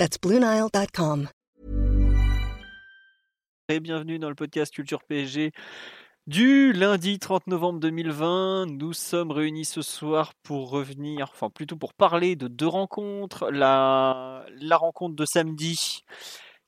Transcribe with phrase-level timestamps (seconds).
[0.00, 1.28] That's BlueNile.com.
[3.68, 5.52] Et bienvenue dans le podcast Culture PSG
[6.26, 8.64] du lundi 30 novembre 2020.
[8.64, 13.50] Nous sommes réunis ce soir pour revenir, enfin plutôt pour parler de deux rencontres.
[13.50, 16.00] La, la rencontre de samedi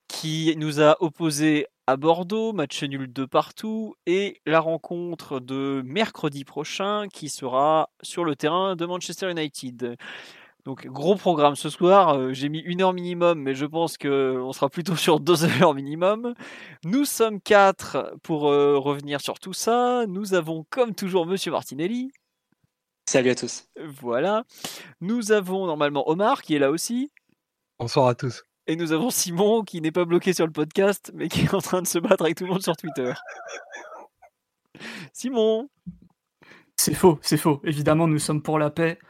[0.09, 6.45] qui nous a opposé à Bordeaux, match nul de partout, et la rencontre de mercredi
[6.45, 9.96] prochain qui sera sur le terrain de Manchester United.
[10.65, 14.52] Donc gros programme ce soir, euh, j'ai mis une heure minimum, mais je pense qu'on
[14.52, 16.35] sera plutôt sur deux heures minimum.
[16.85, 20.07] Nous sommes quatre pour euh, revenir sur tout ça.
[20.07, 22.13] Nous avons comme toujours Monsieur Martinelli.
[23.09, 23.65] Salut à tous.
[24.01, 24.45] Voilà.
[25.01, 27.10] Nous avons normalement Omar qui est là aussi.
[27.80, 28.45] Bonsoir à tous.
[28.68, 31.60] Et nous avons Simon qui n'est pas bloqué sur le podcast, mais qui est en
[31.60, 33.13] train de se battre avec tout le monde sur Twitter.
[35.13, 35.68] Simon
[36.77, 37.60] C'est faux, c'est faux.
[37.65, 39.01] Évidemment, nous sommes pour la paix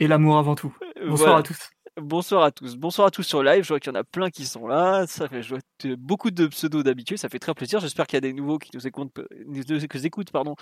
[0.00, 0.74] et l'amour avant tout.
[0.96, 1.36] Bonsoir Voilà.
[1.36, 1.70] à tous.
[1.96, 2.76] Bonsoir à tous.
[2.76, 3.62] Bonsoir à tous sur live.
[3.62, 5.06] Je vois qu'il y en a plein qui sont là.
[5.06, 5.58] Ça fait je vois
[5.98, 7.18] beaucoup de pseudos d'habitude.
[7.18, 7.78] Ça fait très plaisir.
[7.80, 9.12] J'espère qu'il y a des nouveaux qui nous écoutent,
[9.46, 10.56] nous nous écoutent pardon,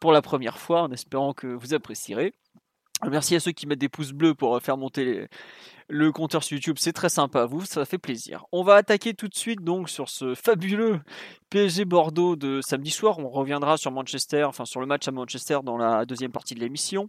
[0.00, 2.32] pour la première fois, en espérant que vous apprécierez.
[3.10, 5.28] Merci à ceux qui mettent des pouces bleus pour euh, faire monter les-
[5.88, 6.76] le compteur sur YouTube.
[6.78, 7.64] C'est très sympa à vous.
[7.64, 8.44] Ça fait plaisir.
[8.52, 11.00] On va attaquer tout de suite donc sur ce fabuleux
[11.50, 13.18] PSG Bordeaux de samedi soir.
[13.18, 16.60] On reviendra sur Manchester, enfin sur le match à Manchester dans la deuxième partie de
[16.60, 17.08] l'émission.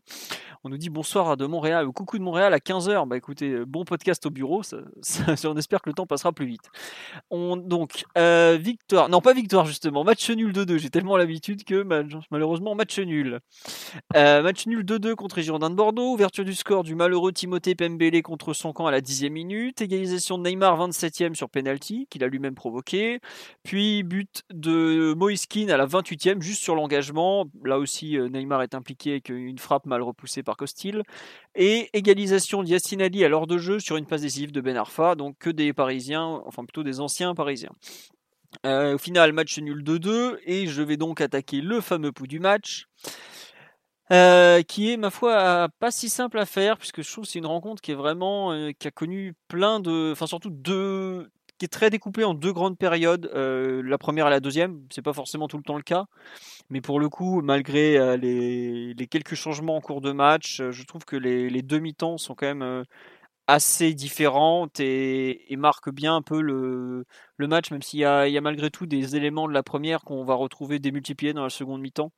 [0.63, 3.07] On nous dit bonsoir de Montréal ou coucou de Montréal à 15h.
[3.07, 4.61] Bah écoutez, euh, bon podcast au bureau.
[5.45, 6.69] On espère que le temps passera plus vite.
[7.31, 9.09] On, donc, euh, victoire.
[9.09, 10.03] Non, pas victoire justement.
[10.03, 10.77] Match nul 2-2.
[10.77, 13.39] J'ai tellement l'habitude que mal- malheureusement, match nul.
[14.15, 16.13] Euh, match nul 2-2 contre Girondins de Bordeaux.
[16.13, 19.81] Ouverture du score du malheureux Timothée Pembele contre son camp à la 10e minute.
[19.81, 23.19] Égalisation de Neymar 27e sur penalty qu'il a lui-même provoqué.
[23.63, 27.45] Puis but de Moiskin à la 28e juste sur l'engagement.
[27.63, 31.03] Là aussi euh, Neymar est impliqué avec une frappe mal repoussée par Costil.
[31.55, 35.15] Et égalisation d'Yacine Ali à l'heure de jeu sur une passe décisive de Ben Arfa.
[35.15, 37.71] Donc que des Parisiens, enfin plutôt des anciens Parisiens.
[38.65, 42.39] Euh, au final, match nul 2-2 et je vais donc attaquer le fameux pouls du
[42.39, 42.87] match.
[44.11, 47.39] Euh, qui est ma foi pas si simple à faire puisque je trouve que c'est
[47.39, 51.65] une rencontre qui est vraiment euh, qui a connu plein de enfin surtout deux qui
[51.65, 54.85] est très découpée en deux grandes périodes euh, la première et la deuxième.
[54.91, 56.05] C'est pas forcément tout le temps le cas.
[56.69, 60.83] Mais pour le coup malgré euh, les, les quelques changements en cours de match je
[60.83, 62.85] trouve que les, les demi-temps sont quand même
[63.47, 67.05] assez différentes et, et marquent bien un peu le,
[67.37, 68.05] le match même s'il y y
[68.37, 71.81] a malgré tout des éléments de la première qu'on va retrouver démultipliés dans la seconde
[71.81, 72.11] mi-temps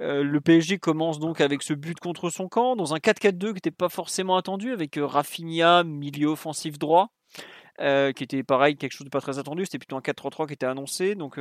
[0.00, 3.54] euh, le PSG commence donc avec ce but contre son camp, dans un 4-4-2 qui
[3.54, 7.10] n'était pas forcément attendu, avec euh, Rafinha, milieu offensif droit,
[7.80, 10.54] euh, qui était pareil, quelque chose de pas très attendu, c'était plutôt un 4-3-3 qui
[10.54, 11.38] était annoncé, donc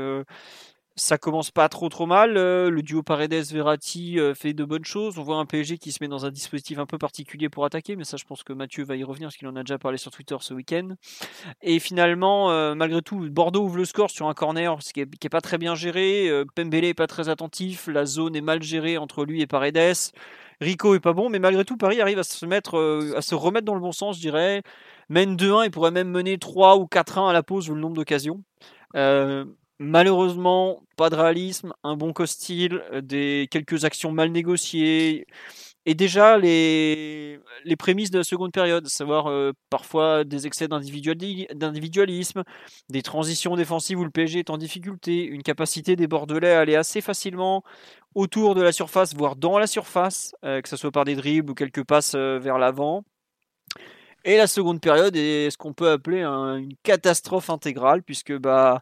[0.95, 2.37] ça commence pas trop trop mal.
[2.37, 5.97] Euh, le duo Paredes-Verratti euh, fait de bonnes choses, on voit un PSG qui se
[6.01, 8.83] met dans un dispositif un peu particulier pour attaquer, mais ça je pense que Mathieu
[8.83, 10.89] va y revenir, parce qu'il en a déjà parlé sur Twitter ce week-end.
[11.61, 15.29] Et finalement, euh, malgré tout, Bordeaux ouvre le score sur un corner ce qui est,
[15.29, 16.29] pas très bien géré.
[16.55, 17.87] Pembele est pas très attentif.
[17.87, 20.11] La zone est mal gérée entre lui et Paredes.
[20.61, 22.45] Rico est pas bon, mais malgré tout, Paris arrive à se
[23.35, 24.61] remettre dans le bon sens, je dirais.
[25.09, 27.95] Mène 2-1 et pourrait même mener 3 ou 4-1 à la pause vu le nombre
[27.95, 28.43] d'occasions.
[29.83, 35.27] Malheureusement, pas de réalisme, un bon costil, euh, des quelques actions mal négociées.
[35.85, 37.39] Et déjà, les,
[37.77, 42.43] prémices de la seconde période, savoir euh, parfois des excès d'individuali- d'individualisme,
[42.89, 46.75] des transitions défensives où le PSG est en difficulté, une capacité des Bordelais à aller
[46.75, 47.63] assez facilement
[48.15, 51.51] autour de la surface, voire dans la surface, euh, que ce soit par des dribbles
[51.51, 53.03] ou quelques passes vers l'avant.
[54.25, 58.79] Et la seconde période est ce qu'on peut appeler un- une catastrophe intégrale, puisque bah,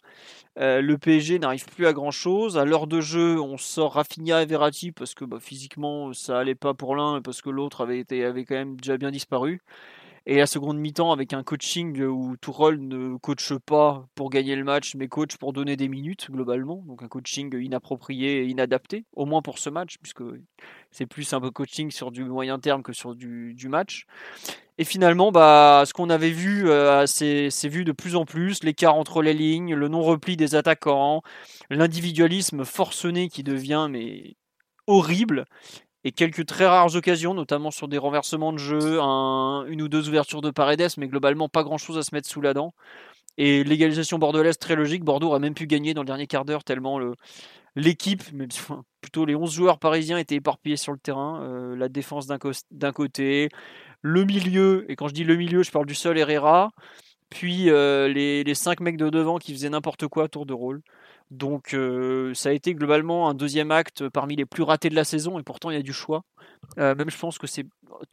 [0.60, 2.58] euh, le PSG n'arrive plus à grand chose.
[2.58, 6.56] À l'heure de jeu, on sort Rafinha et Verratti parce que bah, physiquement ça allait
[6.56, 9.62] pas pour l'un et parce que l'autre avait, avait quand même déjà bien disparu.
[10.28, 14.64] Et la seconde mi-temps avec un coaching où Tourol ne coache pas pour gagner le
[14.64, 16.84] match, mais coach pour donner des minutes globalement.
[16.86, 20.24] Donc un coaching inapproprié et inadapté, au moins pour ce match, puisque
[20.92, 24.06] c'est plus un peu coaching sur du moyen terme que sur du, match.
[24.78, 28.96] Et finalement, bah, ce qu'on avait vu euh, s'est vu de plus en plus, l'écart
[28.96, 31.24] entre les lignes, le non-repli des attaquants,
[31.72, 34.36] l'individualisme forcené qui devient mais
[34.86, 35.46] horrible,
[36.04, 40.10] et quelques très rares occasions, notamment sur des renversements de jeu, un- une ou deux
[40.10, 42.74] ouvertures de Paredes, mais globalement pas grand-chose à se mettre sous la dent.
[43.38, 45.04] Et l'égalisation bordelaise, très logique.
[45.04, 47.00] Bordeaux aurait même pu gagner dans le dernier quart d'heure, tellement
[47.76, 48.24] l'équipe,
[49.02, 51.42] plutôt les 11 joueurs parisiens étaient éparpillés sur le terrain.
[51.44, 53.50] Euh, la défense d'un côté,
[54.02, 56.72] le milieu, et quand je dis le milieu, je parle du seul Herrera,
[57.30, 60.82] puis euh, les, les 5 mecs de devant qui faisaient n'importe quoi tour de rôle.
[61.32, 65.06] Donc euh, ça a été globalement un deuxième acte parmi les plus ratés de la
[65.06, 66.24] saison, et pourtant il y a du choix.
[66.78, 67.66] même je pense que c'est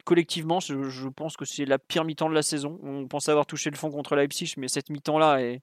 [0.05, 2.79] collectivement, je, pense que c'est la pire mi-temps de la saison.
[2.83, 5.61] On pensait avoir touché le fond contre Leipzig, mais cette mi-temps-là est,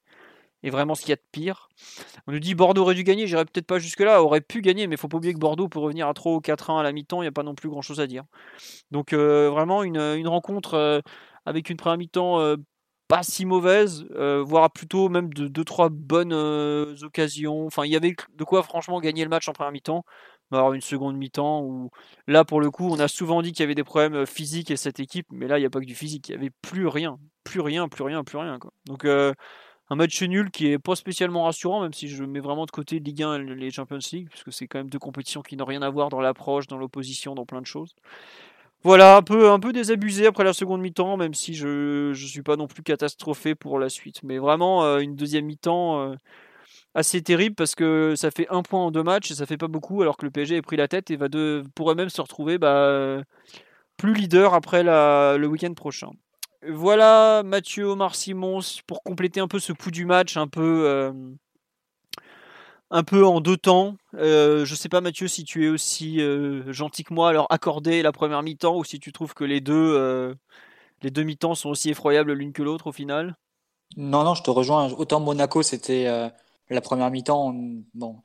[0.64, 1.69] vraiment ce qu'il y a de pire.
[2.26, 4.97] On nous dit Bordeaux aurait dû gagner, j'irai peut-être pas jusque-là, aurait pu gagner, mais
[4.97, 7.25] faut pas oublier que Bordeaux, pour revenir à 3 ou 4-1 à la mi-temps, il
[7.25, 8.25] n'y a pas non plus grand-chose à dire.
[8.91, 11.00] Donc euh, vraiment une, rencontre euh,
[11.44, 12.56] avec une première mi-temps euh,
[13.08, 14.06] pas si mauvaise,
[14.44, 16.32] voire plutôt même de 2-3 bonnes
[17.03, 17.67] occasions.
[17.67, 20.05] Enfin, il y avait de quoi franchement gagner le match en première mi-temps
[20.53, 21.91] avoir une seconde mi-temps où
[22.26, 24.76] là pour le coup on a souvent dit qu'il y avait des problèmes physiques et
[24.76, 26.87] cette équipe mais là il n'y a pas que du physique il n'y avait plus
[26.87, 28.73] rien plus rien plus rien plus rien quoi.
[28.87, 29.35] donc un
[29.94, 33.23] match nul qui est pas spécialement rassurant même si je mets vraiment de côté Ligue
[33.23, 35.82] 1 et les Champions League parce que c'est quand même deux compétitions qui n'ont rien
[35.82, 37.94] à voir dans l'approche dans l'opposition dans plein de choses
[38.87, 42.43] voilà un peu un peu désabusé après la seconde mi-temps même si je ne suis
[42.43, 46.15] pas non plus catastrophé pour la suite mais vraiment une deuxième mi-temps
[46.94, 49.69] assez terrible parce que ça fait un point en deux matchs et ça fait pas
[49.69, 52.21] beaucoup alors que le PSG a pris la tête et va de, pourrait même se
[52.23, 53.23] retrouver bah,
[53.97, 56.11] plus leader après le week-end prochain.
[56.67, 61.12] Voilà Mathieu Omar Simon pour compléter un peu ce coup du match un peu euh,
[62.91, 63.97] un peu en deux temps.
[64.15, 68.03] Euh, je sais pas Mathieu si tu es aussi euh, gentil que moi alors accorder
[68.03, 70.35] la première mi-temps ou si tu trouves que les deux
[71.03, 73.37] les deux mi-temps sont aussi effroyables l'une que l'autre au final?
[73.97, 76.05] Non non je te rejoins autant Monaco c'était
[76.69, 78.23] la première mi-temps, on, bon,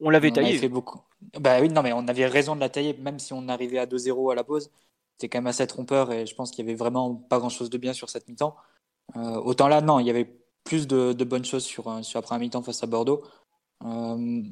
[0.00, 0.58] on l'avait taillé.
[0.58, 1.00] Fait beaucoup.
[1.38, 3.86] Bah oui, non, mais on avait raison de la tailler, même si on arrivait à
[3.86, 4.70] 2-0 à la pause.
[5.12, 7.78] C'était quand même assez trompeur et je pense qu'il y avait vraiment pas grand-chose de
[7.78, 8.56] bien sur cette mi-temps.
[9.16, 12.22] Euh, autant là, non, il y avait plus de, bonnes choses sur, euh, sur la
[12.22, 13.22] première mi-temps face à Bordeaux.
[13.84, 14.42] Euh,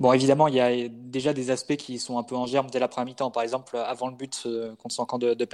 [0.00, 2.78] bon, évidemment, il y a déjà des aspects qui sont un peu en germe dès
[2.78, 3.30] la première mi-temps.
[3.30, 4.46] Par exemple, avant le but
[4.78, 5.44] contre son camp de, de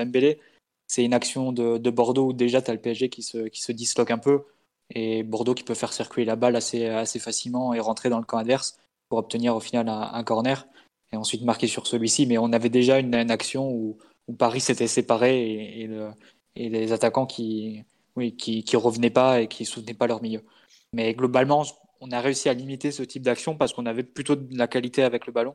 [0.90, 3.70] c'est une action de, Bordeaux où déjà tu as le PSG qui se, qui se
[3.70, 4.44] disloque un peu
[4.92, 8.24] et Bordeaux qui peut faire circuler la balle assez, assez facilement et rentrer dans le
[8.24, 8.76] camp adverse
[9.08, 10.66] pour obtenir au final un, corner
[11.12, 12.26] et ensuite marquer sur celui-ci.
[12.26, 13.98] Mais on avait déjà une, action où,
[14.38, 15.86] Paris s'était séparé
[16.56, 17.84] et, les attaquants qui,
[18.16, 20.42] oui, qui revenaient pas et qui soutenaient pas leur milieu.
[20.92, 21.64] Mais globalement,
[22.00, 25.02] on a réussi à limiter ce type d'action parce qu'on avait plutôt de la qualité
[25.02, 25.54] avec le ballon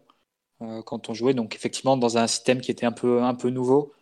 [0.61, 1.33] euh, quand on jouait.
[1.33, 3.93] Donc effectivement, dans un système qui était un peu, un peu nouveau,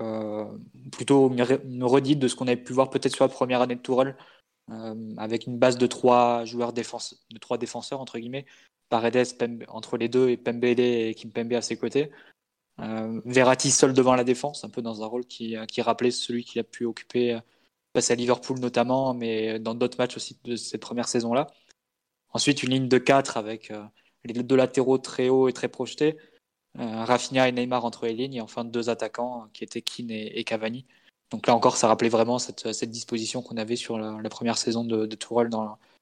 [0.00, 0.46] euh,
[0.92, 3.80] plutôt une redite de ce qu'on avait pu voir peut-être sur la première année de
[3.80, 4.16] Tourelle,
[4.70, 8.46] euh, avec une base de trois joueurs défense, de trois défenseurs entre guillemets,
[8.88, 9.26] Paredes
[9.68, 12.10] entre les deux et Pembele et Kimpembe à ses côtés.
[12.78, 16.60] Verratti seul devant la défense, un peu dans un rôle qui, qui rappelait celui qu'il
[16.60, 17.38] a pu occuper
[17.94, 21.48] face à Liverpool notamment, mais dans d'autres matchs aussi de cette première saison-là.
[22.32, 23.84] Ensuite, une ligne de 4 avec euh,
[24.24, 26.16] les deux latéraux très hauts et très projetés,
[26.78, 30.44] euh, Rafinha et Neymar entre les lignes, et enfin deux attaquants qui étaient Keane et
[30.44, 30.86] Cavani.
[31.32, 35.06] Donc là encore, ça rappelait vraiment cette, disposition qu'on avait sur la, première saison de,
[35.06, 35.16] de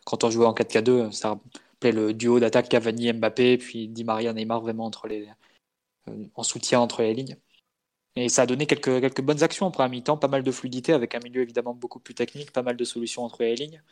[0.04, 1.12] quand on jouait en 4K2.
[1.12, 5.28] Ça rappelait le duo d'attaque Cavani-Mbappé, puis Di Maria-Neymar vraiment entre les,
[6.08, 7.36] euh, en soutien entre les lignes.
[8.16, 10.92] Et ça a donné quelques, quelques bonnes actions en première mi-temps, pas mal de fluidité
[10.92, 13.82] avec un milieu évidemment beaucoup plus technique, pas mal de solutions entre les lignes.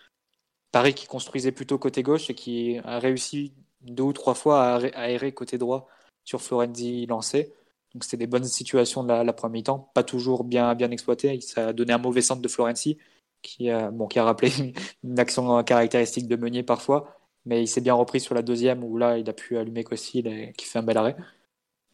[0.72, 4.76] Paris qui construisait plutôt côté gauche et qui a réussi deux ou trois fois à
[5.00, 5.88] aérer côté droit
[6.24, 7.54] sur Florenzi lancé.
[7.94, 11.40] Donc c'était des bonnes situations de la, première mi-temps, pas toujours bien, bien exploitées.
[11.40, 12.98] Ça a donné un mauvais centre de Florenzi,
[13.42, 14.50] qui a, bon, qui a rappelé
[15.04, 18.98] une action caractéristique de Meunier parfois, mais il s'est bien repris sur la deuxième où
[18.98, 20.22] là il a pu allumer Kossi
[20.56, 21.16] qui fait un bel arrêt.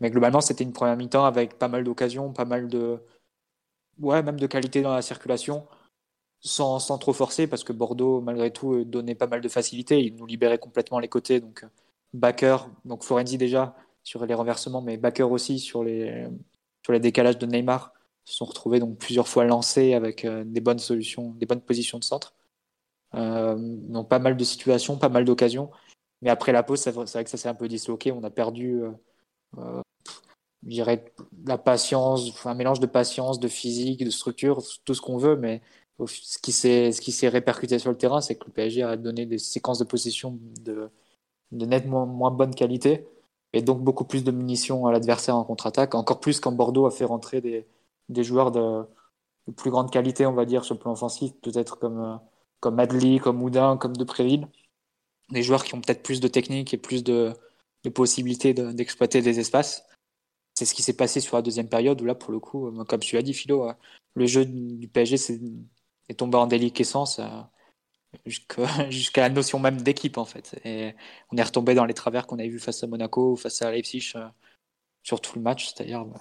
[0.00, 3.00] Mais globalement c'était une première mi-temps avec pas mal d'occasions, pas mal de
[4.00, 5.66] ouais même de qualité dans la circulation,
[6.45, 10.17] sans, sans trop forcer parce que Bordeaux malgré tout donnait pas mal de facilité, il
[10.17, 11.67] nous libérait complètement les côtés donc
[12.13, 13.75] backer, donc Florenzi déjà
[14.05, 16.27] sur les renversements, mais Backer aussi sur les,
[16.85, 17.93] sur les décalages de Neymar
[18.25, 21.99] se sont retrouvés donc plusieurs fois lancés avec euh, des bonnes solutions, des bonnes positions
[21.99, 22.35] de centre.
[23.15, 25.71] Euh, donc pas mal de situations, pas mal d'occasions.
[26.23, 28.13] Mais après la pause, c'est vrai, que ça s'est un peu disloqué.
[28.13, 28.91] On a perdu, euh,
[29.59, 29.83] euh
[30.65, 31.05] je dirais,
[31.47, 35.37] la patience, un mélange de patience, de physique, de structure, tout ce qu'on veut.
[35.37, 35.61] Mais
[36.07, 36.53] ce qui
[37.13, 40.39] s'est répercuté sur le terrain, c'est que le PSG a donné des séquences de possession
[40.61, 40.91] de,
[41.53, 43.07] nettement moins bonne qualité
[43.53, 46.91] et donc beaucoup plus de munitions à l'adversaire en contre-attaque, encore plus quand Bordeaux a
[46.91, 47.67] fait rentrer des,
[48.09, 48.85] des joueurs de,
[49.57, 52.21] plus grande qualité, on va dire, sur le plan offensif, peut-être comme,
[52.61, 54.49] comme Adli, comme Moudin, comme Depréville,
[55.31, 57.33] des joueurs qui ont peut-être plus de technique et plus de,
[57.85, 59.85] de possibilités d'exploiter des espaces.
[60.55, 62.85] C'est ce qui s'est passé sur la deuxième période, où là, pour le coup, euh,
[62.85, 63.73] comme tu l'as dit, Philo, euh,
[64.15, 65.41] le jeu du PSG est,
[66.09, 67.21] est tombé en déliquescence.
[68.91, 70.59] jusqu'à la notion même d'équipe en fait.
[70.65, 70.95] Et
[71.33, 73.71] on est retombé dans les travers qu'on avait vu face à Monaco ou face à
[73.71, 74.27] Leipzig euh,
[75.03, 76.21] sur tout le match, c'est-à-dire bah,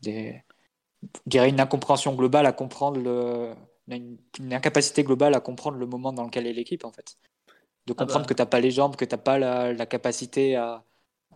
[0.00, 0.42] des,
[1.26, 3.54] une incompréhension globale à comprendre le,
[3.88, 4.18] une,
[4.52, 7.18] incapacité globale à comprendre le moment dans lequel est l'équipe en fait.
[7.86, 8.34] De ah comprendre que bah.
[8.34, 10.84] que t'as pas les jambes, que t'as pas la, capacité à,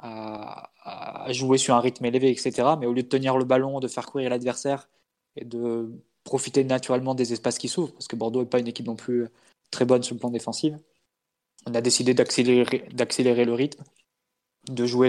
[0.00, 2.70] à, jouer sur un rythme élevé, etc.
[2.78, 4.88] Mais au lieu de tenir le ballon, de faire courir l'adversaire
[5.36, 5.92] et de
[6.24, 9.28] profiter naturellement des espaces qui s'ouvrent, parce que Bordeaux n'est pas une équipe non plus
[9.70, 10.74] très bonne sur le plan défensif.
[11.66, 13.84] On a décidé d'accélérer le rythme,
[14.68, 15.08] de jouer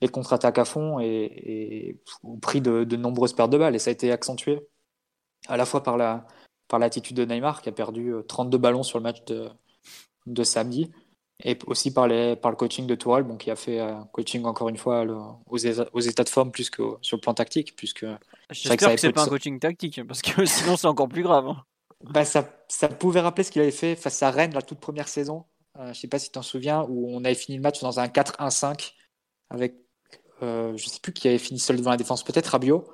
[0.00, 3.74] les, contre-attaques à fond et, au prix de, nombreuses pertes de balles.
[3.74, 4.60] Et ça a été accentué
[5.48, 6.26] à la fois par la
[6.70, 10.90] par l'attitude de Neymar qui a perdu 32 euh, ballons sur le match de, samedi
[11.42, 15.04] et aussi par, le coaching de Tourelle qui a fait un coaching encore une fois
[15.04, 18.06] aux, aux, états de forme plus que sur le plan tactique puisque
[18.50, 21.48] j'espère que, que c'est pas un coaching tactique parce que sinon c'est encore plus grave.
[21.48, 21.64] Hein
[22.02, 25.08] bah, ça, ça, pouvait rappeler ce qu'il avait fait face à Rennes la toute première
[25.08, 25.44] saison.
[25.78, 27.80] Euh, je ne sais pas si tu t'en souviens, où on avait fini le match
[27.80, 28.92] dans un 4-1-5
[29.50, 29.74] avec,
[30.42, 32.84] euh, je ne sais plus qui avait fini seul devant la défense, peut-être Rabiot.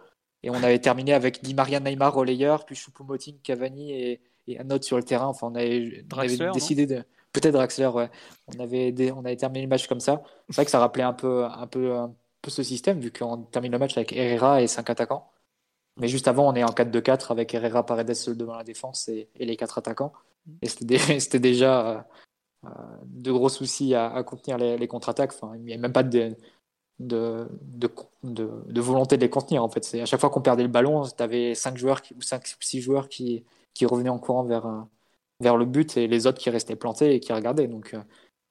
[0.43, 4.71] Et on avait terminé avec Di Maria Neymar relayeur, puis Choupo-Moting, Cavani et, et un
[4.71, 5.27] autre sur le terrain.
[5.27, 6.05] Enfin, on avait,
[6.53, 7.03] décidé de.
[7.33, 8.11] Peut-être Draxler, ouais.
[8.47, 10.23] On avait, on avait terminé le match comme ça.
[10.49, 13.43] C'est vrai que ça rappelait un peu, un peu, un peu ce système, vu qu'on
[13.43, 15.31] termine le match avec Herrera et 5 attaquants.
[15.99, 19.29] Mais juste avant, on est en 4-2-4 avec Herrera Paredes seul devant la défense et,
[19.39, 20.13] les quatre attaquants.
[20.63, 20.69] Et
[21.21, 22.01] c'était déjà euh,
[22.67, 22.69] euh,
[23.05, 25.33] de gros soucis à, contenir les, contre-attaques.
[25.57, 26.37] Il n'y a même pas de,
[28.75, 29.65] volonté de les contenir.
[29.65, 29.95] En fait.
[30.01, 32.81] À chaque fois qu'on perdait le ballon, tu avais 5 joueurs ou 5 ou 6
[32.83, 33.45] joueurs qui,
[33.83, 34.81] revenaient en courant vers, euh,
[35.41, 37.69] vers le but et les autres qui restaient plantés et qui regardaient.
[37.69, 37.97] Donc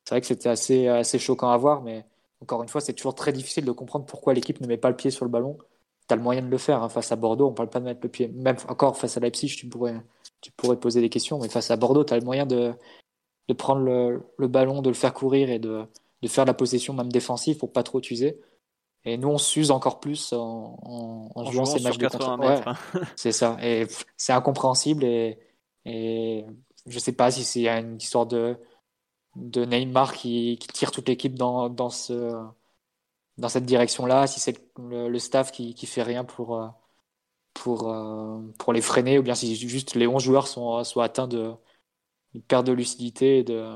[0.03, 2.05] c'est vrai que c'était assez choquant à voir, mais
[2.41, 4.95] encore une fois, c'est toujours très difficile de comprendre pourquoi l'équipe ne met pas le
[4.95, 5.57] pied sur le ballon
[6.07, 6.83] tu as le moyen de le faire.
[6.83, 6.89] Hein.
[6.89, 8.27] Face à Bordeaux, on parle pas de mettre le pied.
[8.29, 10.01] Même encore face à Leipzig, tu pourrais,
[10.41, 12.73] tu pourrais poser des questions, mais face à Bordeaux, tu as le moyen de,
[13.47, 15.85] de prendre le, le, ballon, de le faire courir et de,
[16.21, 18.39] de faire la possession même défensive pour pas trop t'user.
[19.03, 20.79] Et nous, on s'use encore plus en,
[21.35, 22.39] en, jouant ces matchs de contre.
[22.39, 23.57] Ouais, c'est ça.
[23.61, 23.85] Et
[24.17, 25.03] c'est incompréhensible.
[25.03, 25.37] Et,
[25.85, 26.43] et
[26.87, 28.57] je sais pas si c'est une histoire de,
[29.35, 32.33] de Neymar qui, qui tire toute l'équipe dans, dans ce
[33.37, 36.67] dans cette direction-là, si c'est le, staff qui, qui fait rien pour, euh,
[37.53, 41.27] pour, euh, pour les freiner, ou bien si juste les 11 joueurs sont, sont atteints
[41.27, 41.53] de
[42.47, 43.75] perte de lucidité et de,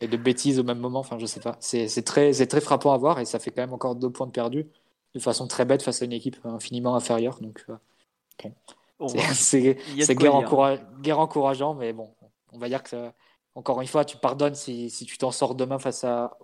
[0.00, 1.00] et de bêtises au même moment.
[1.00, 1.56] Enfin, je sais pas.
[1.60, 4.32] C'est très, très frappant à voir et ça fait quand même encore deux points de
[4.32, 4.66] perdus
[5.14, 7.38] de façon très bête face à une équipe infiniment inférieure.
[7.40, 9.76] Donc, euh, c'est
[10.14, 12.14] guerre, guerre, encourageant, mais bon,
[12.52, 13.10] on va dire que
[13.54, 16.38] encore une fois, tu pardonnes si, si tu t'en sors demain face à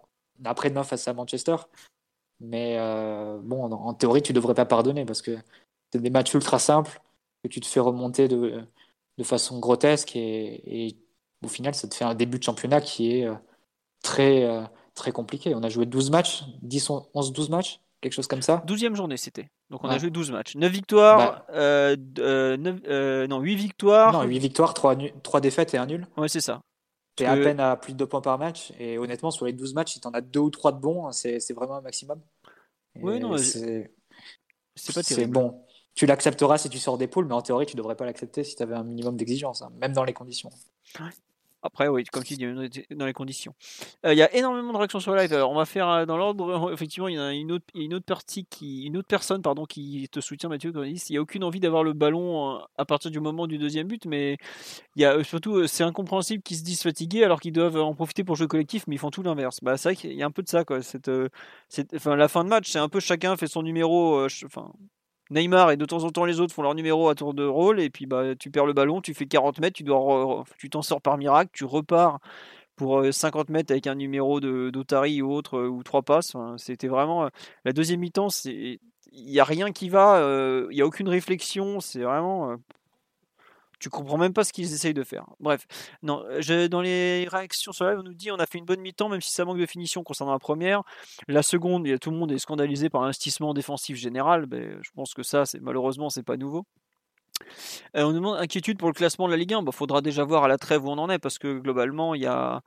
[0.44, 1.56] après-demain face à Manchester.
[2.40, 5.36] Mais euh, bon, en, théorie, tu devrais pas pardonner parce que
[5.92, 7.00] c'est des matchs ultra simples
[7.42, 8.62] que tu te fais remonter de,
[9.18, 10.96] de façon grotesque et, et,
[11.44, 13.34] au final, ça te fait un début de championnat qui est euh,
[14.02, 14.62] très, euh,
[14.94, 15.54] très compliqué.
[15.54, 18.64] On a joué 12 matchs, 10, 11, 12 matchs, quelque chose comme ça.
[18.66, 19.48] 12e journée, c'était.
[19.70, 20.56] Donc on a joué 12 matchs.
[20.56, 21.94] 9 victoires, bah.
[22.16, 24.12] 9, non, 8 victoires.
[24.12, 26.06] Non, 8 victoires, 3, 3 défaites et 1 nul.
[26.16, 26.62] Ouais, c'est ça.
[27.16, 28.72] T'es à peine à plus de 2 points par match.
[28.78, 31.52] Et honnêtement, sur les 12 matchs, si t'en as 2 ou 3 de bons, c'est
[31.54, 32.20] vraiment un maximum.
[33.00, 33.90] Oui, non, c'est
[34.94, 35.32] pas terrible.
[35.32, 35.62] bon.
[35.94, 38.54] Tu l'accepteras si tu sors des poules, mais en théorie, tu devrais pas l'accepter si
[38.54, 40.50] tu avais un minimum d'exigence, hein, même dans les conditions.
[41.00, 41.08] Ouais.
[41.66, 42.46] Après, oui, comme tu dis,
[42.90, 43.54] dans les conditions.
[44.04, 45.32] Euh, il y a énormément de réactions sur live.
[45.32, 46.72] Alors, on va faire euh, dans l'ordre.
[46.72, 50.08] Effectivement, il y a une autre, une autre partie qui, une autre personne, pardon, qui
[50.10, 50.72] te soutient, Mathieu.
[50.84, 53.88] il n'y a aucune envie d'avoir le ballon euh, à partir du moment du deuxième
[53.88, 54.36] but, mais
[54.94, 58.24] il y a surtout, c'est incompréhensible qu'ils se disent fatigués alors qu'ils doivent en profiter
[58.24, 59.58] pour jouer collectif, mais ils font tout l'inverse.
[59.62, 60.64] Bah, c'est vrai qu'il y a un peu de ça.
[60.82, 61.10] Cette,
[61.94, 64.24] enfin, la fin de match, c'est un peu chacun fait son numéro.
[64.44, 64.70] Enfin,
[65.30, 67.80] Neymar et de temps en temps les autres font leur numéro à tour de rôle
[67.80, 70.82] et puis bah tu perds le ballon, tu fais 40 mètres, tu dois tu t'en
[70.82, 72.20] sors par miracle, tu repars
[72.76, 76.36] pour 50 mètres avec un numéro de d'Otari ou autre ou trois passes.
[76.58, 77.28] c'était vraiment
[77.64, 78.78] la deuxième mi-temps, il
[79.12, 80.20] n'y a rien qui va,
[80.70, 82.56] il n'y a aucune réflexion, c'est vraiment
[83.78, 85.26] tu comprends même pas ce qu'ils essayent de faire.
[85.40, 85.66] Bref,
[86.02, 86.24] non,
[86.70, 89.20] dans les réactions sur live, on nous dit on a fait une bonne mi-temps, même
[89.20, 90.82] si ça manque de finition concernant la première.
[91.28, 94.46] La seconde, tout le monde est scandalisé par l'investissement défensif général.
[94.46, 96.64] Ben, je pense que ça, c'est malheureusement, c'est pas nouveau.
[97.94, 99.62] On nous demande inquiétude pour le classement de la Ligue 1.
[99.66, 102.22] Il faudra déjà voir à la trêve où on en est, parce que globalement, il
[102.22, 102.62] y a.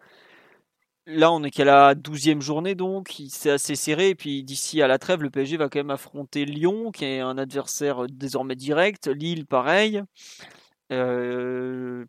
[1.08, 4.10] Là, on est qu'à la 12e journée, donc c'est assez serré.
[4.10, 7.20] Et puis d'ici à la trêve, le PSG va quand même affronter Lyon, qui est
[7.20, 9.08] un adversaire désormais direct.
[9.08, 10.04] Lille, pareil.
[10.92, 12.06] Euh,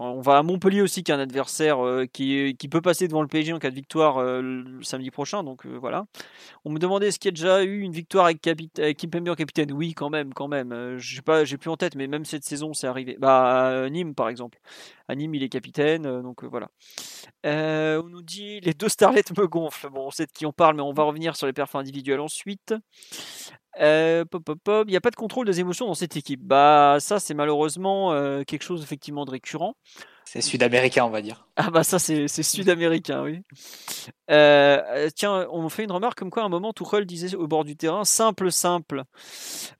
[0.00, 3.28] on va à Montpellier aussi, qui est un adversaire euh, qui, peut passer devant le
[3.28, 5.42] PSG en cas de victoire euh, le samedi prochain.
[5.42, 6.06] Donc voilà.
[6.64, 9.34] On me demandait est-ce qu'il y a déjà eu une victoire avec, avec Kimpembe en
[9.34, 9.72] capitaine?
[9.72, 10.98] Oui, quand même, quand même.
[11.24, 13.16] pas, j'ai plus en tête, mais même cette saison, c'est arrivé.
[13.18, 14.60] Bah, Nîmes, par exemple.
[15.08, 16.68] À Nîmes, il est capitaine, donc voilà.
[17.44, 19.90] on nous dit les deux starlets me gonflent.
[19.90, 22.20] Bon, on sait de qui on parle, mais on va revenir sur les perfs individuels
[22.20, 22.74] ensuite.
[23.80, 24.24] Euh,
[24.86, 26.40] Il n'y a pas de contrôle des émotions dans cette équipe.
[26.42, 29.74] Bah ça c'est malheureusement euh, quelque chose effectivement de récurrent.
[30.30, 31.46] C'est sud-américain, on va dire.
[31.56, 33.40] Ah bah ça c'est sud-américain, oui.
[34.30, 37.46] Euh, euh, tiens, on fait une remarque comme quoi à un moment Tuchel disait au
[37.46, 39.04] bord du terrain simple, simple.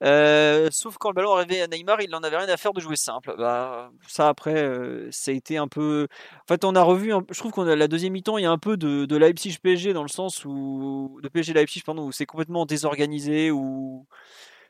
[0.03, 2.81] Euh, sauf quand le ballon arrivait à Neymar, il n'en avait rien à faire de
[2.81, 3.35] jouer simple.
[3.37, 4.73] Bah ça après,
[5.11, 6.09] ça a été un peu.
[6.37, 7.13] En fait, on a revu.
[7.31, 9.59] Je trouve qu'on a la deuxième mi-temps, il y a un peu de, de Leipzig
[9.63, 14.07] PSG dans le sens où de PSG Leipzig pardon où c'est complètement désorganisé où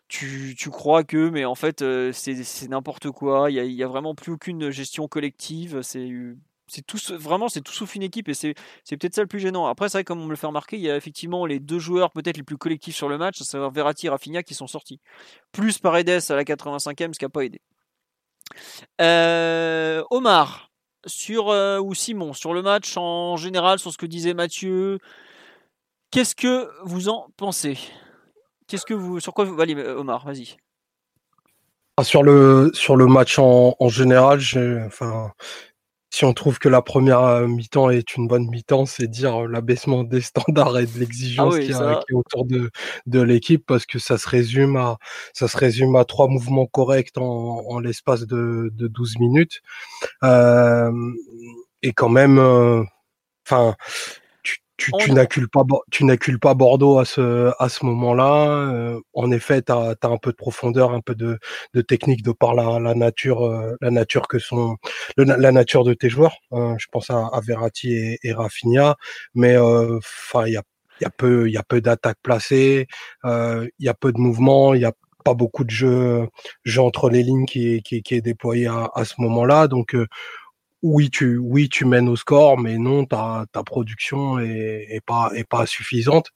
[0.08, 3.50] tu, crois que, mais en fait, euh, c'est n'importe quoi.
[3.50, 5.80] Il n'y a, vraiment plus aucune gestion collective.
[5.82, 8.54] C'est tout vraiment c'est tout sauf une équipe et c'est
[8.90, 9.66] peut-être ça le plus gênant.
[9.66, 11.78] Après c'est vrai comme on me le fait remarquer, il y a effectivement les deux
[11.78, 14.66] joueurs peut-être les plus collectifs sur le match, à savoir Verratti et Rafinha qui sont
[14.66, 15.00] sortis.
[15.50, 17.62] Plus Paredes à la 85e, ce qui n'a pas aidé.
[19.00, 20.70] Euh, Omar
[21.06, 24.98] sur euh, ou Simon sur le match en général sur ce que disait Mathieu.
[26.10, 27.78] Qu'est-ce que vous en pensez?
[28.68, 30.56] Qu'est-ce que vous, sur quoi vous, allez, Omar, vas-y.
[31.96, 34.38] Ah, sur le sur le match en, en général,
[34.86, 35.32] enfin,
[36.10, 39.46] si on trouve que la première euh, mi-temps est une bonne mi-temps, c'est dire euh,
[39.48, 42.70] l'abaissement des standards et de l'exigence ah qui, est autour de,
[43.06, 44.98] de l'équipe, parce que ça se résume à
[45.32, 49.60] ça se résume à trois mouvements corrects en, en l'espace de, de 12 minutes,
[50.22, 50.92] euh,
[51.82, 52.84] et quand même, euh,
[54.78, 58.70] tu, tu n'accules pas tu n'accules pas Bordeaux à ce à ce moment-là.
[58.72, 61.38] Euh, en effet, tu as, un peu de profondeur, un peu de,
[61.74, 64.76] de technique de par la, la nature euh, la nature que sont
[65.16, 66.36] la nature de tes joueurs.
[66.52, 66.76] Hein.
[66.78, 68.96] je pense à, à Verratti et, et Rafinha,
[69.34, 70.62] mais euh, enfin il y a
[71.00, 72.86] il y a peu il y a peu d'attaques placées,
[73.24, 74.92] il y a peu de mouvements, il y a
[75.24, 76.28] pas beaucoup de jeu,
[76.64, 79.68] jeu entre les lignes qui est, qui, qui est déployé à, à ce moment-là.
[79.68, 79.94] Donc
[80.82, 85.30] oui, tu, oui, tu mènes au score, mais non, ta, ta production est, est, pas,
[85.34, 86.28] est pas suffisante.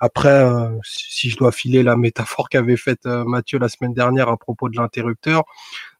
[0.00, 4.28] Après, euh, si je dois filer la métaphore qu'avait faite euh, Mathieu la semaine dernière
[4.28, 5.44] à propos de l'interrupteur,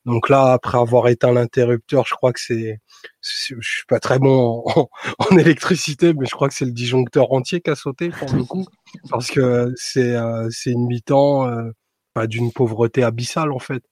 [0.07, 2.81] donc là, après avoir éteint l'interrupteur, je crois que c'est,
[3.23, 4.65] je suis pas très bon
[5.19, 8.45] en, électricité, mais je crois que c'est le disjoncteur entier qui a sauté pour le
[8.45, 8.67] coup,
[9.09, 11.49] parce que c'est, euh, c'est une mi-temps
[12.27, 13.83] d'une pauvreté abyssale en fait,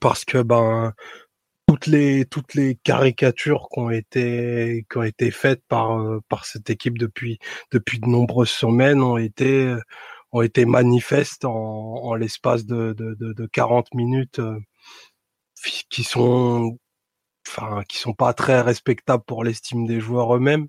[0.00, 0.94] parce que ben
[1.74, 6.44] toutes les toutes les caricatures qui ont été qui ont été faites par euh, par
[6.46, 7.38] cette équipe depuis
[7.72, 9.76] depuis de nombreuses semaines ont été
[10.32, 14.58] ont été manifestes en, en l'espace de, de, de, de, 40 minutes euh,
[15.90, 16.78] qui sont
[17.48, 20.68] enfin qui sont pas très respectables pour l'estime des joueurs eux-mêmes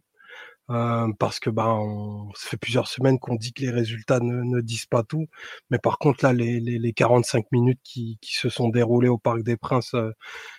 [0.71, 4.41] euh, parce que ben on, ça fait plusieurs semaines qu'on dit que les résultats ne,
[4.41, 5.28] ne, disent pas tout,
[5.69, 9.19] mais par contre là les, les, les 45 minutes qui, qui, se sont déroulées au
[9.19, 10.12] Parc des Princes euh,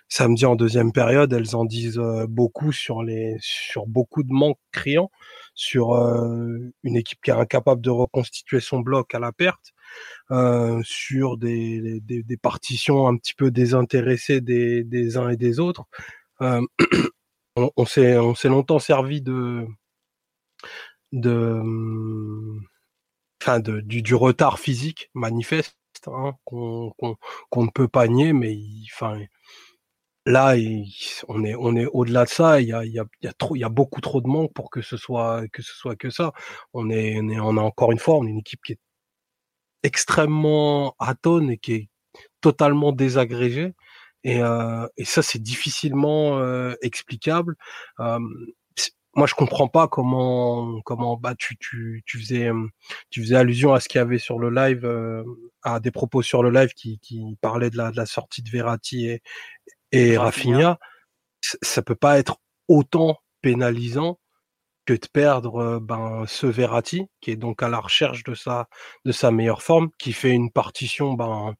[0.08, 4.60] samedi en deuxième période, elles en disent euh, beaucoup sur les sur beaucoup de manques
[4.70, 5.10] criants,
[5.54, 5.94] sur
[6.84, 9.72] une équipe qui est incapable de reconstituer son bloc à la perte.
[10.84, 15.84] sur des, des, des, partitions un petit peu désintéressées des, des uns et des autres.
[17.56, 19.66] on s'est on s'est longtemps servi de
[21.12, 21.62] de,
[23.42, 26.94] enfin de, du, du, retard physique manifeste hein, qu'on
[27.56, 28.56] ne peut pas nier, mais
[28.94, 29.20] enfin
[30.26, 30.54] là
[31.28, 32.60] on est on est au-delà de ça.
[32.60, 34.20] Il y a, il y, a, il y a trop, il y a beaucoup trop
[34.20, 36.32] de manque pour que ce soit que ce soit que ça.
[36.74, 38.80] On est on est on a encore une fois on est une équipe qui est
[39.82, 41.88] extrêmement atone et qui est
[42.40, 43.74] totalement désagrégée.
[44.24, 47.56] Et, euh, et ça, c'est difficilement euh, explicable.
[48.00, 48.18] Euh,
[49.16, 52.50] moi je comprends pas comment comment bah tu tu tu faisais
[53.10, 55.24] tu faisais allusion à ce qu'il y avait sur le live euh,
[55.62, 58.50] à des propos sur le live qui qui parlaient de la de la sortie de
[58.50, 59.22] Verratti et
[59.92, 60.78] et Rafinha,
[61.62, 64.18] ça peut pas être autant pénalisant
[64.86, 68.68] que de perdre euh, ben ce Verratti qui est donc à la recherche de sa
[69.04, 71.54] de sa meilleure forme qui fait une partition ben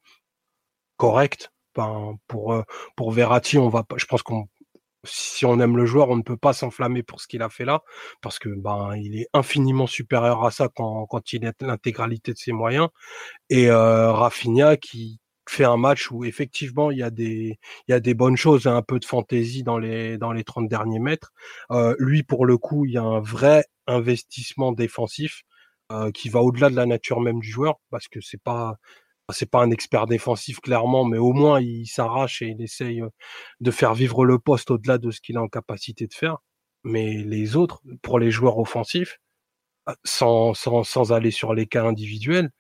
[0.97, 1.53] correcte.
[1.75, 2.63] Ben pour euh,
[2.97, 4.49] pour Verratti on va je pense qu'on
[5.07, 7.65] si on aime le joueur, on ne peut pas s'enflammer pour ce qu'il a fait
[7.65, 7.83] là,
[8.23, 12.53] parce que ben il est infiniment supérieur à ça quand, il a l'intégralité de ses
[12.53, 12.89] moyens.
[13.51, 17.11] Et euh, Rafinha qui fait un match où effectivement il y a
[18.01, 21.33] des bonnes choses, un peu de fantaisie dans les dans les 30 derniers mètres.
[21.71, 25.43] Euh, lui pour le coup, il y a un vrai investissement défensif
[25.93, 28.77] euh, qui va au-delà de la nature même du joueur, parce que c'est pas
[29.31, 33.03] c'est pas un expert défensif clairement, mais au moins il s'arrache et il essaye
[33.61, 36.39] de faire vivre le poste au-delà de ce qu'il a en capacité de faire.
[36.85, 39.19] Mais les autres, pour les joueurs offensifs,
[40.05, 42.51] sans, sans, sans aller sur les cas individuels,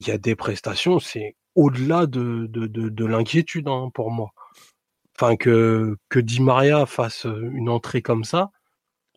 [0.00, 4.30] il y a des prestations, c'est au-delà de, de, de, de l'inquiétude hein, pour moi.
[5.16, 8.50] Enfin, que, que Di Maria fasse une entrée comme ça,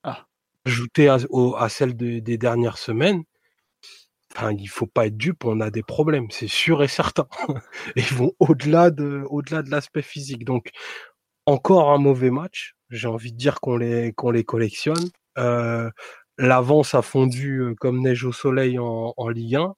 [0.03, 0.27] ah.
[0.65, 1.17] ajoutée à,
[1.58, 3.23] à celle des dernières semaines,
[4.38, 7.28] enfin, il faut pas être dupe, on a des problèmes, c'est sûr et certain.
[7.95, 9.23] ils vont au-delà de,
[9.69, 10.45] l'aspect physique.
[10.45, 10.69] Donc,
[11.45, 12.76] encore un mauvais match.
[12.89, 15.10] J'ai envie de dire qu'on les, collectionne.
[15.38, 15.89] Euh,
[16.38, 19.73] L'avance a fondu comme neige au soleil en, Ligue 1.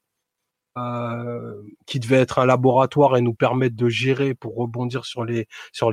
[0.77, 5.47] Euh, qui devait être un laboratoire et nous permettre de gérer pour rebondir sur les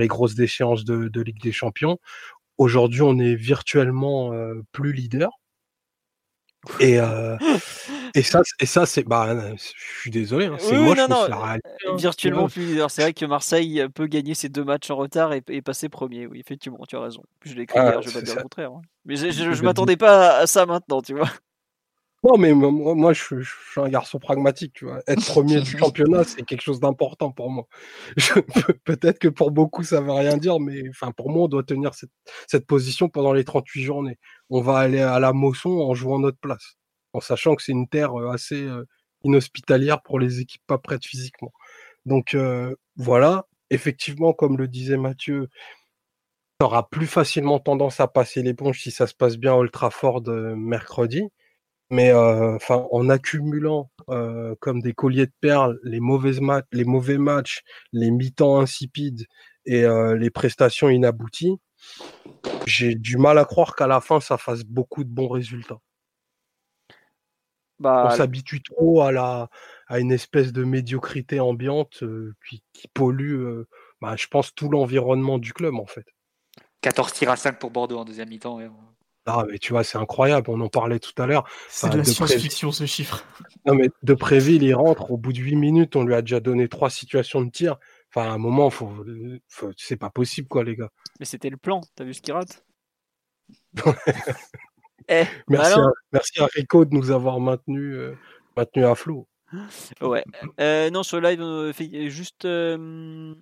[0.07, 1.99] grosses déchéances de, Ligue des Champions.
[2.59, 5.31] Aujourd'hui, on est virtuellement euh, plus leader.
[6.81, 7.37] Et, euh,
[8.15, 9.05] et ça, et ça c'est.
[9.05, 11.69] Bah, je suis désolé, hein, c'est Oui, moche, non, non, c'est la réalité.
[11.69, 12.91] hein, tu Virtuellement plus leader.
[12.91, 16.27] C'est vrai que Marseille peut gagner ses deux matchs en retard et, et passer premier.
[16.27, 17.23] Oui, effectivement, tu as raison.
[17.45, 18.37] Je l'ai écrit Ah, hier, je vais pas dire ça.
[18.37, 18.73] le contraire.
[18.73, 18.83] hein.
[19.05, 21.29] Mais je, je, m'attendais pas à ça maintenant, tu vois.
[22.25, 25.01] Non, mais moi, moi, je, suis- je suis un garçon pragmatique, tu vois.
[25.07, 27.69] Être premier du championnat, c'est quelque chose d'important pour moi.
[28.85, 31.95] Peut-être que pour beaucoup, ça veut rien dire, mais enfin, pour moi, on doit tenir
[31.95, 32.11] cette,
[32.49, 34.19] cette position pendant les 38 journées.
[34.51, 36.77] On va aller à la Mosson en jouant notre place,
[37.13, 38.69] en sachant que c'est une terre assez
[39.23, 41.53] inhospitalière pour les équipes pas prêtes physiquement.
[42.05, 42.37] Donc
[42.97, 45.49] voilà, effectivement, comme le disait Mathieu,
[46.61, 49.71] tu auras plus facilement tendance à passer l'éponge si ça se passe bien à Old
[49.73, 50.23] Trafford
[50.57, 51.25] mercredi.
[51.89, 53.91] Mais en accumulant
[54.59, 56.01] comme des colliers de perles les
[56.73, 59.25] les mauvais matchs, les mi-temps insipides
[59.67, 59.85] et
[60.19, 61.59] les prestations inabouties,
[62.67, 65.79] j'ai du mal à croire qu'à la fin ça fasse beaucoup de bons résultats.
[67.79, 69.49] On Bah, s'habitue trop à la
[69.89, 73.69] à une espèce de médiocrité ambiante euh, qui, qui pollue, euh,
[74.01, 76.07] bah, je pense, tout l'environnement du club en fait.
[76.81, 78.59] 14 tirs à 5 pour Bordeaux en deuxième mi-temps.
[78.61, 78.71] on-
[79.27, 80.51] Ah, mais tu vois, c'est incroyable.
[80.51, 81.49] On en parlait tout à l'heure.
[81.69, 83.25] C'est Enfin, de la science-fiction ce chiffre.
[83.67, 86.41] Non, mais de Préville, il rentre au bout de 8 minutes, on lui a déjà
[86.41, 87.77] donné trois situations de tir.
[88.17, 88.91] Enfin, à un moment, faut,
[89.49, 90.91] faut- c'est pas possible, quoi, les gars.
[91.21, 91.83] mais c'était le plan.
[91.95, 92.65] T'as vu ce qu'il rate?
[95.09, 95.89] Eh, Merci, bah non.
[95.89, 98.17] à, merci à Rico de nous avoir maintenu, euh,
[98.57, 99.29] maintenu à flot.
[100.01, 100.25] Ouais.
[100.59, 101.73] Euh, non, sur le live, euh,
[102.09, 103.33] juste euh,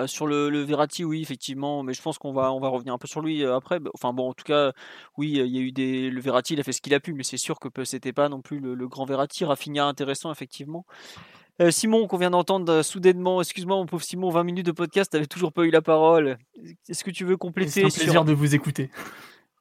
[0.00, 2.94] euh, sur le, le Verratti, oui, effectivement, mais je pense qu'on va, on va revenir
[2.94, 3.80] un peu sur lui euh, après.
[3.80, 4.72] Bah, Enfin bon, en tout cas,
[5.18, 6.08] oui, euh, il y a eu des.
[6.08, 8.30] Le Verratti, il a fait ce qu'il a pu, mais c'est sûr que c'était pas
[8.30, 9.44] non plus le, le grand Verratti.
[9.44, 10.86] Rafinha, intéressant, effectivement.
[11.60, 15.10] Euh, Simon, qu'on vient d'entendre euh, soudainement, excuse-moi, mon pauvre Simon, 20 minutes de podcast,
[15.10, 16.38] t'avais toujours pas eu la parole.
[16.88, 18.90] Est-ce que tu veux C'est compléter un sur- plaisir de vous écouter.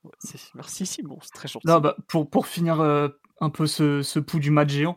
[0.04, 1.66] Ouais, c'est- Merci Simon, c'est très gentil.
[1.68, 3.08] Non, bah, pour, pour finir euh,
[3.42, 4.96] un peu ce, ce pouls du match géant,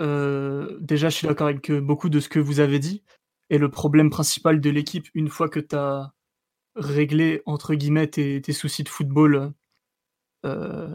[0.00, 3.04] euh, déjà, je suis d'accord avec beaucoup de ce que vous avez dit.
[3.50, 6.12] Et le problème principal de l'équipe, une fois que tu as
[6.74, 9.52] réglé, entre guillemets, tes, tes soucis de football,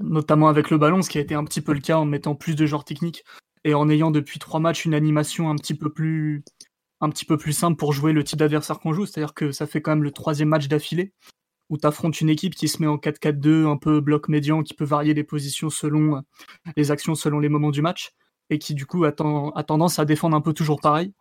[0.02, 2.36] notamment avec le ballon, ce qui a été un petit peu le cas en mettant
[2.36, 3.24] plus de joueurs techniques
[3.64, 6.44] et en ayant depuis trois matchs une animation un petit peu plus,
[7.52, 9.06] simple pour jouer le type d'adversaire qu'on joue.
[9.06, 11.14] C'est-à-dire que ça fait quand même le troisième match d'affilée
[11.70, 14.74] où tu affrontes une équipe qui se met en 4-4-2, un peu bloc médian, qui
[14.74, 16.22] peut varier les positions selon euh,
[16.76, 18.12] les actions, selon les moments du match,
[18.50, 21.14] et qui du coup a, ten- a tendance à défendre un peu toujours pareil.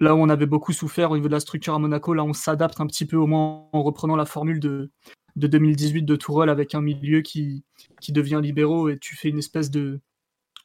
[0.00, 2.32] Là où on avait beaucoup souffert au niveau de la structure à Monaco, là on
[2.32, 4.90] s'adapte un petit peu au moins en reprenant la formule de,
[5.36, 7.64] de 2018 de Tourelle avec un milieu qui,
[8.00, 10.00] qui devient libéraux et tu fais une espèce de,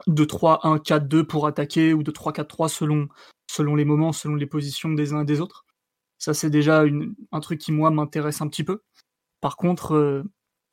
[0.07, 3.07] de 3-1-4-2 pour attaquer ou de 3-4-3 selon,
[3.49, 5.65] selon les moments, selon les positions des uns et des autres.
[6.19, 8.81] Ça c'est déjà une- un truc qui moi m'intéresse un petit peu.
[9.41, 10.23] Par contre, euh,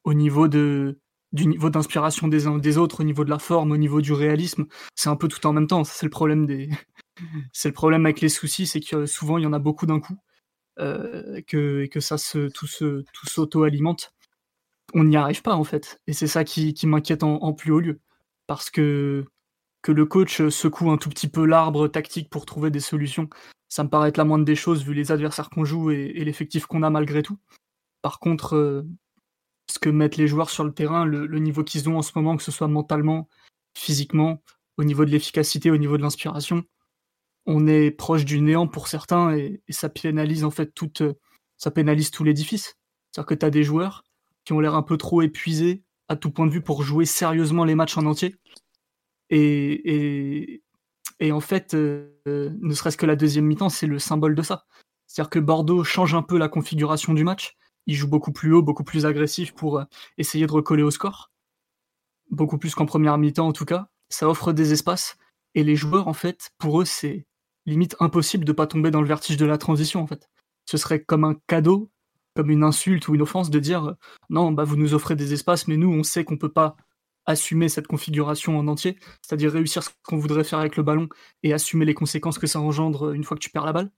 [0.05, 1.01] au niveau de
[1.33, 4.13] du niveau d'inspiration des uns des autres, au niveau de la forme, au niveau du
[4.13, 5.85] réalisme, c'est un peu tout en même temps.
[5.85, 6.71] C'est le problème des,
[7.53, 10.01] c'est le problème avec les soucis, c'est que souvent il y en a beaucoup d'un
[10.01, 10.17] coup,
[10.81, 14.13] euh, que, et que ça se tout se tout s'auto-alimente.
[14.95, 17.73] On n'y arrive pas en fait, et c'est ça qui, qui m'inquiète en, en plus
[17.73, 18.01] haut lieu,
[18.47, 19.25] parce que
[19.83, 23.29] que le coach secoue un tout petit peu l'arbre tactique pour trouver des solutions,
[23.69, 26.67] ça me paraît être la moindre des choses vu les adversaires qu'on joue et, l'effectif
[26.67, 27.39] qu'on a malgré tout.
[28.03, 28.83] Par contre, euh,
[29.71, 32.37] ce que mettent les joueurs sur le terrain, le, niveau qu'ils ont en ce moment,
[32.37, 33.29] que ce soit mentalement,
[33.75, 34.43] physiquement,
[34.77, 36.65] au niveau de l'efficacité, au niveau de l'inspiration,
[37.47, 41.03] on est proche du néant pour certains et, ça pénalise en fait toute,
[41.59, 42.77] ça pénalise tout l'édifice.
[43.13, 44.03] C'est-à-dire que tu as des joueurs
[44.45, 47.65] qui ont l'air un peu trop épuisés à tout point de vue pour jouer sérieusement
[47.65, 48.37] les matchs en entier.
[49.31, 50.63] Et, et,
[51.21, 54.67] et en fait, euh, ne serait-ce que la deuxième mi-temps, c'est le symbole de ça.
[55.07, 57.57] C'est-à-dire que Bordeaux change un peu la configuration du match.
[57.87, 59.85] Il joue beaucoup plus haut, beaucoup plus agressif pour euh,
[60.19, 61.31] essayer de recoller au score.
[62.31, 63.89] Beaucoup plus qu'en première mi-temps en tout cas.
[64.09, 65.17] Ça offre des espaces.
[65.55, 67.27] Et les joueurs, en fait, pour eux, c'est
[67.65, 70.29] limite impossible de pas tomber dans le vertige de la transition, en fait.
[70.67, 71.91] Ce serait comme un cadeau,
[72.37, 73.97] comme une insulte ou une offense de dire
[74.31, 76.77] non, bah vous nous offrez des espaces, mais nous, on sait qu'on peut pas
[77.25, 81.09] assumer cette configuration en entier, c'est-à-dire réussir ce qu'on voudrait faire avec le ballon
[81.43, 83.91] et assumer les conséquences que ça engendre une fois que tu perds la balle.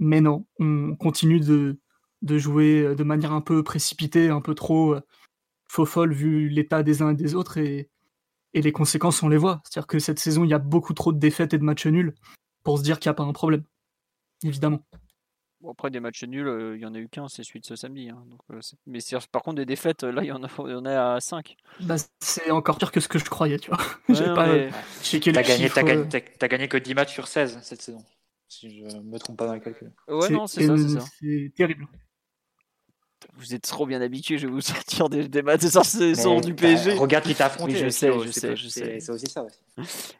[0.00, 1.78] Mais non, on continue de,
[2.22, 4.96] jouer de manière un peu précipitée, un peu trop
[5.68, 7.88] faux folle vu l'état des uns et des autres et,
[8.54, 9.62] et les conséquences on les voit.
[9.64, 12.14] C'est-à-dire que cette saison il y a beaucoup trop de défaites et de matchs nuls
[12.64, 13.64] pour se dire qu'il n'y a pas un problème,
[14.44, 14.82] évidemment.
[15.62, 17.76] Bon, après des matchs nuls, il y en a eu qu'un, c'est celui de ce
[17.76, 18.10] samedi.
[18.10, 18.40] Hein, donc,
[18.86, 18.98] mais
[19.30, 21.56] par contre des défaites, là il y en a, il y en a à 5.
[21.80, 23.78] Bah, c'est encore pire que ce que je croyais, tu vois.
[24.08, 24.70] Ouais, pas mais...
[24.70, 26.04] T'as gagné, gagné,
[26.40, 28.04] gagné, que 10 matchs sur 16 cette saison,
[28.48, 29.92] si je me trompe pas dans les calculs.
[30.08, 31.04] Ouais, non, c'est ça, c'est ça.
[31.20, 31.86] C'est terrible.
[33.34, 35.64] Vous êtes trop bien habitué, je vais vous sortir des, des matchs
[36.42, 36.94] du PSG.
[36.94, 37.76] Regarde qui t'a affronté.
[37.76, 39.00] Je sais, je sais, je sais.
[39.00, 39.46] C'est aussi ça.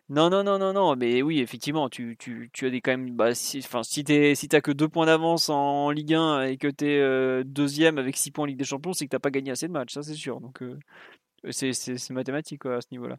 [0.08, 3.10] Non, non, non, non, non, mais oui, effectivement, tu, tu, tu as des quand même.
[3.14, 6.56] Bah, si, enfin, si t'es, si t'as que deux points d'avance en Ligue 1 et
[6.56, 9.30] que t'es euh, deuxième avec 6 points en Ligue des Champions, c'est que t'as pas
[9.30, 10.40] gagné assez de matchs, ça c'est sûr.
[10.40, 10.78] Donc euh,
[11.50, 13.16] c'est, mathématique à ce niveau-là.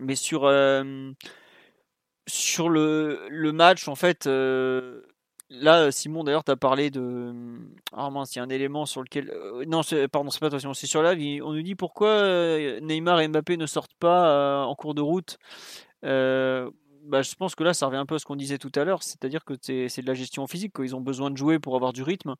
[0.00, 1.12] Mais sur euh,
[2.26, 4.28] sur le, le match, en fait.
[5.52, 7.32] Euh, Là, Simon, d'ailleurs, tu as parlé de.
[7.92, 9.32] Ah mince, y a un élément sur lequel.
[9.66, 11.42] Non, pardon, c'est pas toi, c'est sur live.
[11.44, 15.38] On nous dit pourquoi Neymar et Mbappé ne sortent pas en cours de route.
[16.04, 16.70] Euh,
[17.04, 18.84] bah, je pense que là, ça revient un peu à ce qu'on disait tout à
[18.84, 21.92] l'heure, c'est-à-dire que c'est de la gestion physique, qu'ils ont besoin de jouer pour avoir
[21.92, 22.36] du rythme.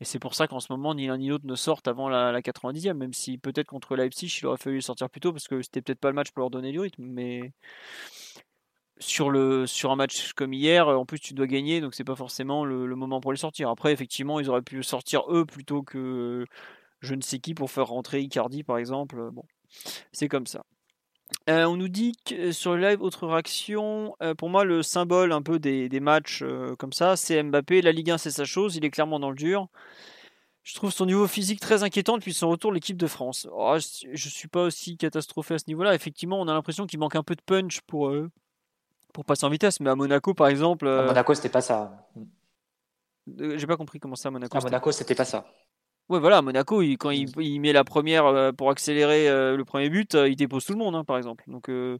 [0.00, 2.30] Et c'est pour ça qu'en ce moment, ni l'un ni l'autre ne sortent avant la,
[2.30, 5.62] la 90e, même si peut-être contre Leipzig, il aurait fallu sortir plus tôt parce que
[5.62, 7.02] c'était peut-être pas le match pour leur donner du rythme.
[7.04, 7.52] Mais
[8.98, 12.16] sur, le, sur un match comme hier, en plus tu dois gagner, donc c'est pas
[12.16, 13.68] forcément le, moment pour les sortir.
[13.68, 16.44] Après, effectivement, ils auraient pu sortir eux plutôt que
[17.00, 19.30] je ne sais qui pour faire rentrer Icardi par exemple.
[19.32, 19.44] Bon,
[20.12, 20.64] c'est comme ça.
[21.48, 24.16] Euh, on nous dit que sur le live, autre réaction.
[24.22, 27.82] Euh, pour moi, le symbole un peu des, des matchs euh, comme ça, c'est Mbappé.
[27.82, 28.76] La Ligue 1, c'est sa chose.
[28.76, 29.68] Il est clairement dans le dur.
[30.62, 33.48] Je trouve son niveau physique très inquiétant depuis son retour l'équipe de France.
[33.52, 35.94] Oh, je, ne suis pas aussi catastrophé à ce niveau-là.
[35.94, 38.12] Effectivement, on a l'impression qu'il manque un peu de punch pour,
[39.16, 39.80] pour passer en vitesse.
[39.80, 40.86] Mais à Monaco, par exemple.
[40.86, 42.06] À Monaco, c'était pas ça.
[43.26, 44.56] J'ai pas compris comment ça à Monaco.
[44.56, 45.46] À Monaco, c'était pas ça.
[46.10, 49.88] Ouais, voilà, à Monaco, il, quand il, il, met la première pour accélérer le premier
[49.88, 51.44] but, il dépose tout le monde, hein, par exemple.
[51.48, 51.98] Donc, je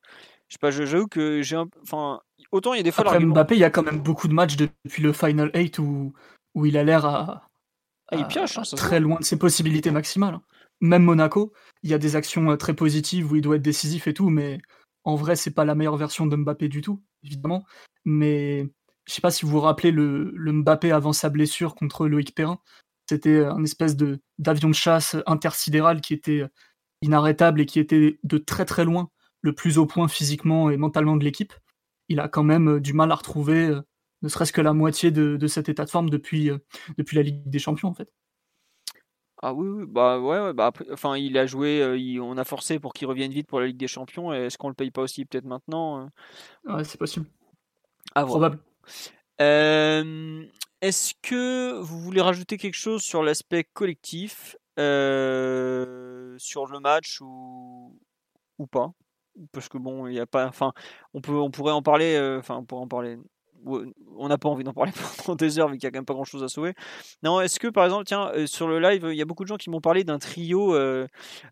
[0.49, 1.67] sais pas, j'avoue que j'ai un.
[1.83, 2.21] Enfin,
[2.53, 3.05] autant il y a des fois.
[3.07, 6.13] Après Mbappé, il y a quand même beaucoup de matchs depuis le Final 8 où,
[6.55, 7.49] où il a l'air à.
[8.09, 10.35] Ah, il pioche, hein, très loin de ses possibilités maximales.
[10.35, 10.43] Hein.
[10.81, 11.53] Même Monaco,
[11.83, 14.59] il y a des actions très positives où il doit être décisif et tout, mais
[15.07, 17.65] en vrai, c'est pas la meilleure version de Mbappé du tout, évidemment.
[18.05, 18.69] Mais
[19.07, 22.59] je sais pas si vous vous rappelez le, Mbappé avant sa blessure contre Loïc Perrin.
[23.09, 26.45] C'était un espèce de d'avion de chasse intersidéral qui était
[27.03, 29.11] inarrêtable et qui était de très très loin
[29.43, 31.55] le plus au point physiquement et mentalement de l'équipe.
[32.09, 33.79] Il a quand même du mal à retrouver
[34.23, 36.51] ne serait-ce que la moitié de, cet état de forme depuis,
[36.99, 38.11] depuis la Ligue des Champions en fait.
[39.43, 42.95] Ah oui, oui, bah ouais, bah enfin il a joué, euh, on a forcé pour
[42.95, 44.33] qu'il revienne vite pour la Ligue des Champions.
[44.33, 46.09] Est-ce qu'on le paye pas aussi peut-être maintenant
[46.67, 46.75] euh?
[46.75, 47.27] Ouais, c'est possible.
[48.15, 48.59] Probable.
[49.39, 57.99] Est-ce que vous voulez rajouter quelque chose sur l'aspect collectif, euh, sur le match ou,
[58.59, 58.93] ou pas?
[59.53, 60.73] Parce que bon, il y a pas, enfin,
[61.13, 63.19] on peut, on pourrait en parler, enfin, on pourrait en parler
[63.67, 64.93] on n'a pas envie d'en parler
[65.25, 66.75] pendant des heures vu qu'il n'y a quand même pas grand chose à sauver.
[67.23, 69.49] Non, est-ce que par exemple, tiens, euh, sur le live, il y a beaucoup de
[69.49, 71.07] gens qui m'ont parlé d'un trio euh,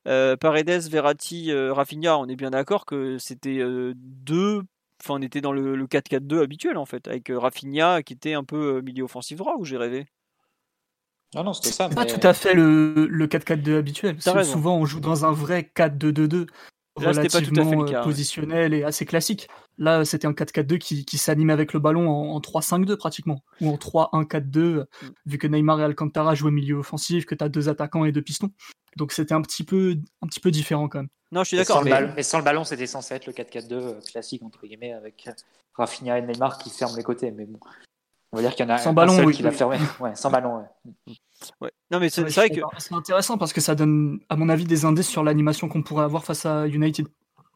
[0.08, 2.18] euh, Paredes, Verratti, Rafinha.
[2.18, 3.60] On est bien d'accord que c'était
[3.96, 4.62] deux.
[5.02, 8.80] Enfin, on était dans le, 4-4-2 habituel en fait, avec Rafinha qui était un peu
[8.80, 10.06] milieu offensif droit où j'ai rêvé.
[11.34, 11.88] Non, non, c'était ça.
[11.88, 14.16] Pas tout à fait le, 4-4-2 habituel.
[14.44, 16.46] souvent, on joue dans un vrai 4-2-2-2
[16.96, 19.48] relativement positionnel et assez classique.
[19.78, 23.76] Là, c'était un 4-4-2 qui, qui s'anime avec le ballon en, 3-5-2 pratiquement, ou en
[23.76, 24.84] 3-1-4-2, mm.
[25.26, 28.22] vu que Neymar et Alcantara jouaient milieu offensif, que tu as deux attaquants et deux
[28.22, 28.50] pistons.
[28.96, 31.08] Donc c'était un petit peu un petit peu différent quand même.
[31.32, 31.82] Non, je suis d'accord.
[31.84, 32.12] Mais...
[32.14, 32.22] mais...
[32.22, 35.28] sans le ballon, c'était censé être le 4-4-2 euh, classique entre guillemets avec
[35.74, 37.32] Rafinha et Neymar qui ferment les côtés.
[37.32, 37.58] Mais bon,
[38.34, 39.78] on va dire qu'il y en a sans un ballon, seul oui, qui l'a fermé.
[40.00, 40.64] Ouais, sans ballon.
[41.06, 41.14] Ouais.
[41.60, 41.70] ouais.
[41.92, 44.84] Non, mais c'est vrai que c'est intéressant parce que ça donne, à mon avis, des
[44.84, 47.06] indices sur l'animation qu'on pourrait avoir face à United.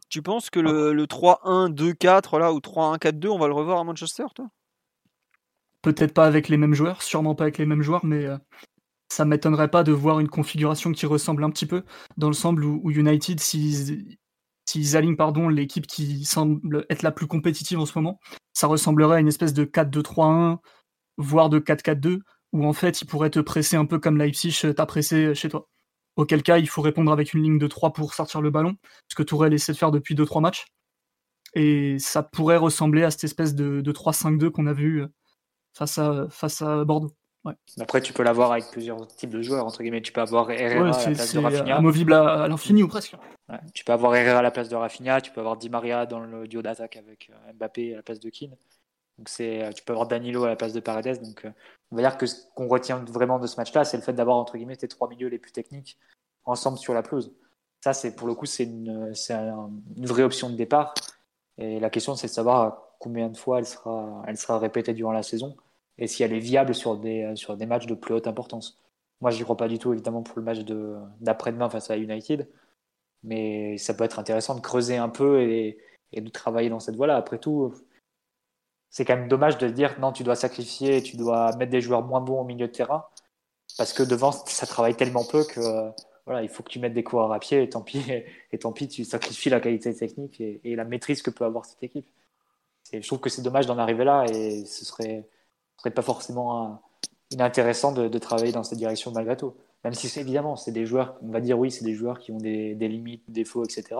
[0.09, 4.25] Tu penses que le, le 3-1-2-4 là ou 3-1-4-2, on va le revoir à Manchester,
[4.35, 4.47] toi?
[5.83, 8.39] Peut-être pas avec les mêmes joueurs, sûrement pas avec les mêmes joueurs, mais euh,
[9.09, 11.85] ça m'étonnerait pas de voir une configuration qui ressemble un petit peu,
[12.17, 14.17] dans le sens où, United, s'ils
[14.95, 18.21] alignent pardon l'équipe qui semble être la plus compétitive en ce moment,
[18.53, 20.59] ça ressemblerait à une espèce de 4-2-3-1,
[21.17, 22.21] voire de 4-4-2,
[22.53, 25.69] où en fait ils pourraient te presser un peu comme Leipzig t'a pressé chez toi.
[26.17, 28.77] Auquel cas, il faut répondre avec une ligne de 3 pour sortir le ballon,
[29.09, 30.67] ce que Tourelle essaie de faire depuis 2-3 matchs.
[31.55, 35.05] Et ça pourrait ressembler à cette espèce de, 3-5-2 qu'on a vu
[35.75, 37.15] face à, face à Bordeaux.
[37.81, 40.03] Après, tu peux l'avoir avec plusieurs types de joueurs, entre guillemets.
[40.03, 41.77] Tu peux avoir Herrera à la place de Rafinha.
[41.77, 43.17] amovible à, l'infini ou presque.
[43.75, 46.21] tu peux avoir Herrera à la place de Rafinha, tu peux avoir Di Maria dans
[46.21, 48.57] le duo d'attaque avec Mbappé à la place de Keane.
[49.19, 51.23] Donc c'est, tu peux avoir Danilo à la place de Paredes.
[51.23, 51.47] Donc
[51.91, 54.37] on va dire que ce qu'on retient vraiment de ce match-là, c'est le fait d'avoir
[54.37, 55.99] entre guillemets tes trois milieux les plus techniques
[56.45, 57.33] ensemble sur la pelouse.
[57.83, 59.13] Ça, c'est pour le coup, c'est une,
[59.97, 60.95] une, vraie option de départ.
[61.59, 65.13] Et la question, c'est de savoir combien de fois elle sera, elle sera répétée durant
[65.13, 65.57] la saison
[65.99, 68.79] et si elle est viable sur des, sur des matchs de plus haute importance.
[69.21, 70.61] Moi, je n'y crois pas du tout, évidemment, pour le match
[71.21, 72.49] d'après-demain face à United.
[73.25, 75.79] Mais ça peut être intéressant de creuser un peu et,
[76.13, 77.17] et de travailler dans cette voie-là.
[77.17, 77.75] Après tout,
[78.91, 82.03] c'est quand même dommage de dire non, tu dois sacrifier, tu dois mettre des joueurs
[82.03, 83.05] moins bons au milieu de terrain
[83.77, 85.61] parce que devant ça travaille tellement peu que
[86.27, 88.03] voilà, il faut que tu mettes des coureurs à pied et tant pis,
[88.53, 91.83] et, tant pis tu sacrifies la qualité technique et, la maîtrise que peut avoir cette
[91.83, 92.09] équipe.
[92.93, 95.29] je trouve que c'est dommage d'en arriver là et ce serait,
[95.79, 96.83] serait pas forcément
[97.31, 99.55] inintéressant de, travailler dans cette direction malgré tout.
[99.85, 102.39] Même si évidemment, c'est des joueurs, on va dire oui, c'est des joueurs qui ont
[102.39, 103.97] des, des limites, des défauts, etc.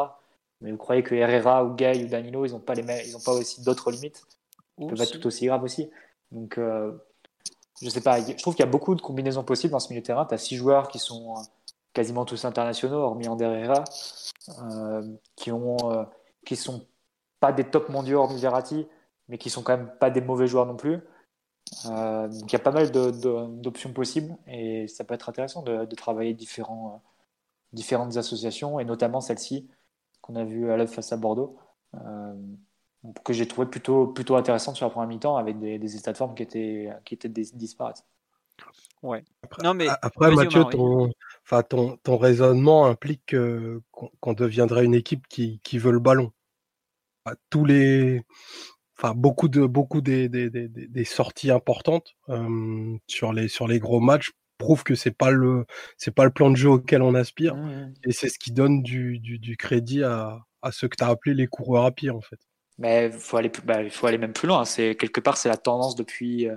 [0.61, 3.21] Mais vous croyez que Herrera ou Gay ou Danilo, ils n'ont pas, les ils ont
[3.21, 4.23] pas aussi d'autres limites?
[4.77, 5.91] Peut être tout aussi grave aussi.
[6.33, 6.93] Donc, euh,
[7.81, 10.01] je sais pas, je trouve qu'il y a beaucoup de combinaisons possibles dans ce milieu
[10.01, 10.25] de terrain.
[10.25, 11.41] Tu as six joueurs qui sont euh,
[11.93, 13.85] quasiment tous internationaux, hormis Ander Herrera,
[14.49, 15.03] euh,
[15.37, 15.77] qui ont,
[16.45, 16.87] qui sont
[17.41, 18.87] pas des top mondiaux hormis Verratti,
[19.29, 21.01] mais qui sont quand même pas des mauvais joueurs non plus.
[21.85, 26.35] Donc il y a pas mal d'options possibles et ça peut être intéressant de, travailler
[26.35, 27.03] différents,
[27.73, 29.69] différentes associations et notamment celle-ci
[30.21, 31.59] qu'on a vue à l'œuvre face à Bordeaux
[33.25, 36.17] que j'ai trouvé plutôt, plutôt intéressante sur la première mi-temps avec des, des états de
[36.17, 38.05] forme qui étaient, qui étaient disparates.
[39.03, 39.25] Ouais.
[39.43, 39.87] Après, non, mais...
[40.03, 41.13] après Mathieu, ton,
[41.45, 43.37] enfin, ton, ton, raisonnement implique
[43.93, 46.33] qu'on deviendrait une équipe qui, qui, veut le ballon.
[47.51, 48.25] Tous les,
[49.01, 53.79] enfin, beaucoup, de, beaucoup des, des, des, des sorties importantes euh, sur, les, sur les
[53.79, 57.15] gros matchs prouvent que c'est pas le c'est pas le plan de jeu auquel on
[57.15, 57.95] aspire mmh.
[58.05, 61.09] et c'est ce qui donne du, du, du crédit à, à ceux que tu as
[61.09, 62.39] appelés les coureurs à pied en fait.
[62.79, 64.65] Mais faut aller, bah, il faut aller même plus loin.
[64.65, 66.57] C'est quelque part, c'est la tendance depuis, euh,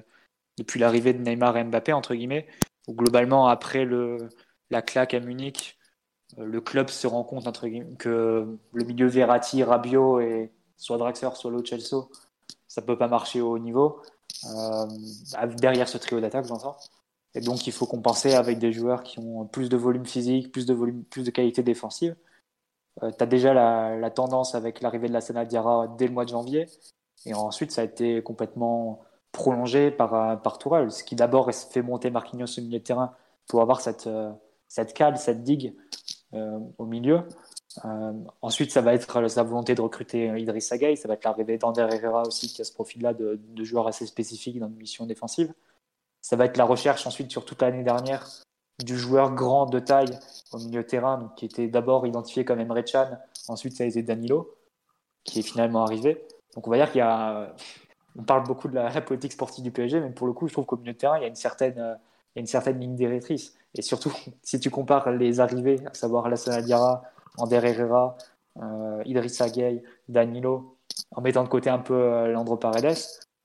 [0.58, 2.48] depuis l'arrivée de Neymar et Mbappé entre guillemets.
[2.88, 4.30] Où globalement, après le,
[4.70, 5.78] la claque à Munich,
[6.38, 10.98] euh, le club se rend compte entre guillemets, que le milieu Verratti, Rabiot et soit
[10.98, 12.12] Draxler, soit Lo Celso,
[12.72, 14.02] ça peut pas marcher au haut niveau.
[14.46, 14.88] Euh,
[15.58, 16.78] derrière ce trio d'attaque, j'entends.
[17.36, 20.66] Et donc, il faut compenser avec des joueurs qui ont plus de volume physique, plus
[20.66, 22.16] de volume, plus de qualité défensive.
[23.04, 26.24] Euh, tu as déjà la, tendance avec l'arrivée de la Sana Diarra dès le mois
[26.24, 26.68] de janvier.
[27.26, 29.02] Et ensuite, ça a été complètement
[29.34, 33.14] prolongé par, euh, par Tourelle, ce qui d'abord fait monter Marquinhos au milieu de terrain
[33.48, 34.32] pour avoir cette, euh,
[34.70, 35.76] cette cale, cette digue
[36.78, 37.24] au milieu.
[38.42, 41.88] Ensuite, ça va être sa volonté de recruter Idriss Gueye, ça va être l'arrivée d'Ander
[41.92, 45.54] Herrera aussi, qui a ce profil-là de, de joueur assez spécifique dans une mission défensive.
[46.22, 48.28] Ça va être la recherche ensuite sur toute l'année dernière
[48.84, 50.18] du joueur grand de taille
[50.52, 54.56] au milieu terrain, qui était d'abord identifié comme Emre Can, ensuite ça a été Danilo,
[55.24, 56.26] qui est finalement arrivé.
[56.56, 57.54] Donc on va dire qu'il y a.
[58.18, 60.66] On parle beaucoup de la, politique sportive du PSG, mais pour le coup, je trouve
[60.66, 61.80] qu'au milieu de terrain, il y a une certaine, il
[62.36, 63.56] y a une certaine ligne directrice.
[63.74, 64.12] Et surtout,
[64.44, 67.04] si tu compares les arrivées, à savoir Lassana Diarra,
[67.38, 68.18] Ander Herrera,
[68.62, 70.78] euh, Idrissa Gueye, Danilo,
[71.16, 72.98] en mettant de côté un peu euh, Landro Paredes,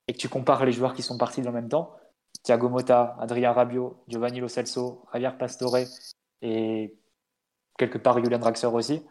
[0.08, 1.96] et que tu compares les joueurs qui sont partis dans le même temps,
[2.42, 5.78] Thiago Motta, Adrien Rabiot, Giovanni Lo Celso, Javier Pastore
[6.42, 6.94] et
[7.76, 9.02] quelque part Julian Draxler aussi.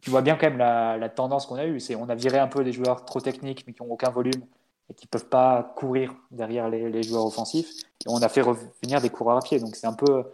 [0.00, 1.80] Tu vois bien quand même la, tendance qu'on a eue.
[1.80, 4.44] C'est on a viré un peu des joueurs trop techniques mais qui n'ont aucun volume
[4.90, 7.70] et qui ne peuvent pas courir derrière les, joueurs offensifs.
[8.04, 9.58] Et on a fait revenir des coureurs à pied.
[9.58, 10.24] Donc c'est un peu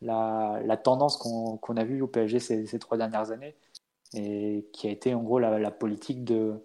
[0.00, 3.56] la, tendance qu'on a vue au PSG ces, trois dernières années
[4.14, 6.60] et qui a été en gros la politique de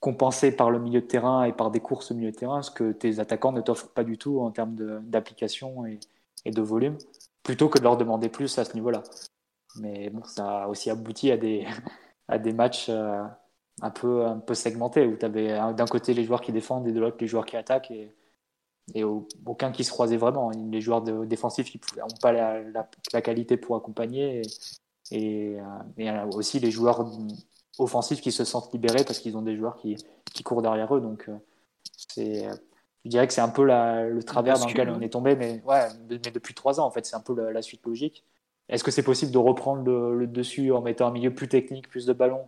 [0.00, 2.70] compensé par le milieu de terrain et par des courses au milieu de terrain, ce
[2.70, 5.98] que tes attaquants ne t'offrent pas du tout en termes d'application et,
[6.46, 6.96] de volume,
[7.42, 9.02] plutôt que de leur demander plus à ce niveau-là.
[9.76, 11.66] Mais bon, ça a aussi abouti à des,
[12.28, 13.22] à des matchs euh,
[13.82, 16.92] un, peu, un peu segmentés, où tu avais d'un côté les joueurs qui défendent et
[16.92, 18.14] de l'autre les joueurs qui attaquent, et,
[18.94, 20.50] et aucun qui se croisait vraiment.
[20.70, 22.60] Les joueurs défensifs qui n'ont pas la,
[23.12, 24.42] la, qualité pour accompagner,
[25.10, 25.58] et, et,
[25.98, 27.06] et euh, aussi les joueurs
[27.78, 29.96] offensifs qui se sentent libérés parce qu'ils ont des joueurs qui,
[30.32, 31.00] qui courent derrière eux.
[31.00, 31.36] Donc, euh,
[31.96, 32.48] c'est,
[33.04, 35.88] je dirais que c'est un peu le travers dans lequel on est tombé, mais, ouais,
[36.08, 38.24] mais depuis trois ans, en fait, c'est un peu la, suite logique.
[38.68, 42.06] Est-ce que c'est possible de reprendre le, dessus en mettant un milieu plus technique, plus
[42.06, 42.46] de ballons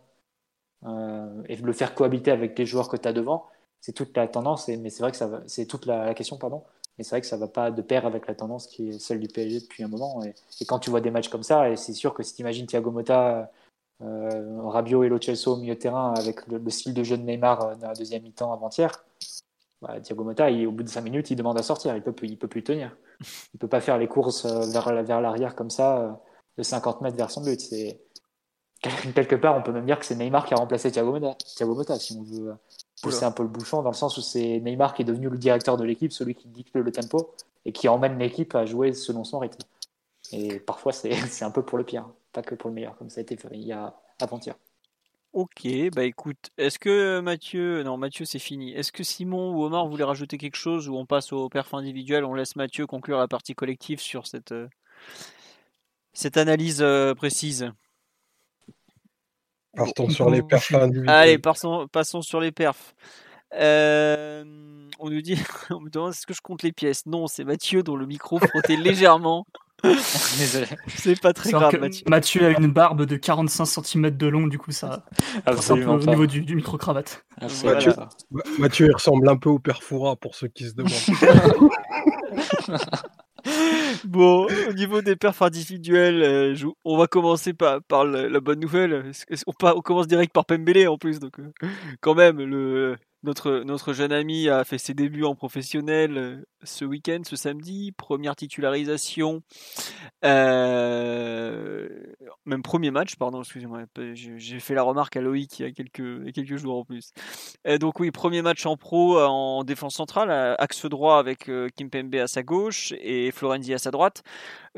[0.85, 3.47] euh, et de le faire cohabiter avec les joueurs que tu as devant?
[3.81, 6.63] C'est toute la tendance, mais c'est vrai que ça va, c'est toute la, question, pardon.
[6.99, 9.21] Mais c'est vrai que ça va pas de pair avec la tendance qui est celle
[9.21, 10.23] du PSG depuis un moment.
[10.25, 10.35] Et,
[10.67, 12.91] quand tu vois des matchs comme ça, et c'est sûr que si tu imagines Thiago
[12.91, 13.51] Motta
[14.03, 17.23] euh, Rabiot et Lo Celso au milieu de terrain avec le, style de jeu de
[17.23, 19.05] Neymar dans la deuxième mi-temps avant-hier,
[19.81, 21.97] bah, Thiago Motta, au bout de 5 minutes, il demande à sortir.
[21.97, 22.97] Il peut, il peut plus tenir.
[23.55, 26.21] Il peut pas faire les courses vers, vers l'arrière comme ça,
[26.59, 27.61] de 50 mètres vers son but.
[27.61, 28.01] C'est
[28.81, 32.17] quelque part, on peut même dire que c'est Neymar qui a remplacé Thiago Motta si
[32.17, 32.55] on veut
[33.03, 35.39] pousser un peu le bouchon, dans le sens où c'est Neymar qui est devenu le
[35.39, 39.25] directeur de l'équipe, celui qui dicte le tempo et qui emmène l'équipe à jouer selon
[39.25, 39.63] son rythme.
[40.33, 43.21] Et parfois, c'est un peu pour le pire, pas que pour le meilleur, comme ça
[43.21, 44.55] a été fait il y a avant-hier.
[45.33, 45.65] Ok,
[45.95, 50.03] bah écoute, est-ce que Mathieu, non Mathieu c'est fini, est-ce que Simon ou Omar voulaient
[50.03, 53.55] rajouter quelque chose ou on passe au perf individuel, on laisse Mathieu conclure la partie
[53.55, 54.67] collective sur cette, euh,
[56.13, 57.71] cette analyse euh, précise?
[59.77, 61.09] Partons sur les perfs individuels.
[61.09, 62.95] Allez, passons, passons sur les perfs.
[63.55, 64.45] Euh,
[64.99, 65.39] on nous dit,
[65.71, 67.07] on me demande est-ce que je compte les pièces?
[67.07, 69.47] Non, c'est Mathieu dont le micro frottait légèrement.
[69.83, 70.67] Désolé.
[70.89, 72.05] C'est pas très grave, Mathieu.
[72.07, 72.45] Mathieu.
[72.45, 75.07] a une barbe de 45 cm de long, du coup, ça.
[75.47, 75.95] Absolument.
[75.95, 77.25] Au niveau du, micro-cravate.
[77.65, 77.95] Mathieu,
[78.59, 81.71] Mathieu, il ressemble un peu au père Foura pour ceux qui se demandent.
[84.05, 89.13] bon, au niveau des perfs individuels, euh, on va commencer par, la, bonne nouvelle.
[89.47, 91.69] On, commence direct par Pembele en plus, donc euh,
[92.01, 96.87] quand même, le, notre, notre jeune ami a fait ses débuts en professionnel euh, ce
[96.87, 97.93] week-end, ce samedi.
[97.93, 99.43] Première titularisation.
[100.25, 101.89] Euh,
[102.47, 103.83] même premier match, pardon, excusez-moi.
[104.15, 107.13] J'ai fait la remarque à Loïc il y a quelques, quelques jours en plus.
[107.67, 112.15] Euh, donc oui, premier match en pro en défense centrale, axe droit avec Kim Pembe
[112.15, 114.23] à sa gauche et Florenzi à sa droite.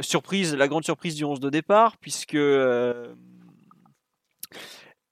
[0.00, 2.34] Surprise, la grande surprise du 11 de départ, puisque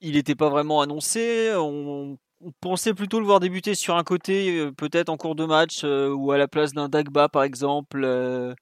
[0.01, 1.53] il n'était pas vraiment annoncé.
[1.55, 1.71] On
[2.11, 2.19] on
[2.61, 6.13] pensait plutôt le voir débuter sur un côté, euh, peut-être en cours de match, euh,
[6.13, 8.55] ou à la place d'un Dagba par exemple, euh,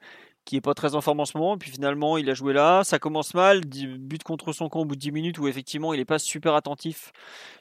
[0.45, 1.55] qui est pas très en forme en ce moment.
[1.55, 2.83] Et puis finalement, il a joué là.
[2.85, 5.99] Ça commence mal, but contre son camp au bout de 10 minutes, où effectivement, il
[5.99, 7.13] n'est pas super attentif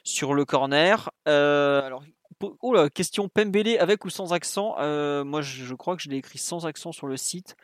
[0.04, 1.10] sur le corner.
[1.26, 2.02] alors,
[2.40, 4.76] oh question Pembele avec ou sans accent.
[5.24, 7.56] moi, je, crois que je l'ai écrit sans accent sur le site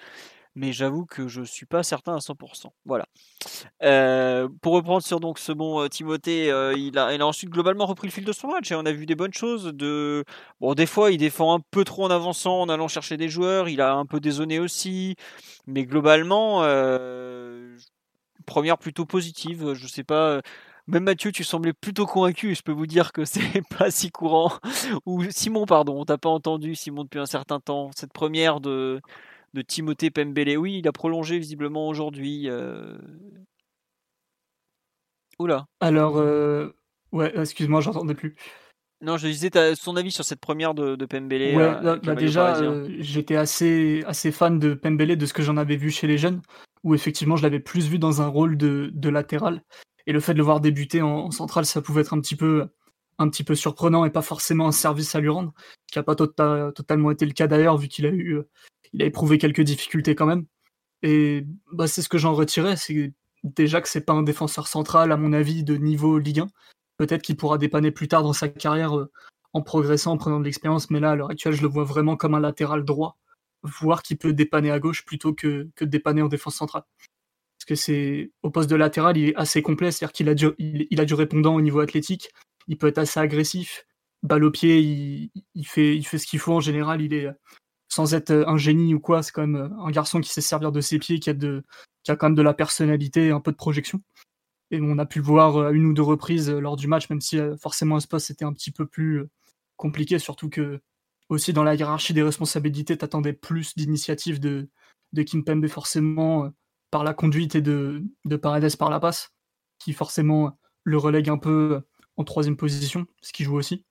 [0.54, 2.66] mais j'avoue que je suis pas certain à 100%.
[2.84, 3.06] Voilà.
[3.82, 8.08] Euh, pour reprendre sur donc ce bon euh, Timothée, euh, il, a, ensuite globalement repris
[8.08, 9.72] le fil de son match et on a vu des bonnes choses.
[10.60, 13.68] Bon, des fois il défend un peu trop en avançant, en allant chercher des joueurs.
[13.68, 15.16] Il a un peu dézonné aussi,
[15.66, 16.60] mais globalement,
[18.46, 19.74] première plutôt positive.
[19.74, 20.40] Je sais pas.
[20.86, 24.52] Même Mathieu, tu semblais plutôt convaincu je peux vous dire que c'est pas si courant.
[25.06, 27.90] Ou Simon, pardon, on t'a pas entendu, Simon, depuis un certain temps.
[27.96, 29.00] Cette première de,
[29.54, 30.58] de Timothée Pembele.
[30.58, 32.50] Oui, il a prolongé visiblement aujourd'hui.
[32.50, 32.98] Euh.
[35.38, 35.66] Oula.
[35.80, 36.76] Alors, euh,
[37.12, 38.34] ouais, excuse-moi, j'entendais plus.
[39.00, 41.56] Non, je disais son avis sur cette première de, de Pembele.
[41.56, 42.60] Ouais, euh, bah, déjà,
[42.98, 46.42] j'étais assez, assez fan de Pembele, de ce que j'en avais vu chez les jeunes,
[46.82, 49.62] où effectivement je l'avais plus vu dans un rôle de, de, latéral.
[50.06, 52.66] Et le fait de le voir débuter en, centrale, ça pouvait être un petit peu,
[53.18, 56.02] un petit peu surprenant et pas forcément un service à lui rendre, ce qui n'a
[56.02, 58.40] pas tota-, totalement été le cas d'ailleurs, vu qu'il a eu
[58.94, 60.46] il a éprouvé quelques difficultés quand même.
[61.02, 65.12] Et bah, c'est ce que j'en retirais, c'est déjà que c'est pas un défenseur central,
[65.12, 66.46] à mon avis, de niveau Ligue 1.
[66.96, 69.10] Peut-être qu'il pourra dépanner plus tard dans sa carrière euh,
[69.52, 72.16] en progressant, en prenant de l'expérience, mais là, à l'heure actuelle, je le vois vraiment
[72.16, 73.18] comme un latéral droit,
[73.62, 76.84] voire qu'il peut dépanner à gauche plutôt que, que dépanner en défense centrale.
[77.58, 81.14] Parce que c'est au poste de latéral, il est assez complet, c'est-à-dire qu'il a, du,
[81.14, 82.30] répondant au niveau athlétique,
[82.68, 83.86] il peut être assez agressif,
[84.22, 87.28] balle au pied, il fait ce qu'il faut en général, il est,
[87.88, 90.40] sans être euh, un génie ou quoi, c'est quand même euh, un garçon qui sait
[90.40, 91.64] servir de ses pieds, qui a, de,
[92.02, 94.02] qui a quand même de la personnalité, un peu de projection.
[94.70, 97.08] Et on a pu le voir à euh, une ou deux reprises lors du match,
[97.10, 99.24] même si forcément un poste était un petit peu plus
[99.76, 100.80] compliqué, surtout que
[101.28, 104.68] aussi dans la hiérarchie des responsabilités, t'attendais plus d'initiatives de,
[105.12, 106.52] de Kim Pembe forcément
[106.90, 109.32] par la conduite et de, de Paredes par la passe,
[109.78, 111.82] qui forcément le relègue un peu
[112.16, 113.84] en troisième position, ce qui joue aussi.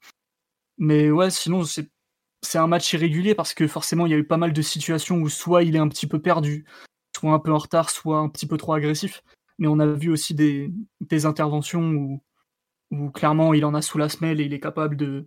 [0.78, 1.90] Mais ouais, sinon c'est
[2.44, 5.18] c'est un match irrégulier parce que forcément il y a eu pas mal de situations
[5.18, 6.66] où soit il est un petit peu perdu,
[7.16, 9.24] soit un peu en retard, soit un petit peu trop agressif.
[9.60, 10.72] Mais on a vu aussi des,
[11.26, 12.20] interventions
[12.92, 15.26] où, clairement il en a sous la semelle et il est capable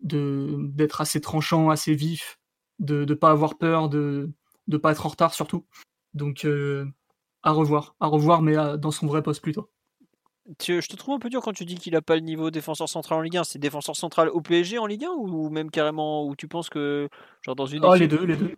[0.00, 2.38] d'être assez tranchant, assez vif,
[2.78, 4.30] de ne pas avoir peur, de
[4.68, 5.66] ne pas être en retard surtout.
[6.14, 6.86] Donc euh,
[7.42, 9.70] à revoir, à revoir, mais dans son vrai poste plutôt
[10.60, 12.88] je te trouve un peu dur quand tu dis qu'il a pas le niveau défenseur
[12.88, 13.44] central en Ligue 1.
[13.44, 17.08] C'est défenseur central au PSG en Ligue 1 ou même carrément où tu penses que
[17.42, 18.56] genre dans une oh, les deux, les deux.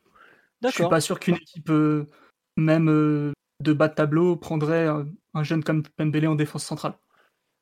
[0.63, 2.07] Je suis pas sûr qu'une équipe euh,
[2.57, 6.95] même euh, de bas de tableau prendrait un, jeune comme Pembele en défense centrale.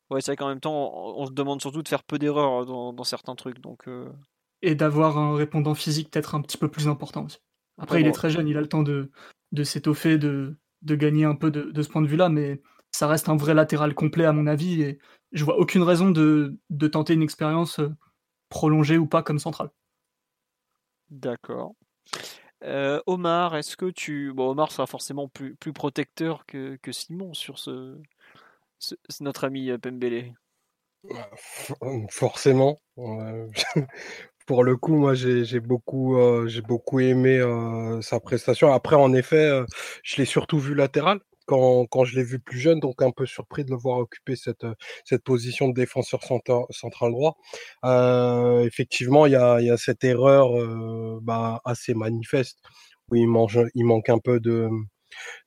[0.09, 3.03] Ouais, c'est vrai qu'en même temps, on se demande surtout de faire peu d'erreurs dans,
[3.03, 3.59] certains trucs.
[3.59, 4.09] Donc, euh.
[4.61, 7.39] Et d'avoir un répondant physique peut-être un petit peu plus important aussi.
[7.79, 9.11] Après, il est très jeune, il a le temps de,
[9.51, 12.61] de s'étoffer, de, de gagner un peu de, de ce point de vue-là, mais
[12.93, 14.99] ça reste un vrai latéral complet à mon avis et
[15.33, 17.89] je vois aucune raison de, de tenter une expérience euh,
[18.49, 19.71] prolongée ou pas comme central.
[21.09, 21.75] D'accord.
[22.63, 24.33] Euh, Omar, est-ce que tu.
[24.33, 27.99] Bon, Omar sera forcément plus, plus protecteur que, que Simon sur ce,
[28.79, 30.33] ce- notre ami euh, Pembele?
[31.03, 31.29] Bah,
[32.09, 32.81] Forcément.
[34.45, 38.73] Pour le coup, moi, j'ai j'ai beaucoup, euh, j'ai beaucoup aimé euh, sa prestation.
[38.73, 39.65] Après, en effet, euh,
[40.03, 43.65] je l'ai surtout vu latéral quand, je l'ai vu plus jeune, donc un peu surpris
[43.65, 44.65] de le voir occuper cette,
[45.05, 47.37] cette position de défenseur central, droit.
[47.85, 52.59] Euh, effectivement, il y a, y a cette erreur euh, bah, assez manifeste
[53.09, 54.69] où il, manque un peu de,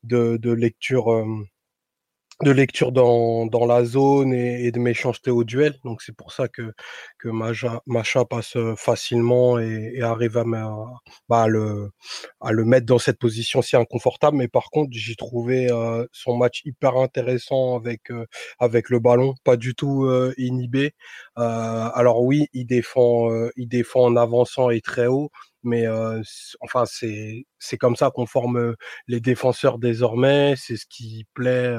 [0.05, 1.12] de, lecture.
[1.12, 1.26] euh,
[2.43, 5.74] de lecture dans, dans la zone et, de méchanceté au duel.
[5.84, 6.72] Donc c'est pour ça que,
[7.18, 10.45] que Macha, passe facilement et, arrive à,
[11.28, 11.91] bah, à le,
[12.41, 14.37] à le mettre dans cette position si inconfortable.
[14.37, 18.26] Mais par contre, j'ai trouvé euh, son match hyper intéressant avec, euh,
[18.59, 20.95] avec le ballon, pas du tout euh, inhibé.
[21.39, 25.30] Euh, alors oui, il défend, euh, il défend en avançant et très haut.
[25.62, 26.22] Mais euh,
[26.61, 28.74] enfin, c'est c'est comme ça qu'on forme euh,
[29.09, 30.55] les défenseurs désormais.
[30.57, 31.74] C'est ce qui plaît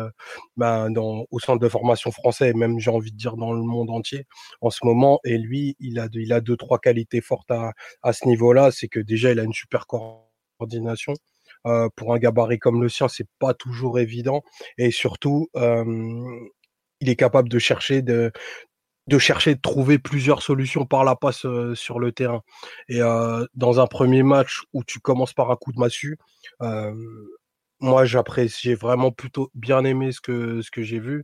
[0.57, 3.61] ben, dans, au centre de formation français et même j'ai envie de dire dans le
[3.63, 4.25] monde entier
[4.61, 5.19] en ce moment.
[5.23, 7.71] Et lui, il a, il a deux, trois qualités fortes à,
[8.03, 8.71] à ce niveau-là.
[8.71, 11.13] C'est que déjà, il a une super coordination.
[11.65, 14.43] Euh, pour un gabarit comme le sien, c'est pas toujours évident.
[14.77, 15.47] Et surtout,
[16.99, 18.31] il est capable de chercher de,
[19.07, 22.41] de chercher de trouver plusieurs solutions par la passe euh, sur le terrain.
[22.89, 26.17] Et euh, dans un premier match où tu commences par un coup de massue,
[26.61, 26.93] euh,
[27.79, 31.23] moi j'apprécie, j'ai vraiment plutôt bien aimé ce que ce que j'ai vu.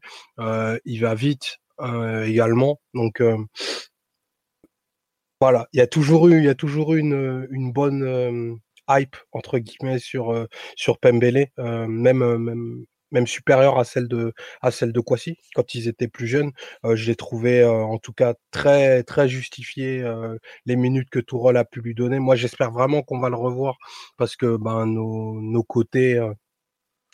[0.86, 3.22] Il va vite également, donc
[5.42, 9.58] voilà, il y a toujours eu, il y a toujours une, une bonne hype entre
[9.58, 15.38] guillemets sur sur Pembele, même même même supérieure à celle de à celle de Kwasi
[15.55, 16.51] quand ils étaient plus jeunes.
[16.86, 21.20] Euh, je l'ai trouvé euh, en tout cas très très justifié euh, les minutes que
[21.20, 22.20] Tourelle a pu lui donner.
[22.20, 23.78] Moi, j'espère vraiment qu'on va le revoir
[24.18, 26.34] parce que ben nos nos côtés euh,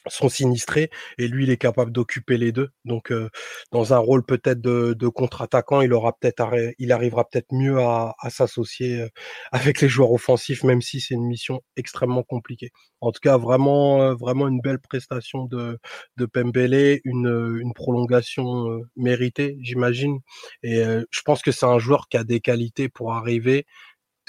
[0.07, 2.69] sont sinistrés et lui il est capable d'occuper les deux.
[2.85, 3.29] Donc euh,
[3.71, 8.15] dans un rôle peut-être de, de contre-attaquant il aura peut-être il arrivera peut-être mieux à,
[8.19, 9.09] à s'associer euh,
[9.51, 12.71] avec les joueurs offensifs même si c'est une mission extrêmement compliquée.
[13.01, 15.79] En tout cas vraiment euh, vraiment une belle prestation de
[16.17, 20.19] de Pembele une euh, une prolongation méritée j'imagine.
[20.63, 23.65] Et je pense que c'est un joueur qui a des qualités pour arriver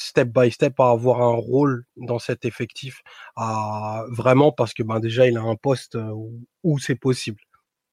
[0.00, 3.02] step by step à avoir un rôle dans cet effectif
[3.36, 5.96] à vraiment parce que ben déjà il a un poste
[6.62, 7.40] où, c'est possible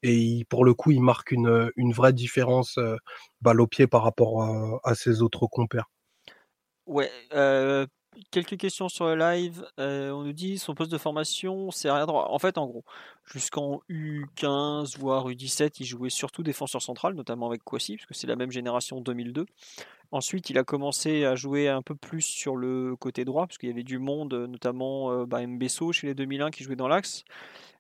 [0.03, 2.95] et pour le coup il marque une, une vraie différence euh,
[3.41, 5.89] balle au pied par rapport à ses autres compères.
[6.85, 7.11] Ouais,
[8.31, 9.65] quelques questions sur le live.
[9.77, 12.27] On nous dit son poste de formation, c'est arrière droit.
[12.29, 12.83] En fait, en gros,
[13.25, 18.27] jusqu'en U15 voire U17, il jouait surtout défenseur central, notamment avec Kwasi, parce que c'est
[18.27, 19.45] la même génération 2002.
[20.11, 23.69] Ensuite, il a commencé à jouer un peu plus sur le côté droit, parce qu'il
[23.69, 26.87] y avait du monde, euh, notamment euh, bah, Mbesso chez les 2001 qui jouait dans
[26.87, 27.23] l'axe.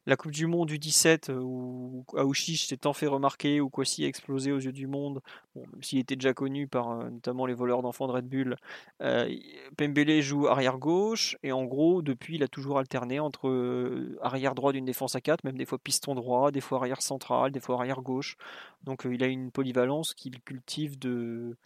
[0.07, 4.05] La Coupe du Monde du 17, euh, où Aouchiche s'est tant fait remarquer, où Kwasi
[4.05, 5.21] a explosé aux yeux du monde,
[5.53, 8.55] même s'il était déjà connu par notamment les voleurs d'enfants de Red Bull,
[9.01, 9.29] euh,
[9.75, 14.55] Pembele joue arrière gauche, et en gros, depuis, il a toujours alterné entre euh, arrière
[14.55, 17.59] droit d'une défense à 4, même des fois piston droit, des fois arrière central, des
[17.59, 18.37] fois arrière gauche.
[18.85, 21.57] Donc il a une polyvalence qu'il cultive de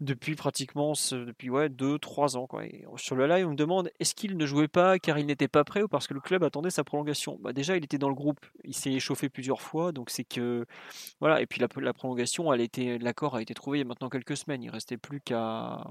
[0.00, 2.64] depuis pratiquement ce- depuis ouais 2-3 ans quoi.
[2.96, 5.64] Sur le live, on me demande est-ce qu'il ne jouait pas car il n'était pas
[5.64, 7.38] prêt ou parce que le club attendait sa prolongation?
[7.40, 10.66] Bah déjà, il était dans le groupe, il s'est échauffé plusieurs fois, donc c'est que
[11.20, 11.40] voilà.
[11.40, 14.36] Et puis la, prolongation, elle été l'accord a été trouvé il y a maintenant quelques
[14.36, 14.62] semaines.
[14.62, 15.84] Il restait plus qu'à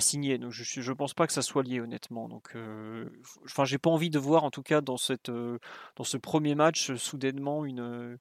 [0.00, 0.38] signer.
[0.38, 2.28] Donc je, je pense pas que ça soit lié honnêtement.
[2.28, 3.08] Donc euh,
[3.44, 5.58] enfin j'ai pas envie de voir en tout cas dans cette euh,
[5.96, 8.18] dans ce premier match euh, soudainement une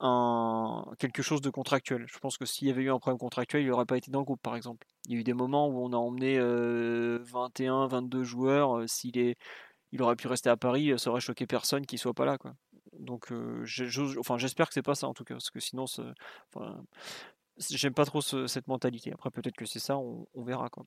[0.00, 2.06] un, quelque chose de contractuel.
[2.08, 4.20] Je pense que s'il y avait eu un problème contractuel, il n'aurait pas été dans
[4.20, 4.86] le groupe, par exemple.
[5.06, 8.78] Il y a eu des moments où on a emmené euh, 21, 22 joueurs.
[8.78, 9.36] euh, S'il est,
[9.92, 12.38] il aurait pu rester à Paris, euh, ça aurait choqué personne qu'il soit pas là,
[12.38, 12.54] quoi.
[12.98, 13.64] Donc, euh,
[14.18, 15.86] enfin, j'espère que c'est pas ça en tout cas, parce que sinon,
[17.70, 19.12] j'aime pas trop ce- cette mentalité.
[19.12, 20.84] Après, peut-être que c'est ça, on, verra, quoi.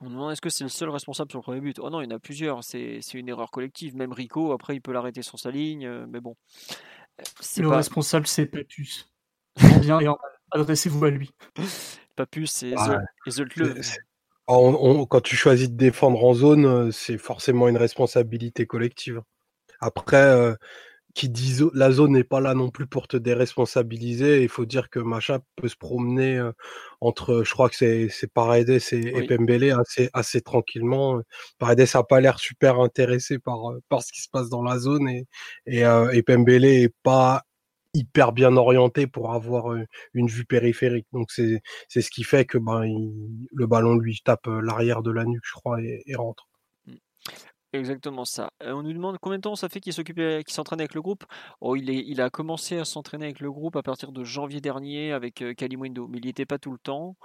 [0.00, 1.78] On demande est-ce que c'est le seul responsable sur le premier but?
[1.78, 2.64] Oh non, il y en a plusieurs.
[2.64, 3.94] C'est une erreur collective.
[3.96, 6.36] Même Rico, après, il peut l'arrêter sur sa ligne, euh, mais bon.
[7.62, 9.12] Le pas responsable, c'est Papus.
[9.62, 10.30] En bien et en mal.
[10.62, 11.30] Adressez-vous à lui.
[12.16, 13.98] Papus et c'est-
[14.48, 19.22] on- on- quand tu choisis de défendre en zone, euh, c'est forcément une responsabilité collective.
[19.80, 20.54] Après, euh,
[21.14, 24.42] qui dit la zone n'est pas là non plus pour te déresponsabiliser.
[24.42, 26.40] Il faut dire que Macha peut se promener
[27.00, 29.26] entre, je crois que c'est Paredes et, oui.
[29.26, 31.20] Pembele assez, assez tranquillement.
[31.58, 33.58] Paredes n'a pas l'air super intéressé par,
[33.88, 35.26] par ce qui se passe dans la zone et,
[35.66, 35.82] et,
[36.12, 37.42] et Pembele est pas
[37.94, 39.74] hyper bien orienté pour avoir
[40.14, 41.06] une vue périphérique.
[41.12, 42.84] Donc c'est c'est ce qui fait que ben
[43.52, 46.49] le ballon lui tape l'arrière de la nuque, je crois, et, et rentre.
[47.72, 48.50] Exactement ça.
[48.60, 51.24] on nous demande combien de temps ça fait qu'il s'entraîne avec le groupe?
[51.60, 55.40] Oh, il, a commencé à s'entraîner avec le groupe à partir de janvier dernier avec
[55.42, 57.16] euh, Kalimundo, mais il n'y était pas tout le temps.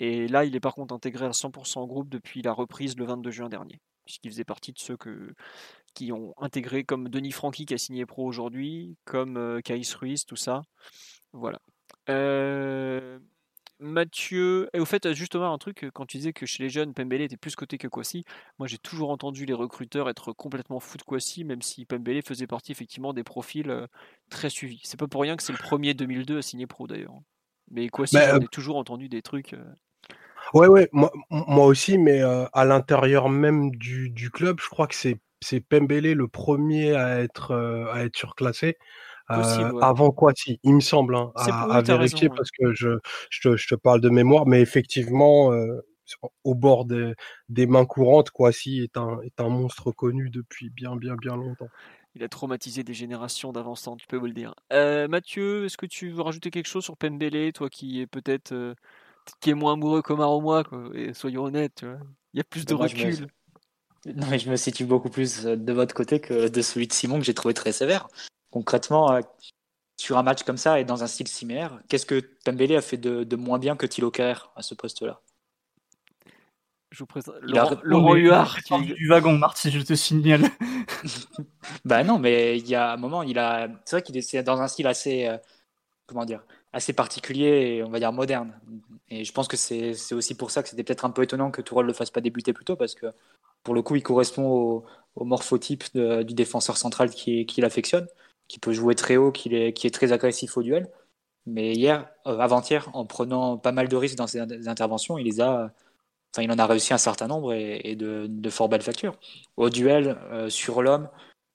[0.00, 3.04] Et là, il est par contre intégré à 100% au groupe depuis la reprise le
[3.04, 4.96] 22 juin dernier, puisqu'il faisait partie de ceux
[5.94, 9.60] qui ont intégré, comme Denis Francky qui a signé pro aujourd'hui, comme euh,
[10.00, 10.62] Ruiz, tout ça.
[11.32, 11.60] Voilà.
[13.84, 17.20] Mathieu, et au fait, justement, un truc, quand tu disais que chez les jeunes, Pembele
[17.20, 18.24] était plus coté que Kwasi,
[18.58, 22.46] moi j'ai toujours entendu les recruteurs être complètement fous de Kwasi, même si Pembele faisait
[22.46, 23.86] partie effectivement des profils euh,
[24.30, 24.80] très suivis.
[24.84, 27.14] C'est pas pour rien que c'est le premier 2002 à signer pro d'ailleurs.
[27.70, 29.52] Mais Kwasi, j'en ai toujours entendu des trucs.
[29.52, 29.64] Euh.
[30.54, 34.94] Ouais, ouais, moi, moi aussi, mais à l'intérieur même du, du, club, je crois que
[34.94, 37.54] c'est Pembele le premier à être,
[37.92, 38.76] à être surclassé.
[39.30, 42.98] Euh, avant quoi, si, il me semble, hein, à, vérifier parce que je,
[43.30, 45.80] je, te, parle de mémoire, mais effectivement, euh,
[46.44, 50.96] au bord des, mains courantes, quoi, si est un, est un monstre connu depuis bien,
[50.96, 51.68] bien, bien longtemps.
[52.14, 54.54] Il a traumatisé des générations d'avant-temps, tu peux vous le dire.
[54.72, 58.74] Euh, Mathieu, est-ce que tu veux rajouter quelque chose sur Pembele, toi qui est peut-être
[59.40, 61.84] qui est moins amoureux qu'Omar moi, quoi, et soyons honnêtes,
[62.34, 63.26] il y a plus de recul.
[64.04, 67.18] Non, mais je me situe beaucoup plus de votre côté que de celui de Simon
[67.18, 68.06] que j'ai trouvé très sévère
[68.54, 69.20] concrètement, euh,
[69.96, 72.96] sur un match comme ça et dans un style similaire, qu'est-ce que Tambélé a fait
[72.96, 75.20] de, moins bien que Thilo Kerr à ce poste-là?
[76.92, 78.58] Je vous présente Laurent, Laurent Huard.
[78.96, 80.44] Du wagon, Marty, je te signale.
[81.84, 83.68] bah non, mais il y a un moment, il a.
[83.84, 85.36] C'est vrai qu'il est dans un style assez, euh,
[86.06, 88.54] comment dire, assez particulier et on va dire moderne.
[89.08, 91.60] Et je pense que c'est aussi pour ça que c'était peut-être un peu étonnant que
[91.60, 93.06] Tourelle le fasse pas débuter plus tôt parce que
[93.64, 94.84] pour le coup, il correspond
[95.16, 98.06] au, morphotype du défenseur central qui, qui l'affectionne
[98.48, 100.88] qui peut jouer très haut, qui est, très agressif au duel.
[101.46, 105.40] Mais hier, euh, avant-hier, en prenant pas mal de risques dans ses interventions, il les
[105.40, 105.72] a,
[106.32, 109.18] enfin, il en a réussi un certain nombre et, de, fort belles factures.
[109.56, 111.08] Au duel, euh, sur l'homme,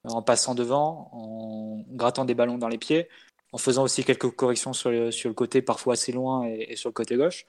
[0.04, 3.10] en passant devant, en grattant des ballons dans les pieds,
[3.52, 7.18] en faisant aussi quelques corrections sur le, côté, parfois assez loin, et, sur le côté
[7.18, 7.48] gauche.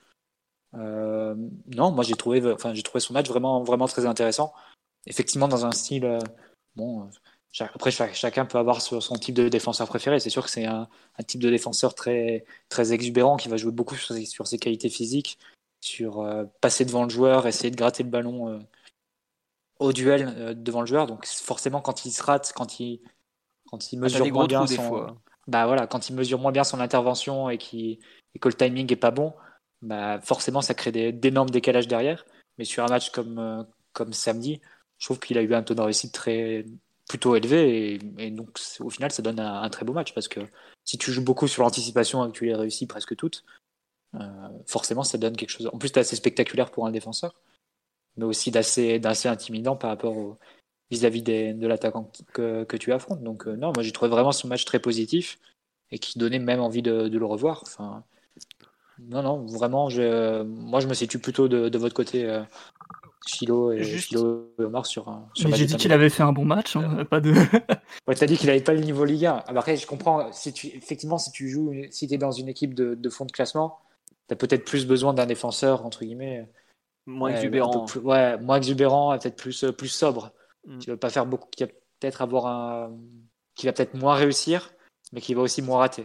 [0.75, 1.35] Euh,
[1.75, 4.55] non, moi j'ai trouvé, enfin, j'ai trouvé son match vraiment, vraiment très intéressant.
[5.07, 6.19] Effectivement, dans un style,
[6.77, 7.11] bon,
[7.59, 10.21] après, chacun peut avoir son type de défenseur préféré.
[10.21, 10.89] C'est sûr que c'est un,
[11.27, 15.39] type de défenseur très, très exubérant qui va jouer beaucoup sur ses, qualités physiques,
[15.81, 18.59] sur euh, passer devant le joueur, essayer de gratter le ballon euh,
[19.81, 21.07] au duel euh, devant le joueur.
[21.07, 23.01] Donc forcément, quand il se rate, quand il,
[23.69, 25.17] quand il ah, mesure moins bien son,
[25.49, 27.99] bah voilà, quand il mesure moins bien son intervention et, qui,
[28.35, 29.35] et que le timing est pas bon,
[29.83, 32.25] bah forcément ça crée d'énormes décalages derrière.
[32.59, 34.61] Mais sur un match comme, comme samedi,
[34.99, 36.65] je trouve qu'il a eu un taux de réussite très
[37.11, 40.39] plutôt élevé et, donc au final ça donne un, très beau match parce que
[40.85, 43.45] si tu joues beaucoup sur l'anticipation et que tu les réussis presque toutes,
[44.15, 45.69] euh, forcément ça donne quelque chose.
[45.73, 47.35] En plus, c'est assez spectaculaire pour un défenseur,
[48.17, 50.39] mais aussi d'assez intimidant par rapport
[50.93, 53.25] vis-à-vis de l'attaquant que, que, tu affrontes.
[53.25, 55.41] Donc euh, non, moi j'ai trouvé vraiment ce match très positif
[55.91, 57.65] et qui donnait même envie de, le revoir.
[57.67, 58.05] Enfin,
[59.01, 62.45] non, non, vraiment, je, moi je me situe plutôt de, votre côté euh,
[63.27, 65.07] Philo et Philo et Omar sur,
[65.45, 67.33] Mais j'ai dit qu'il avait fait un bon match, hein, pas de.
[68.07, 69.45] ouais, t'as dit qu'il avait pas le niveau Ligue 1.
[69.47, 70.33] Ah, bah, après, je comprends.
[70.33, 73.33] Si tu, effectivement, si tu joues, si t'es dans une équipe de, de fond de
[73.33, 73.79] classement,
[74.29, 76.49] t'as peut-être plus besoin d'un défenseur entre guillemets.
[77.07, 77.87] Moins exubérant.
[78.03, 80.33] ouais, moins exubérant, peut-être plus plus sobre.
[80.67, 80.79] Mm.
[80.79, 81.69] Tu vas pas faire beaucoup, qui va
[81.99, 82.93] peut-être avoir un,
[83.55, 84.73] qui va peut-être moins réussir,
[85.13, 86.05] mais qui va aussi moins rater.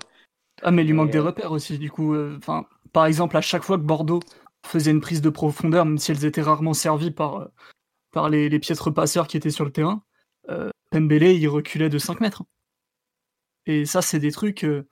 [0.61, 2.13] Ah, mais il lui manque des repères aussi, du coup.
[2.13, 4.21] Euh, enfin, par exemple, à chaque fois que Bordeaux
[4.67, 7.47] faisait une prise de profondeur, même si elles étaient rarement servies par, euh,
[8.11, 10.03] par les, pièces repasseurs qui étaient sur le terrain.
[10.49, 12.43] Euh, Pembele, il reculait de 5 mètres.
[13.65, 14.87] Et ça, c'est des trucs, euh,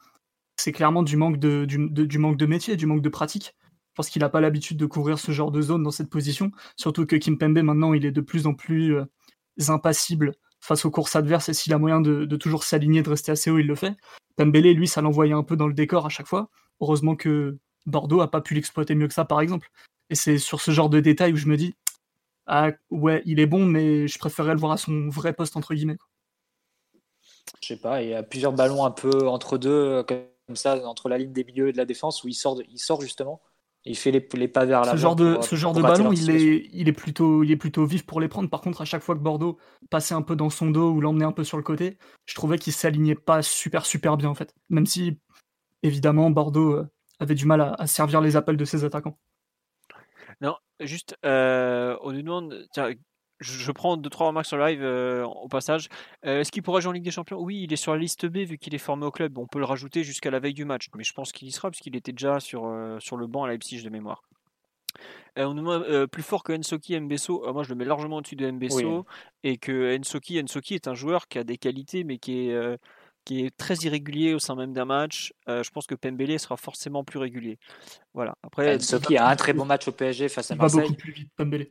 [0.58, 3.56] c'est clairement du manque de, du, manque de métier, du manque de pratique.
[3.62, 6.52] Je pense qu'il n'a pas l'habitude de couvrir ce genre de zone dans cette position.
[6.76, 9.06] Surtout que Kim Pembe, maintenant, il est de plus en plus euh,
[9.70, 11.50] impassible face aux courses adverses.
[11.50, 13.96] Et s'il a moyen de, de toujours s'aligner, de rester assez haut, il le fait.
[14.36, 16.50] Pembele, lui, ça l'envoyait un peu dans le décor à chaque fois.
[16.82, 19.70] Heureusement que Bordeaux a pas pu l'exploiter mieux que ça, par exemple.
[20.10, 21.76] Et c'est sur ce genre de détails où je me dis,
[22.46, 25.74] ah ouais, il est bon, mais je préférerais le voir à son vrai poste, entre
[25.74, 25.98] guillemets.
[27.62, 31.08] Je sais pas, il y a plusieurs ballons un peu entre deux, comme ça, entre
[31.08, 33.42] la ligne des milieux et de la défense, où il sort, il sort justement.
[33.86, 34.98] il fait les, les pas vers Ce l'avant.
[34.98, 37.86] genre de, pour- ce genre de ballon, il est, il, est plutôt, il est plutôt
[37.86, 38.50] vif pour les prendre.
[38.50, 39.58] Par contre, à chaque fois que Bordeaux
[39.90, 42.58] passait un peu dans son dos ou l'emmenait un peu sur le côté, je trouvais
[42.58, 44.54] qu'il s'alignait pas super super bien en fait.
[44.70, 45.18] Même si,
[45.84, 46.90] évidemment, Bordeaux euh,
[47.24, 49.18] avait du mal à, à servir les appels de ses attaquants.
[50.42, 52.90] Non, juste, euh, on nous demande, tiens,
[53.40, 55.88] je, je prends deux trois remarques sur le live euh, au passage.
[56.26, 57.40] Euh, Est-ce qu'il pourra jouer en Ligue des Champions?
[57.40, 59.38] Oui, il est sur la liste B vu qu'il est formé au club.
[59.38, 61.70] On peut le rajouter jusqu'à la veille du match, mais je pense qu'il y sera
[61.70, 64.24] puisqu'il était déjà sur, euh, sur le banc à Leipzig de mémoire.
[65.40, 67.48] Euh, on nous demande euh, plus fort que Ensoki Mbesso.
[67.48, 69.06] Euh, moi, je le mets largement au-dessus de Mbesso
[69.44, 72.78] et que Ensoki, Ensoki est un joueur qui a des qualités, mais qui est euh,
[73.26, 75.34] qui est très irrégulier au sein même d'un match.
[75.48, 77.58] Euh, je pense que Pembele sera forcément plus régulier.
[78.14, 78.36] Voilà.
[78.44, 80.82] Après, Ensoki a un très bon match au PSG face à Marseille.
[80.82, 81.68] beaucoup plus vite, Pembele.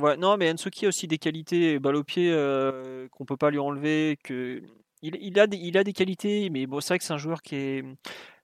[0.00, 3.50] Ouais, non, mais Ensoki a aussi des qualités, balle au pied, euh, qu'on peut pas
[3.50, 4.18] lui enlever.
[4.22, 4.62] Que...
[5.02, 7.18] Il, il a des, il a des qualités, mais bon, c'est vrai que c'est un
[7.18, 7.84] joueur qui est,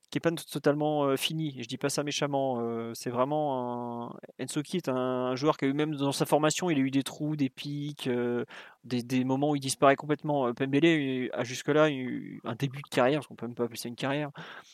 [0.09, 1.55] qui est pas totalement fini.
[1.59, 2.93] Je dis pas ça méchamment.
[2.93, 4.43] c'est vraiment un...
[4.43, 7.03] Ensoki est un, joueur qui a eu même dans sa formation, il a eu des
[7.03, 8.09] trous, des pics,
[8.83, 10.53] des, moments où il disparaît complètement.
[10.53, 13.89] Pembele a jusque-là eu un début de carrière, parce qu'on peut même pas appeler ça
[13.89, 14.31] une carrière,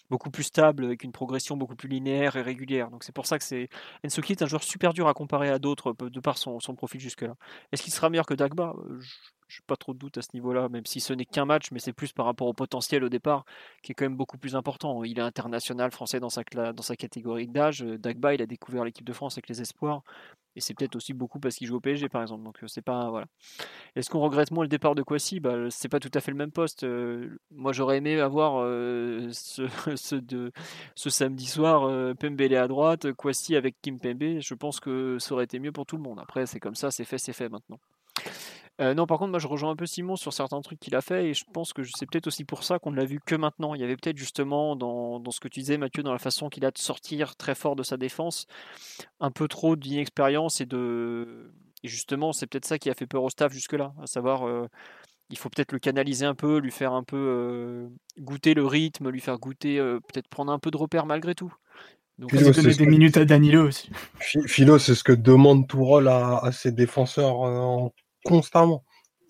[0.09, 2.89] beaucoup plus stable, avec une progression beaucoup plus linéaire et régulière.
[2.89, 3.69] Donc c'est pour ça que c'est
[4.05, 7.35] Ensoki est un joueur super dur à comparer à d'autres de par son, profil jusque-là.
[7.71, 8.73] Est-ce qu'il sera meilleur que Dagba
[9.47, 11.71] Je n'ai pas trop de doute à ce niveau-là, même si ce n'est qu'un match,
[11.71, 13.45] mais c'est plus par rapport au potentiel au départ,
[13.83, 15.03] qui est quand même beaucoup plus important.
[15.03, 17.83] Il est international français dans sa, dans sa catégorie d'âge.
[17.83, 20.01] Euh, Dagba, il a découvert l'équipe de France avec les espoirs.
[20.55, 22.43] Et c'est peut-être aussi beaucoup parce qu'il joue au PSG, par exemple.
[22.43, 23.25] Donc euh, c'est pas voilà.
[23.95, 25.39] Est-ce qu'on regrette moins le départ de Kwasi?
[25.39, 26.83] Bah, C'est pas tout à fait le même poste.
[26.83, 28.63] Euh, moi, j'aurais aimé avoir
[29.33, 30.49] ce,
[30.95, 34.39] samedi soir euh, à droite, Kwasi avec Kim Pembe.
[34.39, 36.19] Je pense que ça aurait été mieux pour tout le monde.
[36.19, 37.79] Après, c'est comme ça, c'est fait, c'est fait maintenant.
[38.81, 41.01] Euh, non, par contre, moi je rejoins un peu Simon sur certains trucs qu'il a
[41.01, 43.35] fait et je pense que c'est peut-être aussi pour ça qu'on ne l'a vu que
[43.35, 43.73] maintenant.
[43.73, 46.49] Il y avait peut-être justement dans, dans ce que tu disais, Mathieu, dans la façon
[46.49, 48.47] qu'il a de sortir très fort de sa défense,
[49.19, 51.53] un peu trop d'inexpérience et de.
[51.83, 54.47] Et justement, c'est peut-être ça qui a fait peur au staff jusque-là, à savoir.
[54.47, 54.67] euh,
[55.31, 57.87] il faut peut-être le canaliser un peu, lui faire un peu euh,
[58.19, 61.51] goûter le rythme, lui faire goûter, euh, peut-être prendre un peu de repères malgré tout.
[62.19, 63.89] Donc, Philo, donner des minutes à Danilo aussi.
[64.19, 67.89] Phi- Philo, c'est ce que demande Tourelle à, à ses défenseurs euh,
[68.25, 68.83] constamment.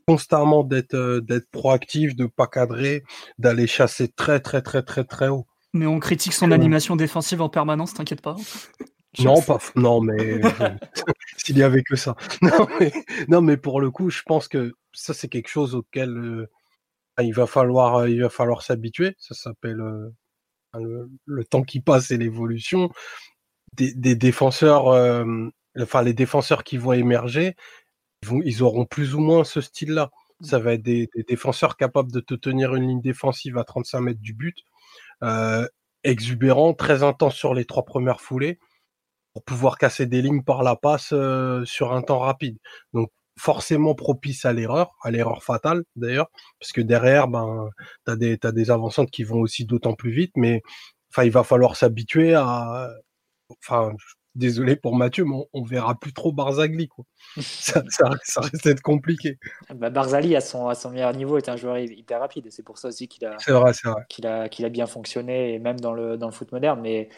[0.08, 3.04] Constamment d'être euh, d'être proactif, de pas cadrer,
[3.40, 5.48] d'aller chasser très très très très très haut.
[5.74, 8.36] Mais on critique son animation défensive en permanence, t'inquiète pas.
[9.20, 10.42] Non, pas non, mais
[11.38, 12.16] s'il y avait que ça.
[12.42, 12.92] Non mais,
[13.28, 16.48] non, mais pour le coup, je pense que ça c'est quelque chose auquel euh,
[17.22, 19.16] il va falloir euh, il va falloir s'habituer.
[19.20, 20.10] Ça s'appelle euh,
[20.80, 22.90] le, le temps qui passe et l'évolution
[23.74, 24.88] des, des défenseurs.
[25.80, 27.56] enfin, les défenseurs qui vont émerger,
[28.26, 30.12] ils, vont, ils auront plus ou moins ce style-là.
[30.42, 34.02] Ça va être des, des défenseurs capables de te tenir une ligne défensive à 35
[34.02, 34.58] mètres du but,
[35.24, 35.68] euh,
[36.04, 38.60] exubérants, très intenses sur les trois premières foulées,
[39.34, 42.58] pour pouvoir casser des lignes par la passe euh, sur un temps rapide.
[42.94, 46.28] Donc forcément propice à l'erreur, à l'erreur fatale d'ailleurs,
[46.60, 47.70] parce que derrière, ben,
[48.06, 50.62] t'as des t'as des avancantes qui vont aussi d'autant plus vite, mais
[51.12, 52.90] enfin il va falloir s'habituer à,
[53.50, 53.94] enfin
[54.36, 57.06] désolé pour Mathieu, mais on, on verra plus trop Barzagli quoi.
[57.42, 59.38] ça, ça, ça risque d'être compliqué.
[59.74, 62.48] Bah, Barzali, à son, à son meilleur niveau, est un joueur hy- hyper rapide.
[62.52, 63.36] C'est pour ça aussi qu'il a,
[64.10, 66.82] qu'il qu'il bien fonctionné, et même dans le, dans le foot moderne.
[66.82, 67.10] Mais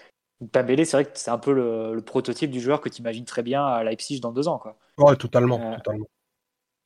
[0.51, 3.26] Pambele, c'est vrai que c'est un peu le, le prototype du joueur que tu imagines
[3.26, 4.59] très bien à Leipzig dans deux ans.
[4.59, 4.78] Quoi.
[4.97, 6.05] Ouais, totalement, Euh, totalement.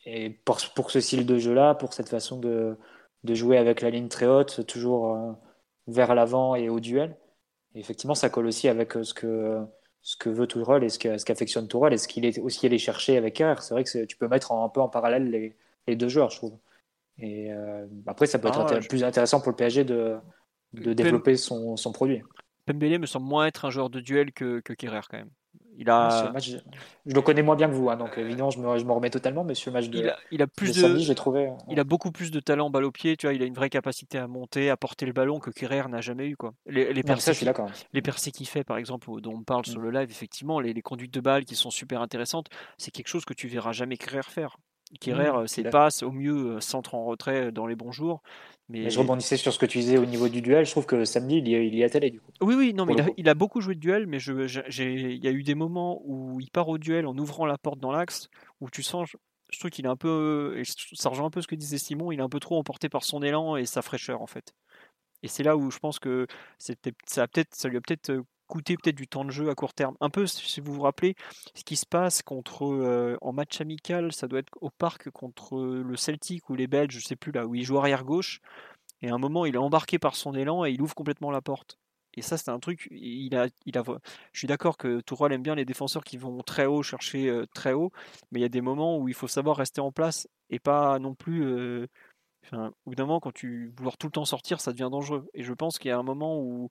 [0.05, 2.77] Et pour, pour ce style de jeu-là, pour cette façon de,
[3.23, 5.31] de jouer avec la ligne très haute, toujours euh,
[5.87, 7.17] vers l'avant et au duel,
[7.75, 9.59] et effectivement, ça colle aussi avec euh, ce que,
[10.01, 13.17] ce que veut Tourelle et ce qu'affectionne Tourelle et ce qu'il est aussi allé chercher
[13.17, 13.61] avec Kerr.
[13.61, 15.55] C'est vrai que tu peux mettre en- un peu en parallèle les,
[15.87, 16.57] les deux joueurs, je trouve.
[17.19, 19.83] Et euh, après, ça peut être Ah ouais, intér- je- plus intéressant pour le PSG
[19.83, 20.17] de,
[20.73, 22.21] de Pem- développer son, son produit.
[22.65, 25.29] Pembele me semble moins être un joueur de duel que, que Kerrer quand même.
[25.77, 26.57] Il Sur a, le match, je,
[27.05, 29.09] je le connais moins bien que vous, hein, donc évidemment, je me, je me remets
[29.09, 31.13] totalement, mais sur le match de, il a, il a de plus samedi, de, je
[31.13, 31.47] trouvé.
[31.47, 33.53] euh, il a beaucoup plus de talent balle au pied, tu vois, il a une
[33.53, 36.53] vraie capacité à monter, à porter le ballon que Kerrer n'a jamais eu quoi.
[36.67, 37.71] Les, les ça, percées qu'il- d'accord.
[37.93, 39.71] les percées qu'il fait par exemple, dont on parle Mm.
[39.71, 42.47] sur le live, effectivement, les, les conduites de balles qui sont super intéressantes,
[42.77, 44.57] c'est quelque chose que tu verras jamais Kerrer faire.
[44.99, 45.71] Kerrer, Mm, euh, d'accord.
[45.71, 48.21] passe au mieux centre en retrait dans les bons jours,
[48.69, 50.65] mais Mais je rebondissais sur ce que tu disais au niveau du duel.
[50.65, 52.31] Je trouve que samedi, il y, il y a télé, du coup.
[52.41, 54.33] Oui, oui, non, mais il a, il a beaucoup joué de duel, mais je,
[54.81, 57.79] il y a eu des moments où il part au duel en ouvrant la porte
[57.79, 58.29] dans l'axe,
[58.59, 59.17] où tu sens, je,
[59.51, 62.11] je trouve qu'il est un peu, et ça rejoint un peu ce que disait Simon,
[62.11, 64.53] il est un peu trop emporté par son élan et sa fraîcheur en fait.
[65.23, 66.25] Et c'est là où je pense que
[66.57, 69.49] c'était, ça a peut-être, ça lui a peut-être euh, coûté peut-être du temps de jeu
[69.49, 69.95] à court terme.
[70.01, 71.15] Un peu, si vous vous rappelez,
[71.55, 75.57] ce qui se passe contre, euh, en match amical, ça doit être au parc contre
[75.59, 78.39] le Celtic ou les Belges, je sais plus là, où il joue arrière gauche.
[79.01, 81.41] Et à un moment, il est embarqué par son élan et il ouvre complètement la
[81.41, 81.77] porte.
[82.13, 82.87] Et ça, c'est un truc.
[82.91, 83.83] Il a, il a,
[84.33, 87.45] je suis d'accord que Tourelle aime bien les défenseurs qui vont très haut, chercher euh,
[87.53, 87.91] très haut,
[88.31, 90.99] mais il y a des moments où il faut savoir rester en place et pas
[90.99, 91.43] non plus.
[91.45, 91.87] Euh,
[92.53, 95.27] au bout d'un moment, quand tu vouloir tout le temps sortir, ça devient dangereux.
[95.33, 96.69] Et je pense qu'il y a un moment où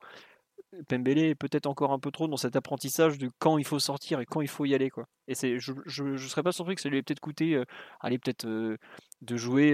[0.88, 4.20] Pembele est peut-être encore un peu trop dans cet apprentissage de quand il faut sortir
[4.20, 4.90] et quand il faut y aller.
[4.90, 5.06] Quoi.
[5.28, 7.64] Et c'est, je ne serais pas surpris que ça lui ait peut-être coûté, euh,
[8.00, 9.70] allez, peut-être de jouer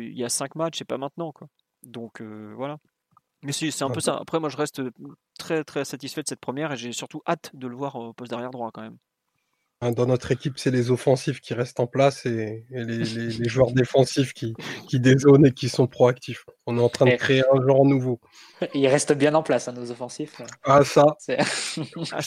[0.00, 1.32] il y a 5 matchs et pas maintenant.
[1.32, 1.48] Quoi.
[1.82, 2.78] Donc voilà.
[3.42, 4.18] Mais c'est un peu ça.
[4.20, 4.82] Après, moi, je reste
[5.38, 8.30] très très satisfait de cette première et j'ai surtout hâte de le voir au poste
[8.30, 8.98] derrière droit quand même.
[9.82, 14.32] Hein, dans notre équipe, c'est les offensifs qui restent en place et, les, joueurs défensifs
[14.32, 14.54] qui,
[14.88, 16.46] qui dézonent et qui sont proactifs.
[16.66, 18.20] On est en train de créer un genre nouveau.
[18.74, 20.40] Ils restent bien en place, hein, nos offensifs.
[20.62, 21.36] Ah, ça C'est
[22.12, 22.20] ah,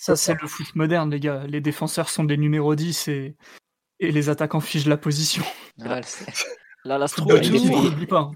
[0.00, 1.42] ça, c'est le foot moderne, les gars.
[1.48, 3.34] Les défenseurs sont des numéros 10 et,
[3.98, 5.42] et les attaquants fichent la position.
[6.86, 7.06] Là, la
[7.42, 8.18] il n'oublie pas.
[8.18, 8.32] Hein.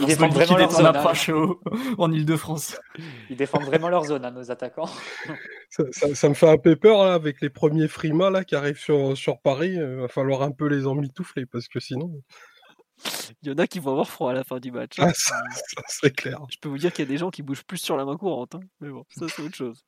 [0.00, 0.86] Ils défendent vraiment leur zone.
[0.86, 1.56] Hein.
[1.98, 2.80] en Ile-de-France.
[3.30, 4.90] Ils défendent vraiment leur zone, hein, nos attaquants.
[5.70, 9.16] Ça, me fait un peu peur là, avec les premiers frimas là, qui arrivent sur,
[9.16, 9.74] sur Paris.
[9.74, 12.10] Il euh, va falloir un peu les emmitoufler parce que sinon.
[13.42, 14.96] Il y en a qui vont avoir froid à la fin du match.
[14.98, 15.42] Ah, ça,
[15.88, 16.38] c'est clair.
[16.50, 18.16] Je peux vous dire qu'il y a des gens qui bougent plus sur la main
[18.16, 18.54] courante.
[18.54, 18.60] Hein.
[18.80, 19.84] Mais bon, ça, c'est autre chose.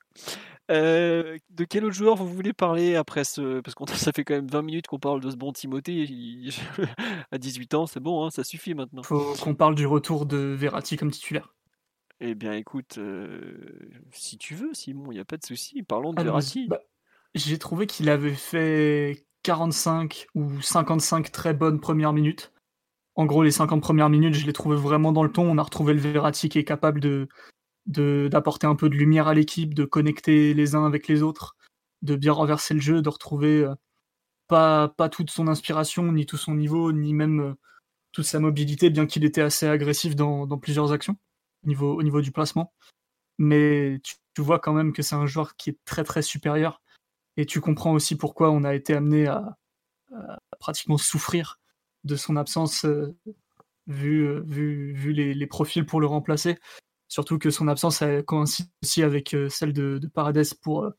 [0.71, 3.61] Euh, de quel autre joueur vous voulez parler après ce.
[3.61, 6.07] Parce que ça fait quand même 20 minutes qu'on parle de ce bon Timothée.
[7.31, 9.03] à 18 ans, c'est bon, hein, ça suffit maintenant.
[9.03, 11.55] Faut qu'on parle du retour de Verratti comme titulaire.
[12.21, 13.59] Eh bien, écoute, euh,
[14.13, 15.83] si tu veux, Simon, il n'y a pas de souci.
[15.83, 16.69] Parlons de ah, Verratti.
[16.69, 16.81] Bah,
[17.35, 22.54] j'ai trouvé qu'il avait fait 45 ou 55 très bonnes premières minutes
[23.17, 25.49] en gros, les 50 premières minutes, je les trouvais vraiment dans le ton.
[25.49, 27.29] On a retrouvé le Verratti qui est capable
[27.87, 31.57] d'apporter un peu de lumière à l'équipe, de connecter les uns avec les autres,
[32.03, 33.75] de bien renverser le jeu, de retrouver euh,
[34.49, 37.55] pas, pas toute son inspiration, ni tout son niveau, ni même euh,
[38.13, 41.17] toute sa mobilité, bien qu'il était assez agressif dans, plusieurs actions
[41.67, 42.73] au niveau du placement.
[43.39, 46.83] Mais tu, vois quand même que c'est un joueur qui est très très supérieur.
[47.37, 49.57] Et tu comprends aussi pourquoi on a été amené à
[50.61, 51.59] pratiquement souffrir
[52.05, 53.15] de son absence euh,
[53.87, 56.59] vu, euh, vu, vu les, profils pour le remplacer.
[57.09, 60.91] Surtout que son absence coïncide aussi avec euh, celle de, de pour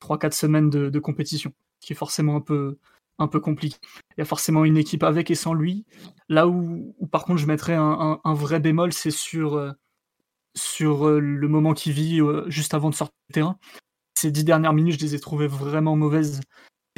[0.00, 2.78] 3-4 semaines de, compétition, qui est forcément un peu,
[3.18, 3.76] un peu compliqué.
[4.16, 5.84] Il y a forcément une équipe avec et sans lui.
[6.28, 9.74] Là où, par contre je mettrais un, vrai bémol, c'est sur,
[10.54, 13.58] sur le moment qu'il vit juste avant de sortir du terrain.
[14.14, 16.40] Ces dix dernières minutes, je les ai trouvées vraiment mauvaises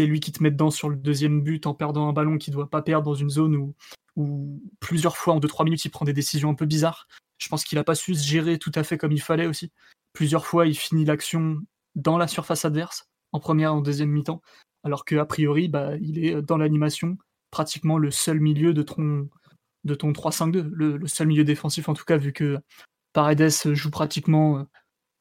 [0.01, 2.55] c'est lui qui te met dedans sur le deuxième but en perdant un ballon qu'il
[2.55, 3.55] doit pas perdre dans une zone
[4.17, 7.07] où, plusieurs fois en 2-3 minutes il prend des décisions un peu bizarres.
[7.37, 9.73] Je pense qu'il a pas su se gérer tout à fait comme il fallait aussi.
[10.15, 11.59] Plusieurs fois il finit l'action
[11.97, 14.41] dans la surface adverse, en première et en deuxième mi-temps,
[14.85, 17.19] alors qu'a priori bah, il est dans l'animation,
[17.51, 19.29] pratiquement le seul milieu de ton,
[19.85, 22.59] de ton 3-5-2, le, seul milieu défensif en tout cas, vu que
[23.13, 24.67] Paredes joue pratiquement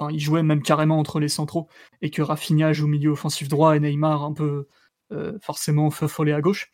[0.09, 1.67] il jouait même carrément entre les centraux,
[2.01, 4.67] et que Rafinha joue au milieu offensif droit et Neymar un peu
[5.11, 6.71] euh, forcément feu follet à gauche.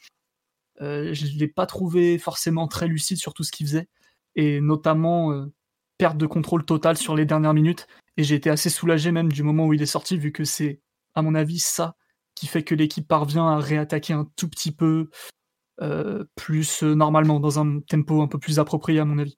[0.82, 3.88] Euh, je ne l'ai pas trouvé forcément très lucide sur tout ce qu'il faisait,
[4.36, 5.46] et notamment euh,
[5.98, 7.88] perte de contrôle total sur les dernières minutes.
[8.18, 10.82] Et j'ai été assez soulagé même du moment où il est sorti, vu que c'est,
[11.16, 11.96] à mon avis, ça
[12.36, 15.10] qui fait que l'équipe parvient à réattaquer un tout petit peu
[16.36, 19.38] plus normalement, dans un tempo un peu plus approprié, à mon avis.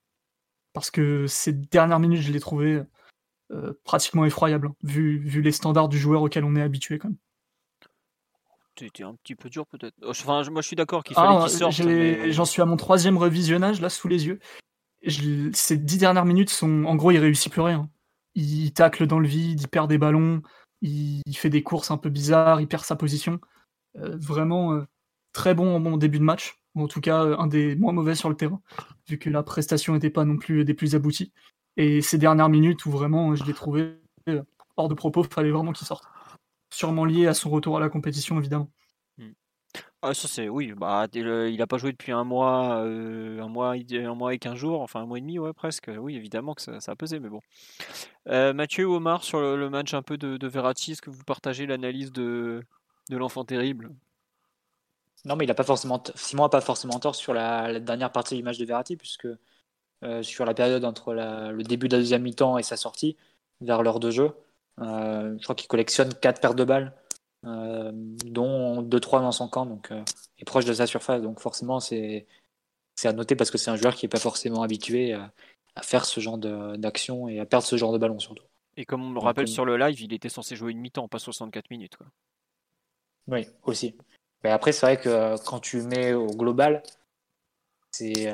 [0.73, 2.81] Parce que ces dernières minutes, je l'ai trouvé
[3.51, 7.09] euh, pratiquement effroyable, hein, vu, vu les standards du joueur auquel on est habitué quand
[7.09, 7.17] même.
[8.77, 9.95] C'était un petit peu dur peut-être.
[10.03, 12.31] Oh, enfin, moi je suis d'accord qu'il fallait ah, qu'il sorte.
[12.31, 14.39] J'en suis à mon troisième revisionnage là sous les yeux.
[15.53, 17.89] ces dix dernières minutes sont, en gros, il réussit plus rien.
[18.35, 20.41] Il tacle dans le vide, il perd des ballons,
[20.81, 23.39] il, fait des courses un peu bizarres, il perd sa position.
[23.95, 24.83] Euh, vraiment euh,
[25.33, 28.13] très bon en bon début de match, ou en tout cas un des moins mauvais
[28.13, 28.61] sur le terrain,
[29.07, 31.31] vu que la prestation n'était pas non plus des plus abouties.
[31.77, 34.41] Et ces dernières minutes où vraiment je l'ai trouvé euh,
[34.75, 36.03] hors de propos, il fallait vraiment qu'il sorte.
[36.71, 38.69] Sûrement lié à son retour à la compétition, évidemment.
[39.17, 39.31] Hmm.
[40.01, 43.75] Ah, ça c'est oui, bah, il n'a pas joué depuis un mois, euh, un mois,
[43.75, 45.89] un mois et quinze jours, enfin un mois et demi, ouais presque.
[45.97, 47.41] Oui, évidemment que ça, a pesé, mais bon.
[48.27, 51.23] Euh, Mathieu ou Omar sur le, match un peu de, de Verratti, est-ce que vous
[51.23, 52.63] partagez l'analyse de,
[53.09, 53.91] de l'enfant terrible?
[55.25, 58.11] Non, mais il a pas forcément, Simon n'a pas forcément tort sur la, la, dernière
[58.11, 59.27] partie du match de Verratti, puisque
[60.03, 63.17] euh, sur la période entre le début de la deuxième mi-temps et sa sortie
[63.61, 64.31] vers l'heure de jeu.
[64.79, 66.93] Euh, je crois qu'il collectionne 4 paires de balles,
[67.45, 69.91] euh, dont 2-3 dans son camp, donc
[70.37, 71.23] est proche de sa surface.
[71.23, 72.27] Donc forcément, c'est
[73.03, 75.31] à noter parce que c'est un joueur qui n'est pas forcément habitué à,
[75.81, 78.43] faire ce genre d'action et à perdre ce genre de ballon surtout.
[78.77, 81.19] Et comme on le rappelle sur le live, il était censé jouer une mi-temps, pas
[81.19, 81.95] 64 minutes.
[81.95, 82.07] Quoi.
[83.27, 83.95] Oui, aussi.
[84.43, 86.83] Mais après, c'est vrai que quand tu mets au global,
[87.91, 88.31] c'est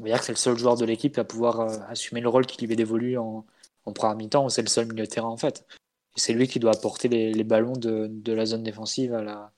[0.00, 2.28] on va dire que c'est le seul joueur de l'équipe à pouvoir euh, assumer le
[2.28, 3.44] rôle qui lui est dévolu en,
[3.84, 5.66] en première mi-temps, c'est le seul milieu de terrain en fait.
[6.16, 9.52] C'est lui qui doit apporter les, ballons de, la zone défensive à la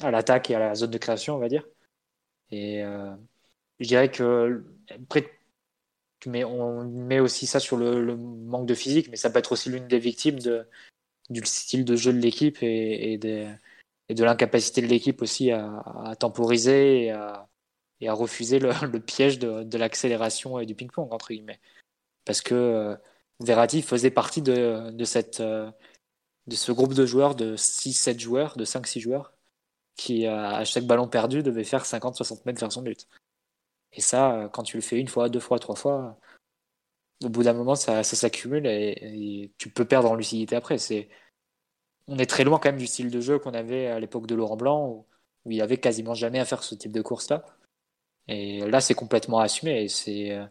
[0.00, 1.66] à l'attaque et à la zone de création, on va dire.
[2.50, 3.14] Et euh,
[3.80, 4.64] je dirais que
[6.26, 9.70] mais on met aussi ça sur le, manque de physique, mais ça peut être aussi
[9.70, 10.66] l'une des victimes de,
[11.30, 17.04] du style de jeu de l'équipe et, et, de l'incapacité de l'équipe aussi à, temporiser
[17.04, 17.48] et à,
[18.02, 21.60] et à refuser le, piège de, l'accélération et du ping-pong, entre guillemets.
[22.24, 25.70] Parce que euh, faisait partie de, de, cette, euh,
[26.48, 29.32] de ce groupe de joueurs, de 6-7 joueurs, de 5-6 joueurs,
[29.96, 33.06] qui à chaque ballon perdu devait faire 50-60 mètres vers son but.
[33.92, 36.18] Et ça, quand tu le fais une fois, deux fois, trois fois,
[37.22, 40.78] au bout d'un moment, ça, s'accumule et, tu peux perdre en lucidité après.
[40.78, 41.08] C'est,
[42.08, 44.34] on est très loin quand même du style de jeu qu'on avait à l'époque de
[44.34, 45.06] Laurent Blanc, où,
[45.44, 47.44] où il avait quasiment jamais à faire ce type de course-là.
[48.28, 49.88] Et là, c'est complètement assumé.
[49.88, 50.46] C'est euh,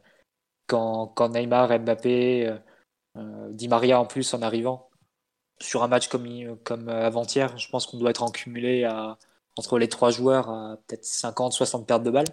[0.67, 2.57] quand, Neymar, Mbappé, euh,
[3.17, 4.89] euh, Di Maria en plus en arrivant
[5.59, 8.87] sur un match comme, avant-hier, je pense qu'on doit être en cumulé
[9.57, 12.25] entre les trois joueurs à peut-être 50-60 pertes de balles.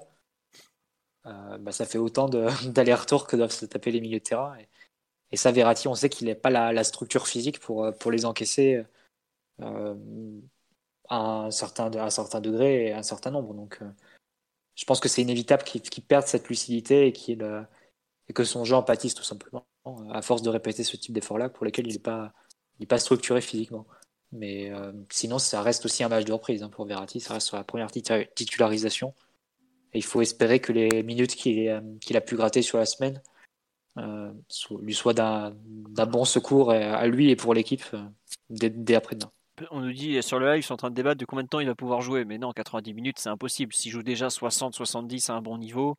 [1.24, 2.28] bah, ça fait autant
[2.64, 4.56] d'aller-retour que doivent se taper les milieux de terrain.
[5.30, 8.82] Et, ça, Verratti, on sait qu'il n'a pas la, structure physique pour, les encaisser
[9.60, 9.94] à,
[11.10, 13.52] un certain, à un certain degré et à un certain nombre.
[13.52, 13.80] Donc,
[14.78, 17.32] je pense que c'est inévitable qu'il perde cette lucidité et,
[18.28, 19.66] et que son jeu en pâtisse tout simplement,
[20.12, 22.32] à force de répéter ce type d'effort-là pour lesquels il n'est pas,
[22.88, 23.86] pas structuré physiquement.
[24.30, 27.48] Mais euh, sinon, ça reste aussi un match de reprise hein, pour Verratti, ça reste
[27.48, 29.14] sur la première titularisation.
[29.94, 33.20] Et il faut espérer que les minutes qu'il a pu gratter sur la semaine
[33.96, 34.32] euh,
[34.80, 35.56] lui soient d'un
[36.06, 38.04] bon secours à lui et pour l'équipe euh,
[38.48, 39.32] dès après-demain
[39.70, 41.48] on nous dit sur le live, ils sont en train de débattre de combien de
[41.48, 42.24] temps il va pouvoir jouer.
[42.24, 43.72] Mais non, 90 minutes, c'est impossible.
[43.72, 45.96] S'il joue déjà 60-70 à un bon niveau,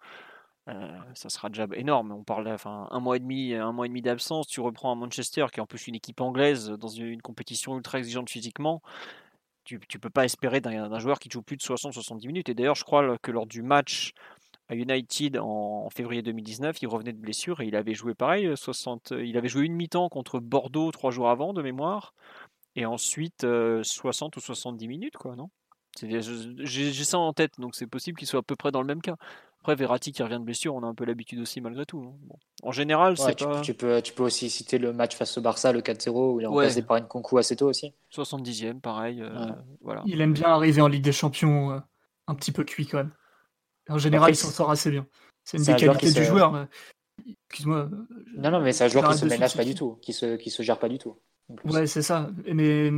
[0.67, 2.11] euh, ça sera déjà énorme.
[2.11, 4.47] On parle enfin un mois et demi, un mois et demi d'absence.
[4.47, 7.99] Tu reprends à Manchester, qui est en plus une équipe anglaise dans une compétition ultra
[7.99, 8.81] exigeante physiquement.
[9.63, 12.49] Tu, ne peux pas espérer d'un joueur qui joue plus de 60-70 minutes.
[12.49, 14.13] Et d'ailleurs, je crois que lors du match
[14.67, 19.13] à United en, février 2019, il revenait de blessure et il avait joué pareil, 60,
[19.19, 22.13] il avait joué une mi-temps contre Bordeaux trois jours avant de mémoire
[22.79, 23.45] et ensuite
[23.83, 25.49] 60 ou 70 minutes, quoi, non?
[26.01, 29.01] J'ai ça en tête, donc c'est possible qu'il soit à peu près dans le même
[29.01, 29.15] cas.
[29.59, 32.01] Après, Verratti qui revient de blessure, on a un peu l'habitude aussi malgré tout.
[32.01, 32.35] Hein.
[32.63, 35.73] En général, c'est tu, tu, peux, tu peux aussi citer le match face au Barça,
[35.73, 37.93] le 4-0, où il est remplacé par une concours assez tôt aussi.
[38.15, 39.21] 70e, pareil.
[39.81, 40.01] voilà.
[40.05, 41.81] Il aime bien arriver en Ligue des Champions
[42.27, 43.11] un petit peu cuit quand même.
[43.89, 45.05] En général, il s'en sort assez bien.
[45.43, 46.67] C'est une des qualités du joueur.
[47.49, 47.89] Excuse-moi.
[48.37, 50.49] Non, non, mais c'est un joueur qui se ménage pas du tout, qui se, qui
[50.51, 51.17] se gère pas du tout.
[51.65, 52.29] Ouais, c'est ça.
[52.53, 52.91] Mais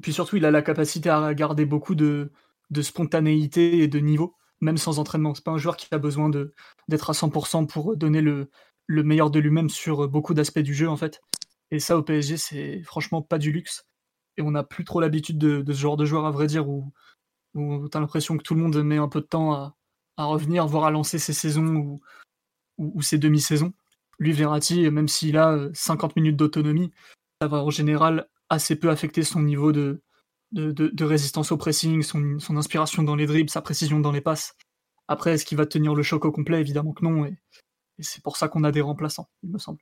[0.00, 2.32] puis surtout, il a la capacité à garder beaucoup de,
[2.80, 5.34] spontanéité et de niveau, même sans entraînement.
[5.34, 6.54] C'est pas un joueur qui a besoin de
[6.88, 8.50] d'être à 100% pour donner le,
[8.86, 11.20] le meilleur de lui-même sur beaucoup d'aspects du jeu, en fait.
[11.70, 13.86] Et ça, au PSG, c'est franchement pas du luxe.
[14.36, 16.92] Et on n'a plus trop l'habitude de, ce genre de joueur, à vrai dire, où,
[17.54, 19.76] où tu as l'impression que tout le monde met un peu de temps à,
[20.16, 22.00] à revenir, voire à lancer ses saisons ou,
[22.78, 23.72] ou, ou ses demi-saisons.
[24.18, 26.92] Lui, Verratti, même s'il a 50 minutes d'autonomie,
[27.42, 30.00] ça va en général assez peu affecter son niveau de,
[30.52, 34.54] de, résistance au pressing, son, inspiration dans les dribbles, sa précision dans les passes.
[35.08, 36.60] Après, est-ce qu'il va tenir le choc au complet?
[36.60, 37.24] Évidemment que non.
[37.24, 37.36] Et,
[37.98, 39.80] c'est pour ça qu'on a des remplaçants, il me semble.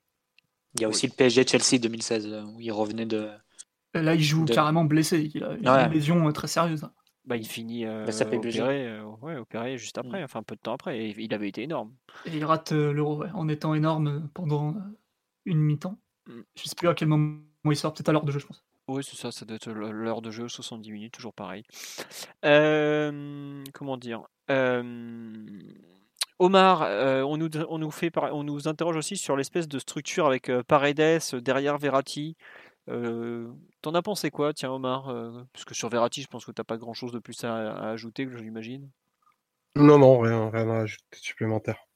[0.75, 3.29] Il y a aussi le PSG Chelsea 2016, euh, où il revenait de.
[3.93, 5.31] Là, il joue carrément blessé.
[5.35, 6.89] Il a, une lésion euh, très sérieuse.
[7.27, 9.01] Bah, il finit euh, bah, opéré,
[9.39, 10.25] opéré, juste après, mm.
[10.25, 10.99] enfin peu de temps après.
[10.99, 11.93] Et il avait été énorme.
[12.25, 14.77] Et il rate l'euro en étant énorme pendant
[15.45, 15.99] une mi-temps.
[16.27, 16.41] Mm.
[16.57, 18.65] Je sais plus à quel moment il sort, peut-être à l'heure de jeu, je pense.
[18.89, 21.63] Oui, c'est ça, ça doit être l'heure de jeu, 70 minutes, toujours pareil.
[22.45, 24.83] Euh, comment dire euh,
[26.39, 30.27] Omar, euh, on, nous, on, nous fait, on nous interroge aussi sur l'espèce de structure
[30.27, 32.37] avec Paredes derrière Verratti.
[32.89, 35.15] T'en as pensé quoi, tiens, Omar
[35.53, 37.91] Parce que sur Verratti, je pense que t'as pas grand chose de plus à, à
[37.91, 38.91] ajouter, j'imagine.
[39.77, 41.87] Non, non, rien, rien à ajouter supplémentaire.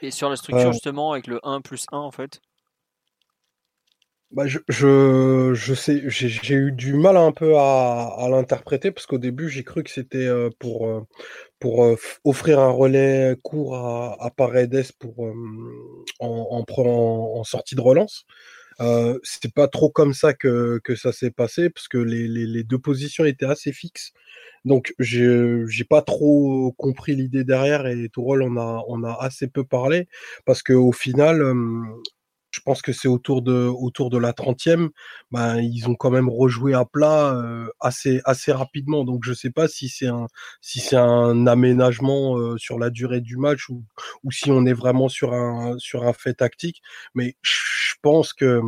[0.00, 2.40] Et sur la structure, justement, avec le 1 plus 1, en fait?
[4.32, 9.06] Bah, je, je, je sais, j'ai eu du mal un peu à, à l'interpréter parce
[9.06, 11.02] qu'au début j'ai cru que c'était euh, pour, euh,
[11.60, 15.34] pour euh, offrir un relais court à, à Paredes pour, en,
[16.20, 18.24] en, en, sortie de relance.
[18.80, 22.64] Euh, c'était pas trop comme ça que, que ça s'est passé parce que les, les,
[22.64, 24.12] deux positions étaient assez fixes.
[24.64, 29.64] Donc j'ai pas trop compris l'idée derrière et Tourol on a on a assez peu
[29.64, 30.08] parlé
[30.46, 31.42] parce que au final
[32.52, 34.90] je pense que c'est autour de autour de la 30e,
[35.30, 39.04] ben ils ont quand même rejoué à plat euh, assez assez rapidement.
[39.04, 40.26] Donc je sais pas si c'est un
[40.60, 43.84] si c'est un aménagement euh, sur la durée du match ou
[44.22, 46.82] ou si on est vraiment sur un sur un fait tactique.
[47.14, 48.60] Mais je pense que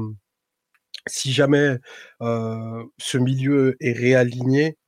[1.06, 1.78] si jamais
[2.22, 4.78] euh, ce milieu est réaligné,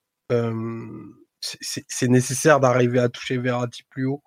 [1.41, 4.23] c'est nécessaire d'arriver à toucher Verratti plus haut.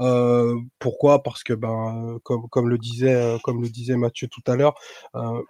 [0.00, 1.22] Euh, pourquoi?
[1.22, 4.74] Parce que ben comme comme le disait euh, comme le disait Mathieu tout à l'heure,
[5.16, 5.42] euh,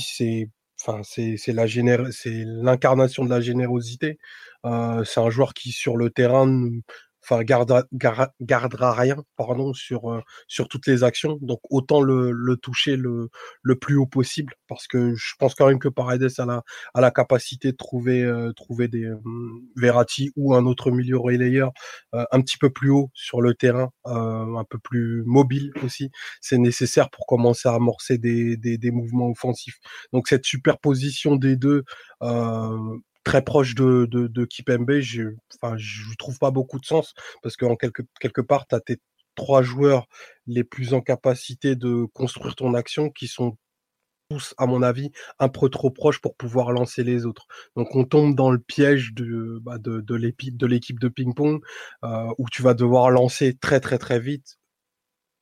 [0.00, 0.50] c'est
[0.80, 1.66] enfin c'est la
[2.12, 4.18] c'est l'incarnation de la générosité.
[5.04, 6.46] c'est un joueur qui sur le terrain
[7.28, 7.84] enfin gardera,
[8.40, 11.38] gardera rien pardon sur euh, sur toutes les actions.
[11.42, 13.30] Donc autant le, toucher le,
[13.62, 16.62] le plus haut possible parce que je pense quand même que Paredes a la
[16.94, 19.18] a la capacité de trouver euh, trouver des euh,
[19.76, 21.72] Verratti ou un autre milieu relayeur
[22.12, 26.10] un petit peu plus haut sur le terrain un peu plus mobile aussi.
[26.40, 29.78] C'est nécessaire pour commencer à amorcer des, des, des mouvements offensifs.
[30.12, 31.84] Donc cette superposition des deux
[33.26, 35.24] très proche de, de, de Kipembe, je
[35.60, 37.12] enfin, je trouve pas beaucoup de sens
[37.42, 38.98] parce qu'en quelque, quelque part, tu as tes
[39.34, 40.06] trois joueurs
[40.46, 43.58] les plus en capacité de construire ton action qui sont
[44.30, 45.10] tous, à mon avis,
[45.40, 47.46] un peu trop proches pour pouvoir lancer les autres.
[47.74, 51.60] Donc on tombe dans le piège de, bah, de, de l'équipe de ping-pong
[52.04, 54.56] euh, où tu vas devoir lancer très très très vite.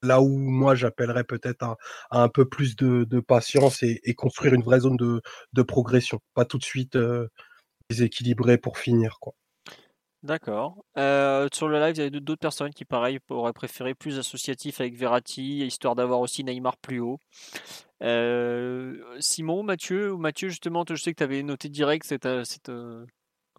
[0.03, 1.77] Là où moi j'appellerais peut-être à,
[2.11, 5.21] un peu plus de, de patience et, et, construire une vraie zone de,
[5.53, 6.21] de progression.
[6.35, 7.29] Pas tout de suite euh,
[7.91, 9.19] déséquilibré pour finir.
[9.21, 9.35] quoi.
[10.23, 10.83] D'accord.
[10.97, 14.81] Euh, sur le live, il y a d'autres personnes qui, pareil, auraient préféré plus associatif
[14.81, 17.19] avec Verratti, histoire d'avoir aussi Neymar plus haut.
[18.03, 22.43] Euh, Simon, Mathieu, ou Mathieu, justement, je sais que tu avais noté direct cette, euh,
[22.45, 22.71] cette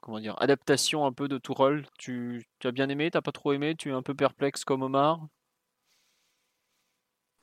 [0.02, 1.86] comment dire, adaptation un peu de tout rôle.
[2.00, 4.84] Tu, tu as bien aimé, t'as pas trop aimé, tu es un peu perplexe comme
[4.84, 5.20] Omar?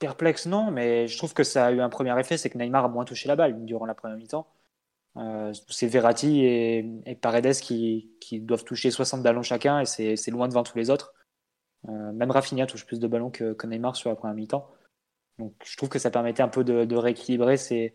[0.00, 2.84] Perplexe, non, mais je trouve que ça a eu un premier effet, c'est que Neymar
[2.84, 4.48] a moins touché la balle durant la première mi-temps.
[5.18, 8.10] Euh, c'est Verratti et, Paredes qui,
[8.40, 11.12] doivent toucher 60 ballons chacun et c'est loin devant tous les autres.
[11.88, 14.68] Euh, même Rafinha touche plus de ballons que, Neymar sur la première mi-temps.
[15.38, 17.94] Donc je trouve que ça permettait un peu de, rééquilibrer ces,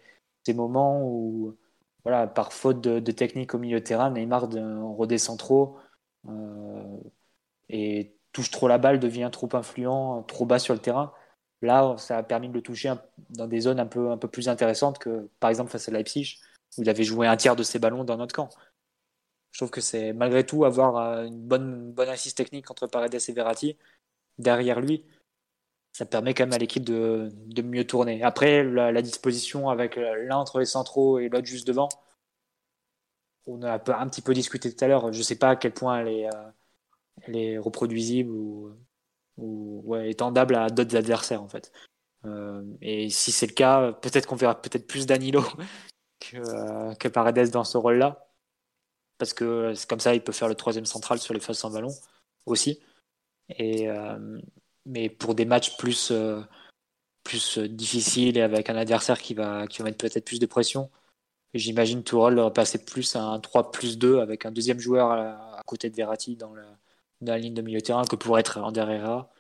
[0.50, 1.58] moments où,
[2.04, 4.50] voilà, par faute de, technique au milieu de terrain, Neymar
[4.98, 5.78] redescend trop
[6.30, 6.98] euh,
[7.70, 11.14] et touche trop la balle, devient trop influent, trop bas sur le terrain.
[11.64, 12.94] Là, ça a permis de le toucher
[13.32, 16.40] dans des zones un peu plus intéressantes que, par exemple, face à Leipzig
[16.78, 18.50] où il avait joué un tiers de ses ballons dans notre camp.
[19.52, 23.34] Je trouve que c'est malgré tout avoir euh, une bonne, assise technique entre Paredes et
[23.34, 23.78] Verratti
[24.38, 25.04] derrière lui.
[25.94, 27.32] Ça permet quand même à l'équipe de,
[27.64, 28.22] mieux tourner.
[28.22, 31.90] Après, la, disposition avec l'un entre les centraux et l'autre juste devant,
[33.48, 35.12] on a un petit peu discuté tout à l'heure.
[35.12, 40.96] Je ne sais pas à quel point elle est, euh, reproduisible ou, étendable à d'autres
[40.96, 41.72] adversaires en fait.
[42.26, 45.44] Euh, et si c'est le cas, peut-être qu'on verra peut-être plus Danilo
[46.32, 48.28] que, euh, que Paredes dans ce rôle-là.
[49.18, 51.72] Parce que c'est comme ça, il peut faire le troisième central sur les phases sans
[51.72, 51.94] ballon
[52.46, 52.80] aussi.
[53.50, 54.40] Et, euh,
[54.86, 56.42] mais pour des matchs plus, euh,
[57.24, 60.90] plus difficiles et avec un adversaire qui va, qui va mettre peut-être plus de pression,
[61.54, 65.90] j'imagine Tourelle passer plus à un 3 plus 2 avec un deuxième joueur à, côté
[65.90, 66.54] de Verratti dans
[67.22, 69.32] la, ligne de milieu terrain que pour être Ander Herrera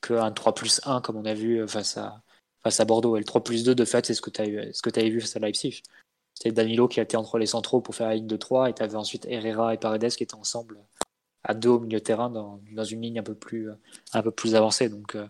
[0.00, 2.22] qu'un 3 plus 1 comme on a vu face à,
[2.62, 3.16] face à Bordeaux.
[3.16, 5.40] Et le 3 plus 2, de fait, c'est ce que tu as, vu face à
[5.40, 5.82] Leipzig.
[6.34, 8.82] C'était Danilo qui était entre les centraux pour faire la ligne de 3 et tu
[8.82, 10.78] avais ensuite Herrera et Paredes qui étaient ensemble
[11.44, 13.70] à deux au milieu de terrain dans, une ligne un peu plus,
[14.12, 14.88] un peu plus avancée.
[14.88, 15.26] Donc euh,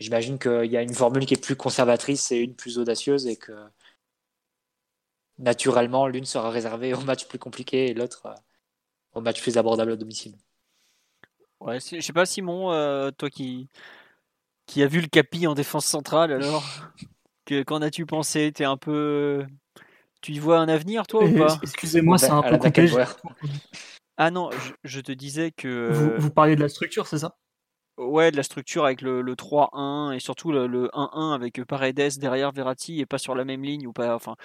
[0.00, 3.36] j'imagine qu'il y a une formule qui est plus conservatrice et une plus audacieuse et
[3.36, 3.52] que
[5.38, 8.34] naturellement l'une sera réservée aux matchs plus compliqués et l'autre euh,
[9.14, 10.36] aux matchs plus abordables à domicile.
[11.60, 13.68] Ouais, je sais pas Simon, euh, toi qui
[14.66, 16.64] qui a vu le Capi en défense centrale alors
[17.44, 18.50] que qu'en as-tu pensé?
[18.52, 19.46] T'es un peu
[20.24, 21.58] tu y vois un avenir toi ou pas?
[21.62, 22.90] Excusez-moi, c'est un peu coupé.
[24.16, 24.48] Ah non,
[24.84, 27.36] je, te disais que vous, vous parliez de la structure, c'est ça?
[27.98, 33.00] Ouais, de la structure avec le, 3-1 et surtout le 1-1 avec Paredes derrière Verratti
[33.00, 34.36] et pas sur la même ligne ou pas enfin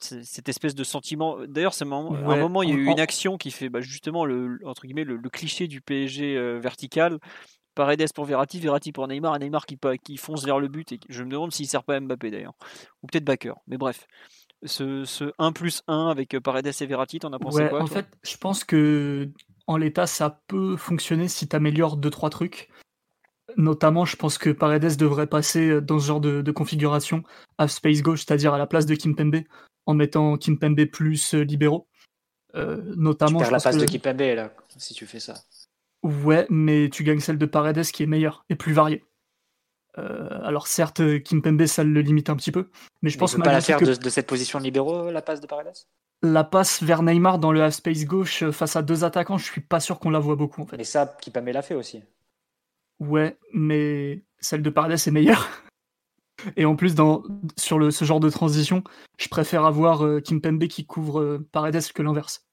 [0.00, 1.38] cette espèce de sentiment.
[1.46, 4.58] D'ailleurs, c'est un moment, il y a eu une action qui fait bah, justement le
[4.64, 7.18] entre guillemets le, cliché du PSG euh, vertical
[7.74, 10.92] Paredes pour Verratti, Verratti pour Neymar, Neymar qui, qui fonce vers le but.
[10.92, 12.54] Et je me demande s'il sert pas Mbappé d'ailleurs.
[13.02, 13.54] Ou peut-être Backer.
[13.68, 14.06] Mais bref,
[14.64, 17.86] ce, ce 1 plus 1 avec euh, Paredes et Verratti, t'en as pensé quoi En
[17.86, 19.28] fait, je pense que
[19.66, 22.68] en l'état, ça peut fonctionner si tu améliores 2-3 trucs.
[23.56, 27.22] Notamment, je pense que Paredes devrait passer euh, dans ce genre de, configuration
[27.58, 29.42] à space gauche, c'est-à-dire à la place de Kimpembe,
[29.86, 31.88] en mettant Kimpembe plus euh, libéraux.
[32.54, 35.34] notamment, tu perds la place de Kimpembe là, si tu fais ça.
[36.02, 39.04] Ouais, mais tu gagnes celle de Paredes qui est meilleure et plus variée.
[40.42, 42.70] Alors certes, Kimpembe, ça le limite un petit peu,
[43.02, 45.46] mais je pense pas la faire de, de, cette position de libéraux, la passe de
[45.46, 45.72] Paredes?
[46.22, 49.80] La passe vers Neymar dans le half-space gauche face à deux attaquants, je suis pas
[49.80, 50.76] sûr qu'on la voit beaucoup en fait.
[50.76, 52.02] Mais ça, Kimpembe l'a fait aussi.
[53.00, 55.48] Ouais, mais celle de Paredes est meilleure.
[56.56, 57.22] Et en plus, dans,
[57.58, 58.82] sur le, ce genre de transition,
[59.18, 62.46] je préfère avoir euh, Kimpembe qui couvre euh, Paredes que l'inverse.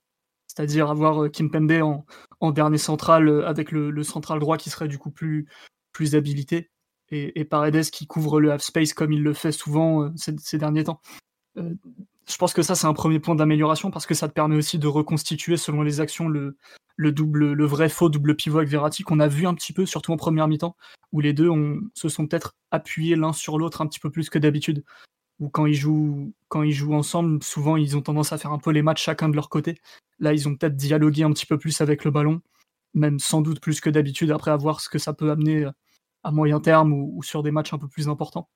[0.48, 2.06] C'est-à-dire avoir euh, Kimpembe en,
[2.40, 5.48] en dernier central avec le, central droit qui serait du coup plus,
[5.92, 6.72] plus habilité
[7.10, 11.02] et, Paredes qui couvre le half space comme il le fait souvent ces, derniers temps.
[11.56, 14.80] je pense que ça, c'est un premier point d'amélioration parce que ça te permet aussi
[14.80, 16.56] de reconstituer selon les actions le,
[17.66, 20.48] vrai faux double pivot avec Verratti qu'on a vu un petit peu, surtout en première
[20.48, 20.76] mi-temps,
[21.12, 21.50] où les deux
[21.94, 24.84] se sont peut-être appuyés l'un sur l'autre un petit peu plus que d'habitude.
[25.40, 28.58] Ou quand ils jouent, quand ils jouent ensemble, souvent ils ont tendance à faire un
[28.58, 29.80] peu les matchs chacun de leur côté.
[30.20, 32.42] Là, ils ont peut-être dialogué un petit peu plus avec le ballon,
[32.96, 35.72] même sans doute plus que d'habitude, après à voir ce que ça peut amener euh,
[36.28, 38.50] à moyen terme ou sur des matchs un peu plus importants.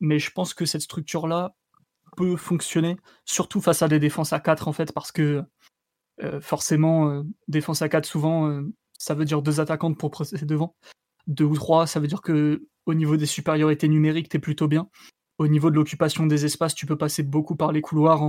[0.00, 1.56] Mais je pense que cette structure-là
[2.16, 5.42] peut fonctionner, surtout face à des défenses à 4 en fait, parce que
[6.22, 8.62] euh, forcément, euh, défense à 4, souvent, euh,
[8.98, 10.76] ça veut dire deux attaquantes pour procéder devant.
[11.26, 14.88] Deux ou trois, ça veut dire que au niveau des supériorités numériques, t'es plutôt bien.
[15.38, 18.22] Au niveau de l'occupation des espaces, tu peux passer beaucoup par les couloirs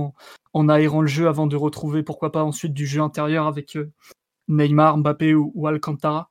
[0.52, 3.78] en, aérant le jeu avant de retrouver, pourquoi pas, ensuite du jeu intérieur avec
[4.48, 6.30] Neymar, Mbappé ou, Alcantara.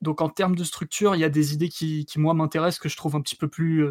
[0.00, 2.96] Donc en termes de structure, il y a des idées qui, moi m'intéressent, que je
[2.96, 3.86] trouve un petit peu plus,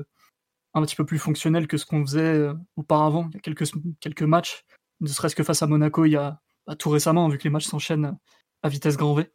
[1.06, 3.30] plus fonctionnelles que ce qu'on faisait auparavant.
[3.32, 4.66] Il y a quelques, matchs,
[5.02, 7.50] ne serait-ce que face à Monaco il y a, bah, tout récemment, vu que les
[7.50, 8.18] matchs s'enchaînent
[8.64, 9.32] à vitesse grand V.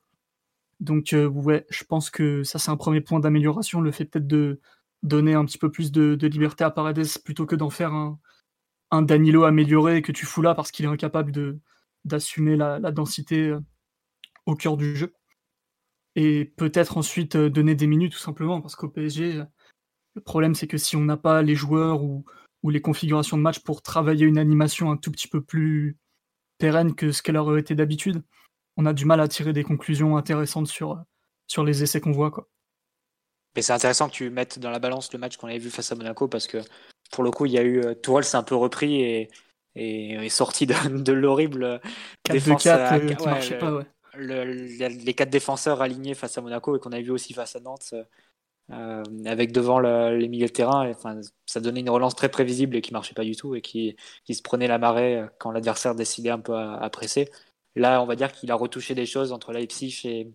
[0.81, 4.27] Donc euh, ouais, je pense que ça c'est un premier point d'amélioration, le fait peut-être
[4.27, 4.61] de
[5.05, 8.19] donner un petit peu plus de, liberté à Paredes plutôt que d'en faire un,
[9.03, 11.33] Danilo amélioré que tu fous là parce qu'il est incapable
[12.05, 13.61] d'assumer la, densité euh,
[14.45, 15.15] au cœur du jeu.
[16.15, 19.43] Et peut-être ensuite euh, donner des minutes tout simplement parce qu'au PSG,
[20.15, 22.25] le problème c'est que si on n'a pas les joueurs ou,
[22.63, 25.97] ou les configurations de match pour travailler une animation un tout petit peu plus
[26.59, 28.23] pérenne que ce qu'elle aurait été d'habitude,
[28.77, 31.03] on a du mal à tirer des conclusions intéressantes sur,
[31.47, 32.31] sur les essais qu'on voit.
[32.31, 32.49] Quoi.
[33.57, 35.93] Mais c'est intéressant que tu mettes dans la balance le match qu'on avait vu face
[35.93, 36.59] à Monaco parce que
[37.11, 39.29] pour le coup, il y a eu euh, Tourelle s'est un peu repris et,
[39.75, 41.81] et est sorti de, de l'horrible
[42.29, 42.63] défense.
[42.63, 43.85] 4 euh, pas,
[44.17, 47.95] les quatre défenseurs alignés face à Monaco et qu'on a vu aussi face à Nantes.
[48.71, 50.89] Euh, avec devant les milieux de terrain.
[50.91, 53.97] Enfin, ça donnait une relance très prévisible et qui marchait pas du tout et qui,
[54.25, 57.31] qui se prenait la marée quand l'adversaire décidait un peu à, presser.
[57.75, 60.33] Là, on va dire qu'il a retouché des choses entre Leipzig et,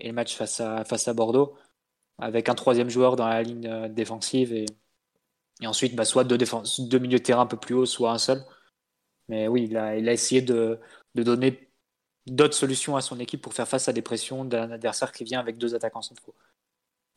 [0.00, 1.56] et, le match face à, face à Bordeaux,
[2.18, 4.66] avec un troisième joueur dans la ligne euh, défensive et,
[5.60, 8.18] et ensuite bah, soit deux, deux milieux de terrain un peu plus haut, soit un
[8.18, 8.44] seul.
[9.28, 10.80] Mais oui, il a, il a essayé de,
[11.14, 11.65] de donner
[12.26, 15.40] d'autres solutions à son équipe pour faire face à des pressions d'un adversaire qui vient
[15.40, 16.34] avec deux attaquants centraux.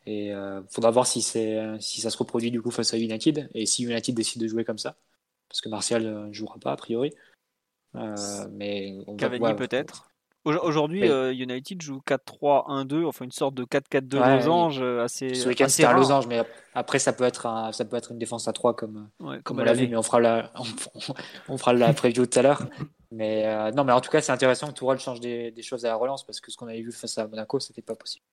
[0.05, 3.49] Et il euh, faudra voir si, si ça se reproduit du coup face à United
[3.53, 4.95] et si United décide de jouer comme ça.
[5.49, 7.11] Parce que Martial ne euh, jouera pas a priori.
[7.95, 10.08] Euh, mais Cavani peut-être.
[10.57, 15.33] Aujourd'hui, United joue 4-3-1-2, enfin une sorte de 4-4-2 losange assez.
[15.33, 16.41] Ce week-end c'était un losange, mais
[16.73, 19.09] après ça peut être un, ça peut être une défense à 3 comme,
[19.43, 20.51] comme, on l'a vu, mais on fera la,
[21.49, 22.63] on, fera la preview tout à l'heure.
[23.11, 25.89] Mais non, mais en tout cas, c'est intéressant que Tourelle change des, des, choses à
[25.89, 28.25] la relance parce que ce qu'on avait vu face à Monaco, c'était pas possible.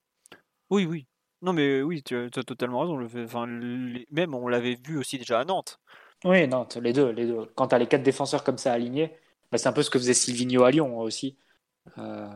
[0.70, 1.06] Oui, oui,
[1.43, 2.97] non, mais oui, tu as, totalement raison.
[2.97, 5.78] Le enfin, même, on l'avait vu aussi déjà à Nantes.
[6.24, 7.10] Oui, Nantes, les deux.
[7.10, 7.47] Les deux.
[7.55, 9.16] Quand tu as les quatre défenseurs comme ça alignés,
[9.52, 11.36] bah, c'est un peu ce que faisait Silvino à Lyon aussi.
[11.99, 12.29] Euh,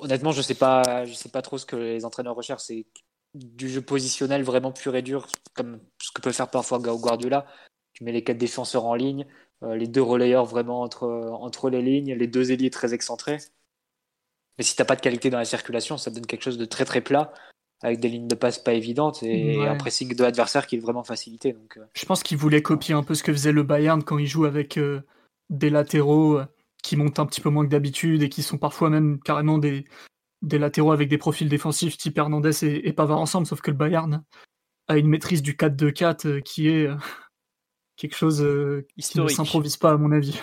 [0.00, 2.64] honnêtement, je sais pas, je sais pas trop ce que les entraîneurs recherchent.
[2.64, 2.86] C'est
[3.34, 7.46] du jeu positionnel vraiment pur et dur, comme ce que peut faire parfois Guardiola.
[7.94, 9.26] Tu mets les quatre défenseurs en ligne,
[9.62, 11.08] euh, les deux relayeurs vraiment entre,
[11.40, 13.38] entre les lignes, les deux ailiers très excentrés.
[14.58, 16.84] Mais si t'as pas de qualité dans la circulation, ça donne quelque chose de très
[16.84, 17.32] très plat
[17.82, 21.02] avec des lignes de passe pas évidentes et un pressing de l'adversaire qui est vraiment
[21.02, 21.52] facilité.
[21.52, 21.84] Donc, euh.
[21.94, 24.44] Je pense qu'il voulait copier un peu ce que faisait le Bayern quand il joue
[24.44, 25.02] avec euh,
[25.50, 26.40] des latéraux
[26.92, 29.86] qui montent un petit peu moins que d'habitude et qui sont parfois même carrément des,
[30.42, 33.78] des latéraux avec des profils défensifs type Hernandez et, et Pavard ensemble, sauf que le
[33.78, 34.22] Bayern
[34.88, 36.90] a une maîtrise du 4-2-4 qui est
[37.96, 38.46] quelque chose
[38.98, 40.38] qui ne s'improvise pas à mon avis.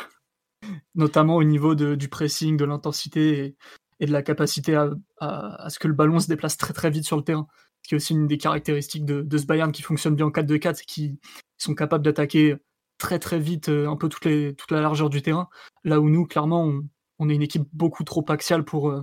[0.96, 3.56] Notamment au niveau de, du pressing, de l'intensité et,
[4.00, 4.90] et de la capacité à,
[5.20, 7.46] à, ce que le ballon se déplace très très vite sur le terrain.
[7.84, 10.32] Ce qui est aussi une des caractéristiques de, de ce Bayern qui fonctionne bien en
[10.32, 11.20] 4-2-4, c'est qu'ils
[11.60, 12.58] sont capables d'attaquer
[13.00, 15.50] très très vite euh, un peu toute, la largeur du terrain.
[15.84, 16.72] Là où nous, clairement,
[17.18, 19.02] on, est une équipe beaucoup trop axiale pour, euh,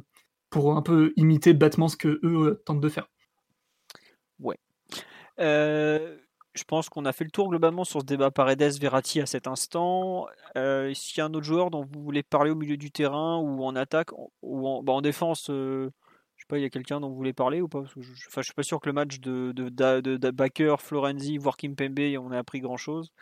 [0.51, 3.09] pour un peu imiter bêtement ce que eux euh, tentent de faire.
[4.39, 4.59] Ouais.
[5.39, 10.27] Je pense qu'on a fait le tour globalement sur ce débat Paredes-Verratti à cet instant.
[10.55, 13.63] S'il y a un autre joueur dont vous voulez parler au milieu du terrain ou
[13.65, 15.91] en attaque ou en, bah, défense, euh,
[16.37, 17.83] Je sais pas, il y a quelqu'un dont vous voulez parler ou pas?
[17.85, 21.59] Je, enfin, je suis pas sûr que le match de, de, de, de Florenzi, voire
[21.59, 23.13] Kimpembe, on a appris grand chose.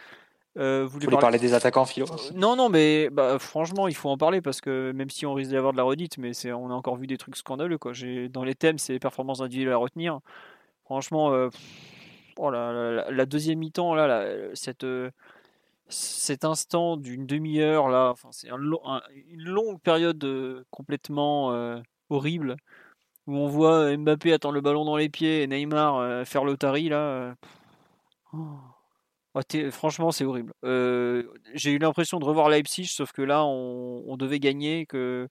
[0.57, 1.39] Euh, vous voulez parler...
[1.39, 4.93] des attaquants, Philo euh, Non, non, mais bah, franchement, il faut en parler parce que
[4.93, 7.19] même si on risque d'avoir de la redite, mais c'est, on a encore vu des
[7.19, 7.79] trucs scandaleux.
[7.79, 7.93] Quoi.
[7.93, 10.21] J'ai, dans les thèmes, c'est les performances individuelles à retenir.
[10.85, 11.49] Franchement, euh,
[12.37, 14.87] oh la, deuxième mi-temps, là, cette,
[15.89, 22.57] cet instant d'une demi-heure, là, enfin, c'est une longue période complètement horrible
[23.27, 27.35] où on voit Mbappé attendre le ballon dans les pieds et Neymar faire l'Otari, là.
[28.35, 28.74] Oh
[29.71, 30.53] franchement, c'est horrible.
[30.63, 35.29] j'ai eu l'impression de revoir Leipzig, sauf que là, on, devait gagner, que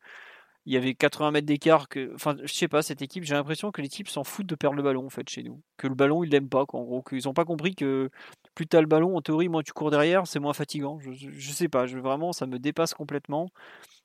[0.66, 1.90] il y avait 80 mètres d'écart.
[1.90, 4.78] Que, enfin, je sais pas, cette équipe, j'ai l'impression que l'équipe s'en fout de perdre
[4.78, 5.62] le ballon en fait chez nous.
[5.78, 8.10] Que le ballon, ils l'aiment pas, En gros, qu'ils ont pas compris que
[8.56, 11.00] plus tu as le ballon, en théorie, moins tu cours derrière, c'est moins fatigant.
[11.02, 13.50] Je, sais pas, vraiment, ça me dépasse complètement.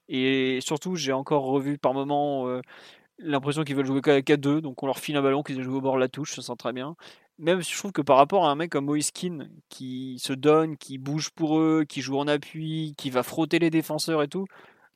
[0.09, 2.47] Et surtout, j'ai encore revu par moments
[3.19, 5.77] l'impression qu'ils veulent jouer qu'à deux, donc on leur file un ballon qu'ils aient joué
[5.77, 6.97] au bord de la touche, ça sent très bien
[7.39, 10.98] même je trouve que par rapport à un mec comme Moiskin qui se donne, qui
[10.98, 14.47] bouge pour eux, qui joue en appui, qui va frotter les défenseurs et tout,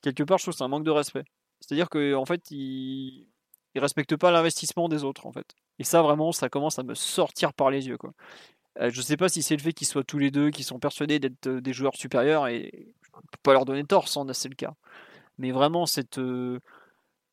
[0.02, 1.24] quelque part je trouve que c'est un manque de respect.
[1.60, 3.28] C'est-à-dire qu'en en fait, il
[3.76, 5.46] ne respecte pas l'investissement des autres en fait.
[5.78, 8.12] Et ça vraiment, ça commence à me sortir par les yeux quoi.
[8.80, 10.78] Euh, je sais pas si c'est le fait qu'ils soient tous les deux, qu'ils sont
[10.78, 14.48] persuadés d'être euh, des joueurs supérieurs et je peux pas leur donner tort sans c'est
[14.48, 14.74] le cas.
[15.38, 16.60] Mais vraiment cette, euh,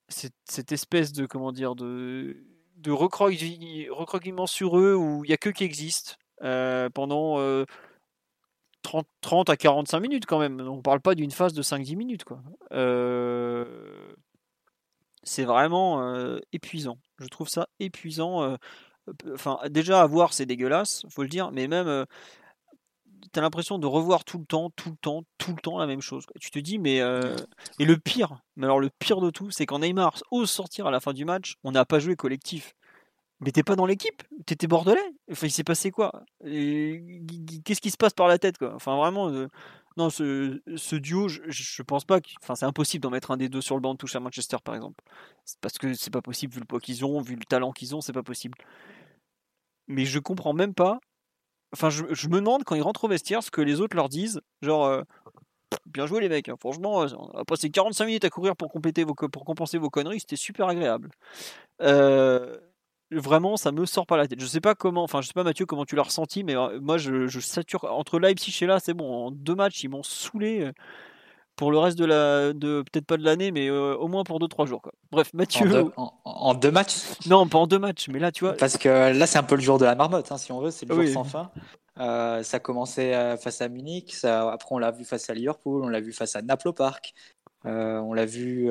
[0.09, 2.37] cette, cette espèce de comment dire de
[2.79, 7.35] de recroquement sur eux où il n'y a que qui existent euh, pendant
[8.81, 10.61] 30, euh, 30, à 45 minutes quand même.
[10.61, 12.25] On ne parle pas d'une phase de 5-10 minutes.
[12.71, 13.65] Euh,
[15.23, 16.97] c'est vraiment épuisant.
[17.19, 18.57] Je trouve ça épuisant.
[19.33, 22.05] Enfin, déjà à voir, c'est dégueulasse, faut le dire, mais même
[23.33, 25.87] tu as l'impression de revoir tout le temps, tout le temps, tout le temps la
[25.87, 26.25] même chose.
[26.39, 26.97] Tu te dis, mais.
[27.79, 30.91] Et le pire, mais alors le pire de tout, c'est quand Neymar ose sortir à
[30.91, 32.73] la fin du match, on n'a pas joué collectif.
[33.41, 34.99] Mais t'es pas dans l'équipe, t'étais bordelais.
[35.31, 36.23] Enfin, il s'est passé quoi?
[36.43, 38.73] Qu'est-ce qui se passe par la tête quoi?
[38.75, 39.31] Enfin, vraiment,
[39.97, 42.19] non, ce, ce, duo, je, je pense pas.
[42.41, 44.57] Enfin, c'est impossible d'en mettre un des deux sur le banc de touche à Manchester,
[44.63, 45.03] par exemple.
[45.61, 48.01] Parce que c'est pas possible vu le poids qu'ils ont, vu le talent qu'ils ont,
[48.01, 48.57] c'est pas possible.
[49.87, 50.99] Mais je comprends même pas
[51.73, 54.41] Enfin, je, me demande quand ils rentrent au vestiaire ce que les autres leur disent.
[54.61, 55.03] Genre, euh,
[55.85, 56.49] bien joué les mecs.
[56.49, 56.55] Hein.
[56.59, 59.89] Franchement, euh, on a passé 45 minutes à courir pour, compléter vos, pour compenser vos
[59.89, 60.19] conneries.
[60.19, 61.09] C'était super agréable.
[61.81, 62.57] Euh,
[63.11, 64.39] vraiment, ça me sort par la tête.
[64.39, 66.97] Je sais pas comment, enfin, je sais pas Mathieu comment tu l'as ressenti, mais moi,
[66.97, 69.27] je, je sature entre Leipzig et là, c'est bon.
[69.27, 70.71] En deux matchs, ils m'ont saoulé
[71.59, 74.39] pour le reste de la, de peut-être pas de l'année, mais euh, au moins pour
[74.39, 74.81] 2-3 jours.
[74.81, 74.93] Quoi.
[75.11, 75.91] Bref, Mathieu.
[75.97, 76.95] En deux, matchs?
[77.27, 78.53] Non, pas en deux matchs, mais là, tu vois.
[78.53, 80.71] Parce que là, c'est un peu le jour de la marmotte, hein, si on veut,
[80.71, 81.51] c'est le jour sans fin.
[81.99, 85.33] Euh, ça a commencé euh, face à Munich, ça, après on l'a vu face à
[85.33, 87.13] Liverpool, on l'a vu face à Naples Park,
[87.65, 88.69] on l'a vu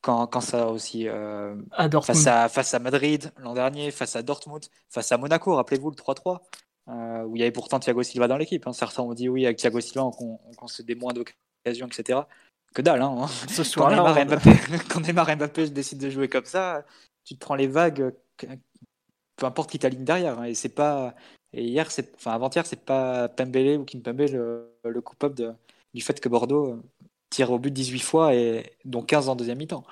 [0.00, 1.54] quand, quand, ça aussi à
[2.00, 5.96] face, à, face à Madrid l'an dernier, face à Dortmund, face à Monaco, rappelez-vous le
[5.96, 6.38] 3-3.
[7.26, 8.66] où il y avait pourtant Thiago Silva dans l'équipe.
[8.66, 8.72] Hein.
[8.72, 11.12] Certains ont dit oui, avec Thiago Silva, on, on, se des moins
[11.64, 12.20] etc.
[12.74, 13.26] Que dalle, hein.
[13.48, 14.50] Ce soir quand, Neymar Mbappé,
[14.88, 16.84] quand Neymar Mbappé décide de jouer comme ça,
[17.24, 18.14] tu te prends les vagues,
[19.36, 20.38] peu importe qui t'aligne derrière.
[20.38, 21.14] Hein, et c'est pas.
[21.52, 25.52] Et hier, c'est, enfin avant-hier, c'est pas Pembele ou Kimpembe le, le coupable de,
[25.94, 26.82] du fait que Bordeaux euh,
[27.30, 29.84] tire au but 18 fois et dont 15 en deuxième mi-temps.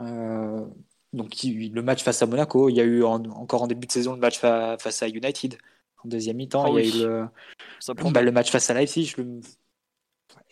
[0.00, 0.66] Euh,
[1.12, 4.14] donc le match face à Monaco, il y a eu encore en début de saison
[4.14, 5.56] le match face à United
[6.04, 9.14] en deuxième mi-temps, ah il y a eu le, bah, le match face à Leipzig,
[9.16, 9.40] le,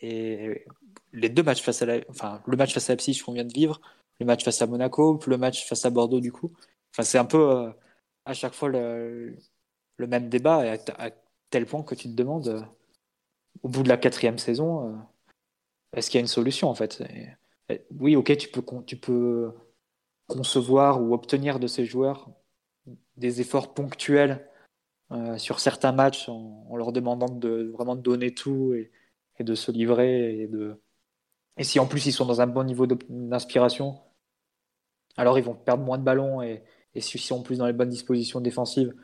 [0.02, 0.64] et
[1.12, 3.52] les deux matchs face à la, enfin, le match face à Leipzig qu'on vient de
[3.52, 3.80] vivre,
[4.20, 6.52] le match face à Monaco, le match face à Bordeaux du coup.
[6.92, 7.70] Enfin, c'est un peu euh,
[8.24, 9.36] à chaque fois le,
[9.98, 11.10] même débat à,
[11.50, 12.62] tel point que tu te demandes euh,
[13.62, 14.96] au bout de la quatrième saison, euh,
[15.96, 17.02] est-ce qu'il y a une solution en fait?
[18.00, 19.52] Oui, ok, tu peux, tu peux
[20.26, 22.28] concevoir ou obtenir de ces joueurs
[23.16, 24.48] des efforts ponctuels
[25.36, 28.74] sur certains matchs en, leur demandant de vraiment de donner tout
[29.38, 30.42] et de se livrer.
[30.42, 30.80] Et, de...
[31.56, 34.00] et si en plus ils sont dans un bon niveau d'inspiration,
[35.16, 36.62] alors ils vont perdre moins de ballons et,
[36.94, 38.94] et si ils sont plus dans les bonnes dispositions défensives,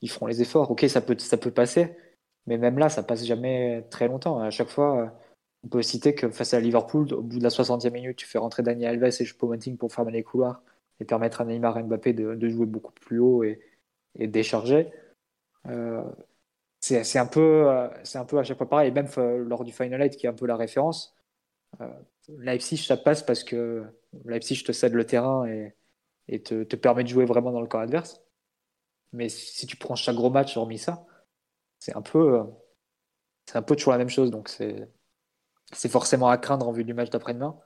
[0.00, 0.70] ils feront les efforts.
[0.70, 1.96] Ok, ça peut, ça peut passer,
[2.46, 4.40] mais même là, ça passe jamais très longtemps.
[4.40, 5.12] À chaque fois,
[5.64, 8.38] on peut citer que face à Liverpool, au bout de la 60e minute, tu fais
[8.38, 10.62] rentrer Daniel Alves et Choupo-Moting pour fermer les couloirs
[11.00, 13.60] et permettre à Neymar et Mbappé de, de jouer beaucoup plus haut et,
[14.18, 14.90] et décharger.
[15.66, 16.02] Euh,
[16.80, 18.88] c'est un peu euh, c'est un peu à chaque fois pareil.
[18.88, 21.16] Et même euh, lors du Final Eight, qui est un peu la référence,
[21.80, 21.88] euh,
[22.28, 23.84] Leipzig, ça passe parce que
[24.24, 25.74] Leipzig te cède le terrain et,
[26.28, 28.22] et te, te, permet de jouer vraiment dans le camp adverse.
[29.12, 31.06] Mais si tu prends chaque gros match, hormis ça,
[31.78, 32.42] c'est un peu
[33.46, 34.30] c'est un peu toujours la même chose.
[34.30, 34.88] Donc c'est
[35.72, 37.58] c'est forcément à craindre en vue du match d'après-demain.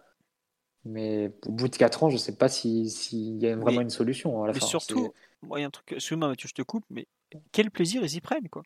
[0.84, 3.90] Mais au bout de 4 ans, je ne sais pas s'il y a vraiment une
[3.90, 4.66] solution à la mais fin.
[4.66, 5.12] surtout,
[5.42, 7.06] moi, il y a un truc, excuse-moi Mathieu, je te coupe, mais
[7.52, 8.62] quel plaisir ils y prennent, quoi.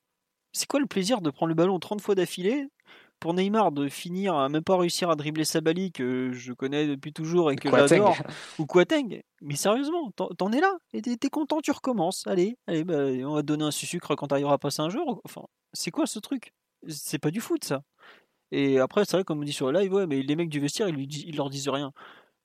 [0.56, 2.66] C'est quoi le plaisir de prendre le ballon 30 fois d'affilée
[3.20, 7.12] pour Neymar de finir à même pas réussir à dribbler Sabali que je connais depuis
[7.12, 8.16] toujours et que j'adore
[8.58, 10.72] ou Quateng mais sérieusement t'en es là?
[10.94, 12.26] Et t'es content tu recommences.
[12.26, 15.20] Allez allez bah, on va te donner un sucre quand t'arriveras à passer un jour.
[15.24, 15.42] Enfin
[15.74, 16.54] c'est quoi ce truc?
[16.88, 17.82] C'est pas du foot ça.
[18.50, 20.60] Et après c'est vrai comme on dit sur le live ouais mais les mecs du
[20.60, 21.92] vestiaire ils, lui ils leur disent rien.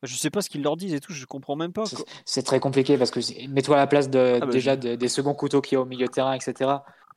[0.03, 1.83] Je sais pas ce qu'ils leur disent et tout, je comprends même pas.
[2.25, 5.35] C'est très compliqué parce que mets-toi à la place de, ah bah, déjà des seconds
[5.35, 6.71] couteaux qui y a au milieu de terrain, etc.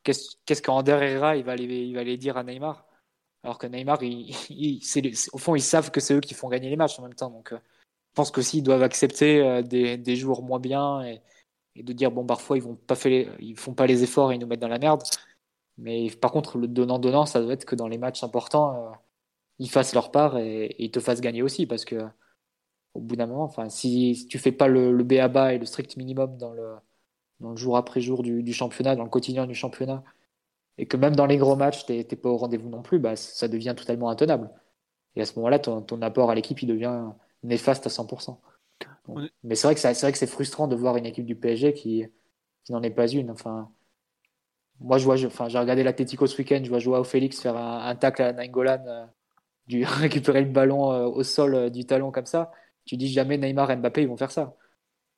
[0.04, 2.86] Qu'est-ce qu'Ander Herrera va, aller, dire à Neymar?
[3.42, 4.00] Alors que Neymar,
[5.32, 7.30] au fond, ils savent que c'est eux qui font gagner les matchs en même temps.
[7.30, 11.22] Donc, euh, je pense qu'aussi ils doivent accepter euh, des, des, jours moins bien et,
[11.82, 12.78] de dire bon, parfois ils vont
[13.56, 15.02] font pas les efforts et ils nous mettent dans la merde.
[15.78, 18.94] Mais par contre, le donnant-donnant, ça doit être que dans les matchs importants, euh,
[19.58, 21.96] ils fassent leur part et, ils te fassent gagner aussi parce que
[22.94, 25.52] au bout d'un moment, enfin, si, si tu fais pas le, le B à bas
[25.54, 26.76] et le strict minimum dans le
[27.44, 30.02] dans le jour après jour du, championnat, dans le quotidien du championnat,
[30.78, 33.16] et que même dans les gros matchs, tu n'es pas au rendez-vous non plus, bah,
[33.16, 34.50] ça devient totalement intenable.
[35.16, 37.04] Et à ce moment-là, ton, apport à l'équipe, il devient
[37.44, 38.38] néfaste à 100%.
[39.44, 41.74] mais c'est vrai que c'est vrai que c'est frustrant de voir une équipe du PSG
[41.74, 42.04] qui,
[42.64, 43.30] qui n'en est pas une.
[43.30, 43.70] Enfin,
[44.80, 47.94] moi, je vois, enfin, j'ai regardé l'Atletico ce week-end, je vois Joao Félix faire un,
[47.96, 49.06] tacle à Nainggolan, euh,
[49.66, 52.52] du récupérer le ballon euh, au sol euh, du talon comme ça.
[52.84, 54.56] Tu dis jamais Neymar et Mbappé ils vont faire ça.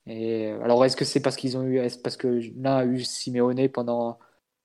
[0.07, 3.03] Et alors, est-ce que c'est parce qu'ils ont eu, est parce que l'un a eu
[3.05, 4.19] Simeone pendant,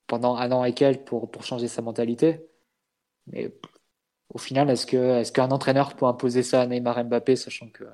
[0.06, 2.46] pendant un an et quelques pour, pour changer sa mentalité?
[3.26, 3.54] Mais
[4.30, 7.84] au final, est-ce que, est-ce qu'un entraîneur peut imposer ça à Neymar Mbappé, sachant que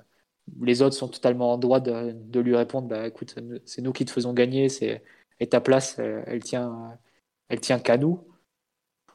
[0.63, 3.35] les autres sont totalement en droit de, de lui répondre, bah écoute,
[3.67, 4.69] c'est nous qui te faisons gagner,
[5.41, 6.99] et ta place, elle, tient,
[7.49, 8.27] elle tient qu'à nous.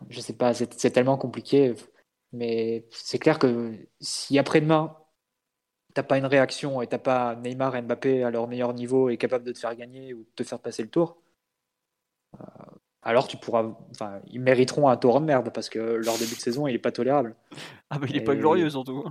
[0.10, 1.76] Je sais pas, c'est tellement compliqué,
[2.34, 4.97] mais c'est clair que si après-demain
[5.93, 9.17] t'as pas une réaction et t'as pas Neymar et Mbappé à leur meilleur niveau et
[9.17, 11.17] capable de te faire gagner ou de te faire passer le tour,
[12.39, 12.45] euh,
[13.03, 13.69] alors tu pourras.
[13.91, 16.79] Enfin, ils mériteront un tour de merde parce que leur début de saison, il est
[16.79, 17.35] pas tolérable.
[17.89, 19.03] Ah, mais il est pas glorieux surtout.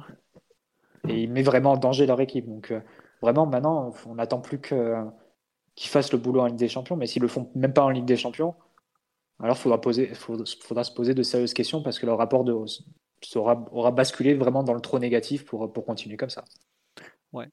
[1.09, 2.46] Et il met vraiment en danger leur équipe.
[2.48, 2.80] Donc, euh,
[3.20, 4.96] vraiment, maintenant, on n'attend plus que,
[5.76, 6.96] qu'ils fassent le boulot en Ligue des Champions.
[6.96, 8.56] Mais s'ils le font même pas en Ligue des Champions,
[9.40, 12.56] alors il faudra, poser, faudra, se poser de sérieuses questions parce que leur rapport de,
[13.20, 16.44] sera, aura basculé vraiment dans le trop négatif pour, pour continuer comme ça.
[17.32, 17.48] Ouais.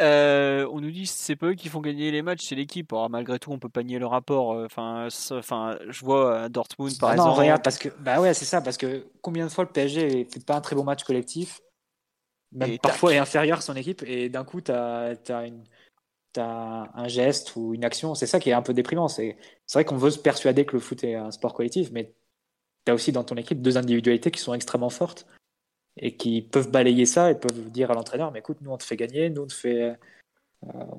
[0.00, 2.92] Euh, on nous dit c'est pas eux qui font gagner les matchs, c'est l'équipe.
[3.10, 4.52] malgré tout, on peut pas nier le rapport.
[4.52, 7.28] Euh, enfin, enfin, je vois Dortmund par exemple.
[7.28, 10.24] Non, rien, parce que bah ouais, c'est ça, parce que combien de fois le PSG
[10.24, 11.60] fait pas un très bon match collectif,
[12.52, 15.14] même parfois est inférieur à son équipe, et d'un coup, tu as,
[16.36, 18.14] un geste ou une action.
[18.14, 19.08] C'est ça qui est un peu déprimant.
[19.08, 19.36] C'est
[19.72, 22.12] vrai qu'on veut se persuader que le foot est un sport collectif, mais
[22.86, 25.26] tu as aussi dans ton équipe deux individualités qui sont extrêmement fortes
[25.96, 28.84] et qui peuvent balayer ça et peuvent dire à l'entraîneur mais écoute nous on te
[28.84, 29.94] fait gagner nous on te fait euh,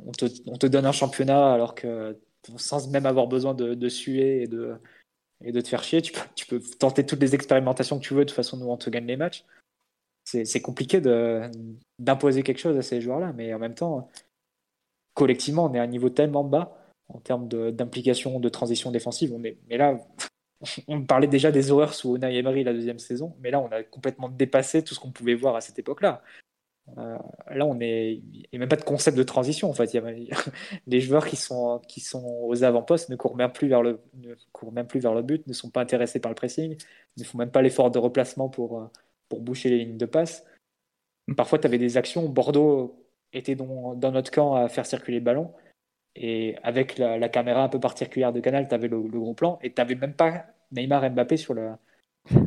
[0.06, 2.18] on, te, on, te, donne un championnat alors que
[2.58, 4.76] sans même avoir besoin de, de suer et de
[5.42, 8.22] de te faire chier tu peux, tenter toutes les expérimentations que tu veux.
[8.22, 9.46] De toute façon nous on te gagne les matchs.
[10.26, 11.02] C'est compliqué
[12.00, 14.10] d'imposer quelque chose à ces joueurs là mais en même temps
[15.14, 16.78] collectivement on est à un niveau tellement bas
[17.10, 19.34] en termes d'implication de, transition défensive.
[19.34, 20.00] On est mais là
[20.88, 23.84] on parlait déjà des horreurs sous Unai Emery la deuxième saison, mais là, on a
[23.84, 26.22] complètement dépassé tout ce qu'on pouvait voir à cette époque-là.
[26.98, 27.18] Euh,
[27.50, 29.70] là, on est, il n'y a même pas de concept de transition.
[29.70, 30.30] En fait, il
[30.88, 34.36] les joueurs qui sont qui sont aux avant-postes ne courent même plus vers le ne
[34.52, 36.78] courent même plus vers le but, ne sont pas intéressés par le pressing,
[37.18, 38.86] ne font même pas l'effort de replacement pour euh,
[39.30, 40.46] pour boucher les lignes de passe.
[41.38, 42.28] Parfois, tu avais des actions.
[42.28, 45.54] Bordeaux était dans, dans, notre camp à faire circuler le ballon.
[46.16, 49.58] Et avec la, caméra un peu particulière de Canal, tu avais le, le, gros plan
[49.64, 51.72] et tu n'avais même pas Neymar Mbappé sur le,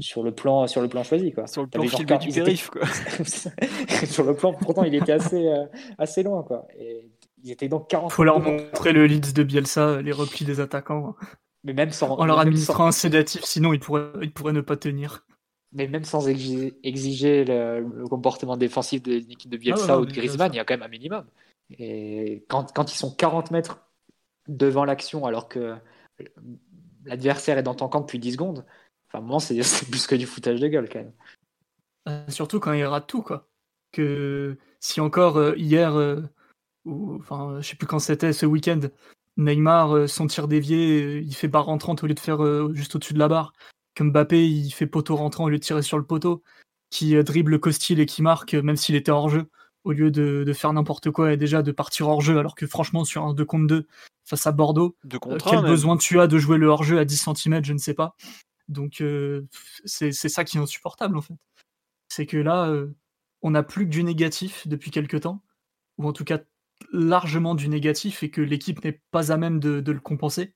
[0.01, 1.47] sur le plan sur le plan choisi quoi.
[1.47, 1.85] Sur le plan
[2.19, 2.87] du périph, quoi.
[4.07, 5.67] sur le plan pourtant il était assez euh,
[5.99, 6.67] assez loin quoi.
[6.79, 7.11] Et
[7.43, 11.15] ils étaient donc 40 Faut leur montrer le leads de Bielsa, les replis des attaquants.
[11.65, 14.77] Mais même sans en leur administrant un sédatif sinon ils pourraient ils pourraient ne pas
[14.77, 15.27] tenir.
[15.73, 20.51] Mais même sans exiger, le, comportement défensif de l'équipe de Bielsa ah ou de Griezmann,
[20.55, 21.25] il y a quand même un minimum.
[21.71, 23.87] Et quand, quand ils sont 40 mètres
[24.49, 25.77] devant l'action alors que
[27.05, 28.65] l'adversaire est dans ton camp depuis 10 secondes,
[29.09, 31.13] enfin, moi, c'est plus que du foutage de gueule quand même.
[32.09, 33.49] Euh, surtout quand il rate tout, quoi.
[33.93, 36.23] Que si encore euh, hier, euh,
[36.85, 38.81] ou enfin, je sais plus quand c'était, ce week-end,
[39.37, 42.39] Neymar, son tir dévié, il fait barre rentrante au lieu de faire
[42.73, 43.53] juste au-dessus de la barre.
[43.95, 46.43] Comme Mbappé, il fait poteau rentrant au lieu de tirer sur le poteau.
[46.89, 49.51] Qui dribble Costil et qui marque, même s'il était hors jeu
[49.87, 53.05] au lieu de, faire n'importe quoi et déjà de partir hors jeu, alors que franchement,
[53.05, 53.87] sur un 2 contre 2
[54.25, 57.29] face à Bordeaux, euh, quel besoin tu as de jouer le hors jeu à 10
[57.37, 58.17] cm, je ne sais pas.
[58.69, 59.47] Donc, euh,
[59.85, 61.37] c'est ça qui est insupportable en fait.
[62.09, 62.89] C'est que là, euh,
[63.43, 65.41] on n'a plus que du négatif depuis quelques temps,
[65.99, 66.41] ou en tout cas
[66.93, 70.53] largement du négatif, et que l'équipe n'est pas à même de, le compenser,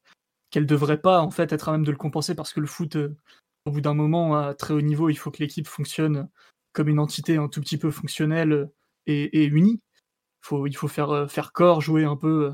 [0.51, 2.97] qu'elle devrait pas en fait être à même de le compenser parce que le foot,
[2.97, 3.17] euh,
[3.65, 6.29] au bout d'un moment, à très haut niveau, il faut que l'équipe fonctionne
[6.73, 8.71] comme une entité un tout petit peu fonctionnelle
[9.07, 9.81] et, unie.
[10.41, 12.53] Faut, il faut faire, euh, faire corps, jouer un peu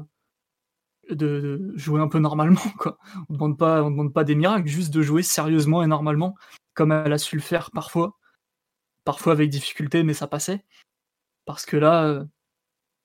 [1.11, 2.61] de, jouer un peu normalement.
[2.79, 2.99] Quoi.
[3.29, 6.35] On ne demande pas, on demande pas des miracles, juste de jouer sérieusement et normalement,
[6.75, 8.19] comme elle a su le faire parfois,
[9.05, 10.65] parfois avec difficulté, mais ça passait.
[11.45, 12.25] Parce que là, euh,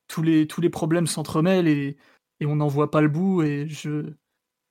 [0.07, 1.97] tous les, tous les problèmes s'entremêlent et,
[2.39, 3.43] et on n'en voit pas le bout.
[3.43, 4.13] Et je,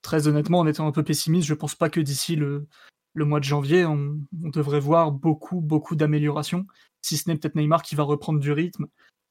[0.02, 2.66] très honnêtement, en étant un peu pessimiste, je pense pas que d'ici le,
[3.14, 6.66] le mois de janvier, on, devrait voir beaucoup, beaucoup d'améliorations.
[7.02, 8.86] Si ce n'est peut-être Neymar qui va reprendre du rythme,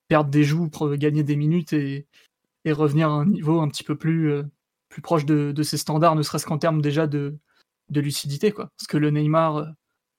[0.08, 2.08] perdre des joues, gagner des minutes et,
[2.68, 4.44] revenir à un niveau un petit peu plus, euh,
[5.02, 7.40] proche de, ses standards, ne serait-ce qu'en termes déjà de,
[7.90, 8.52] lucidité.
[8.52, 8.70] Quoi.
[8.78, 9.66] Parce que le Neymar euh,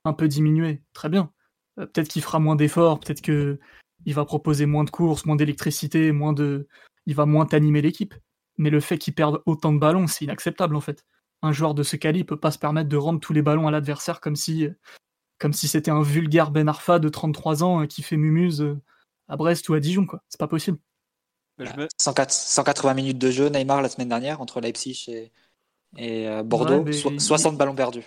[0.05, 1.31] un peu diminué, très bien.
[1.79, 6.13] Euh, peut-être qu'il fera moins d'efforts, peut-être qu'il va proposer moins de courses, moins d'électricité,
[6.13, 6.67] moins de...
[7.07, 8.15] il va moins animer l'équipe.
[8.59, 11.05] Mais le fait qu'il perde autant de ballons, c'est inacceptable en fait.
[11.43, 13.71] Un joueur de ce calibre peut pas se permettre de rendre tous les ballons à
[13.71, 14.69] l'adversaire comme si
[15.41, 18.77] comme si c'était un vulgaire Ben Arfa de 33 ans qui fait mumuse
[19.27, 20.23] à Brest ou à Dijon quoi.
[20.29, 20.79] C'est pas possible.
[21.99, 25.33] 180 minutes de jeu, Neymar la semaine dernière entre Leipzig et,
[25.97, 28.05] et euh, Bordeaux, 60 ballons perdus.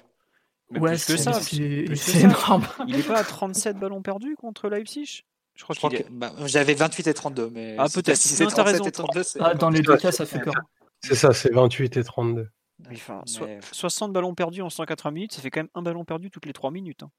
[0.72, 2.65] ouais, plus que ça, c'est énorme.
[2.88, 5.23] Il n'est pas à 37 ballons perdus contre Leipzig?
[5.55, 8.91] Je crois, que bah, j'avais 28 et 32, mais ah peut-être si c'est 37 et
[8.91, 10.55] 32, ah, dans les deux cas ça fait peur.
[11.01, 12.49] C'est ça, c'est 28 et 32.
[13.72, 16.53] 60 ballons perdus en 180 minutes, ça fait quand même un ballon perdu toutes les
[16.53, 17.03] 3 minutes.
[17.03, 17.11] Hein.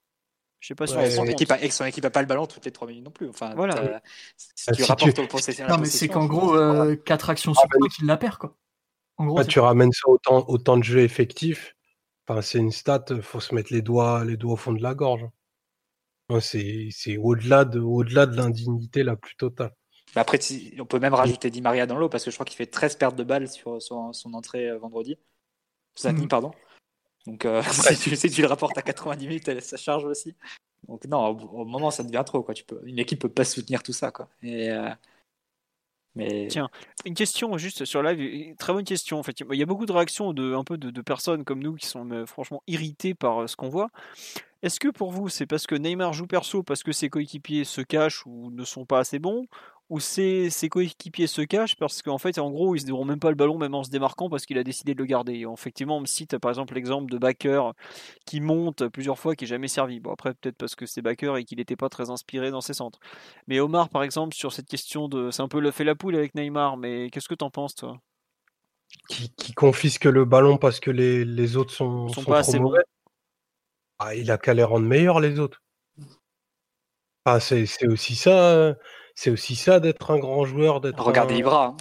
[0.65, 2.73] Je sais pas si son, équipe a, son équipe a pas le ballon toutes les
[2.73, 3.29] 3 minutes non plus.
[3.29, 4.01] Enfin, voilà.
[4.55, 5.67] Si tu rapportes au possession.
[5.69, 8.39] Non, mais c'est qu'en gros, 4 euh, actions sur 5 qu'il la perd.
[8.39, 8.57] Quoi.
[9.19, 11.77] En gros, tu ramènes ça autant, autant de jeux effectifs.
[12.27, 14.95] Enfin, c'est une stat, faut se mettre les doigts, les doigts au fond de la
[14.95, 15.29] gorge.
[16.41, 19.75] C'est au-delà de, au -delà de l'indignité la plus totale.
[20.15, 20.39] après,
[20.81, 22.97] on peut même rajouter Di Maria dans l'eau parce que je crois qu'il fait 13
[22.97, 25.19] pertes de balles sur, son entrée euh, vendredi.
[25.95, 26.29] Samedi, mmh.
[26.29, 26.53] pardon.
[27.27, 30.35] Donc, euh, si, tu, le rapportes à 90 minutes, ça charge aussi.
[30.89, 32.43] Donc, non, au, moment, ça devient trop.
[32.43, 32.55] Quoi.
[32.55, 34.11] Tu peux, une équipe peut pas soutenir tout ça.
[34.11, 34.29] Quoi.
[34.43, 34.91] Et, euh,
[36.15, 36.47] mais...
[36.49, 36.69] Tiens,
[37.05, 39.19] une question juste sur live, très bonne question.
[39.19, 41.75] En fait, il y a beaucoup de réactions de un peu de, personnes comme nous
[41.75, 43.91] qui sont euh, franchement irritées par ce qu'on voit.
[44.63, 47.81] Est-ce que pour vous, c'est parce que Neymar joue perso parce que ses coéquipiers se
[47.81, 49.47] cachent ou ne sont pas assez bons,
[49.91, 53.29] où ses, coéquipiers se cachent parce qu'en fait, en gros, ils se déroulent même pas
[53.29, 55.35] le ballon, même en se démarquant, parce qu'il a décidé de le garder.
[55.35, 57.73] Et effectivement, on me cite par exemple l'exemple de Backer
[58.25, 60.01] qui monte plusieurs fois, qui n'est jamais servi.
[60.01, 62.75] Bon, après, peut-être parce que c'est Backer et qu'il n'était pas très inspiré dans ses
[62.75, 62.99] centres.
[63.47, 65.31] Mais Omar, par exemple, sur cette question de.
[65.31, 67.75] C'est un peu le fait la poule avec Neymar, mais qu'est-ce que tu en penses,
[67.75, 67.99] toi?
[69.09, 72.83] Qui, confisque le ballon parce que les, autres sont, sont, pas trop assez mauvais?
[73.99, 75.63] Ah, il a qu'à les rendre meilleurs, les autres.
[77.25, 78.77] Ah, c'est aussi ça
[79.15, 81.77] c'est aussi ça d'être un grand joueur, d'être Regardez Ibra.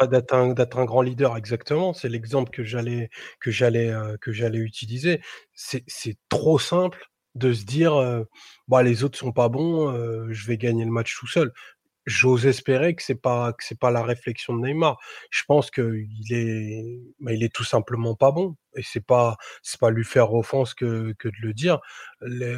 [0.00, 0.06] Hein.
[0.06, 1.92] D'être un, un, grand leader, exactement.
[1.92, 3.10] C'est l'exemple que j'allais
[3.40, 5.20] que j'allais euh, que j'allais utiliser.
[5.54, 7.06] C'est trop simple
[7.36, 8.24] de se dire euh,
[8.66, 11.52] bah, les autres sont pas bons, euh, je vais gagner le match tout seul.
[12.06, 14.98] J'ose espérer que c'est pas que c'est pas la réflexion de Neymar.
[15.30, 16.84] Je pense que il est
[17.20, 20.74] bah, il est tout simplement pas bon et c'est pas c'est pas lui faire offense
[20.74, 21.78] que, que de le dire.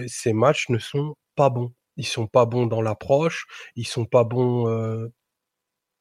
[0.08, 1.72] ces matchs ne sont pas bons.
[1.96, 5.10] Ils sont pas bons dans l'approche, ils sont pas bons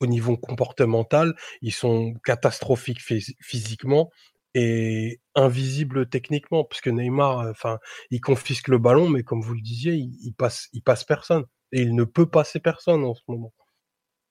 [0.01, 3.01] au niveau comportemental, ils sont catastrophiques
[3.41, 4.09] physiquement
[4.53, 9.61] et invisibles techniquement, parce que Neymar, enfin, il confisque le ballon, mais comme vous le
[9.61, 13.53] disiez, il, passe, il passe personne et il ne peut passer personne en ce moment.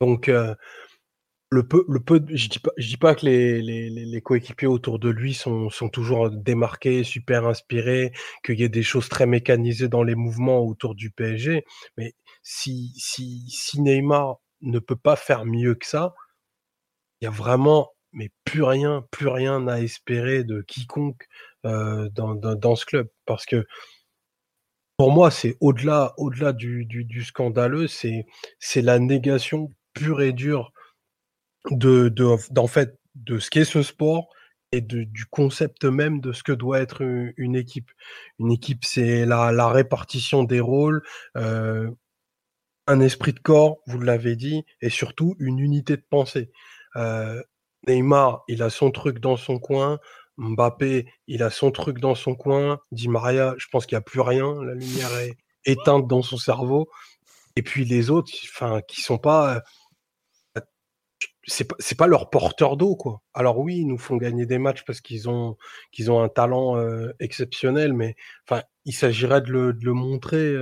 [0.00, 0.30] Donc
[1.54, 4.66] le peu, le peu, je dis pas, je dis pas que les, les, les coéquipiers
[4.66, 8.12] autour de lui sont, sont toujours démarqués, super inspirés,
[8.44, 11.64] qu'il y ait des choses très mécanisées dans les mouvements autour du PSG.
[11.96, 16.14] Mais si, si, si Neymar ne peut pas faire mieux que ça,
[17.20, 21.26] il y a vraiment, mais plus rien, plus rien à espérer de quiconque
[21.66, 23.64] euh, dans, dans, dans, ce club, parce que
[24.96, 28.26] pour moi, c'est au-delà, au-delà du, du, du scandaleux, c'est,
[28.58, 30.72] c'est la négation pure et dure
[31.70, 34.28] de, de, d'en fait, de ce qu'est ce sport
[34.72, 37.02] et du concept même de ce que doit être
[37.36, 37.90] une, équipe.
[38.40, 41.02] Une équipe, c'est la, la répartition des rôles,
[41.36, 41.88] euh,
[42.88, 46.50] un esprit de corps, vous l'avez dit, et surtout une unité de pensée.
[46.96, 47.40] Euh,
[47.86, 49.98] Neymar, il a son truc dans son coin.
[50.36, 52.80] Mbappé, il a son truc dans son coin.
[52.90, 54.60] Di Maria, je pense qu'il n'y a plus rien.
[54.64, 56.88] La lumière est éteinte dans son cerveau.
[57.56, 59.62] Et puis les autres, enfin, qui sont pas
[61.46, 63.22] c'est pas, pas leur porteur d'eau, quoi.
[63.34, 65.56] Alors oui, ils nous font gagner des matchs parce qu'ils ont,
[65.92, 66.78] qu'ils ont un talent
[67.20, 68.16] exceptionnel, mais
[68.48, 70.54] enfin, il s'agirait de le, de le montrer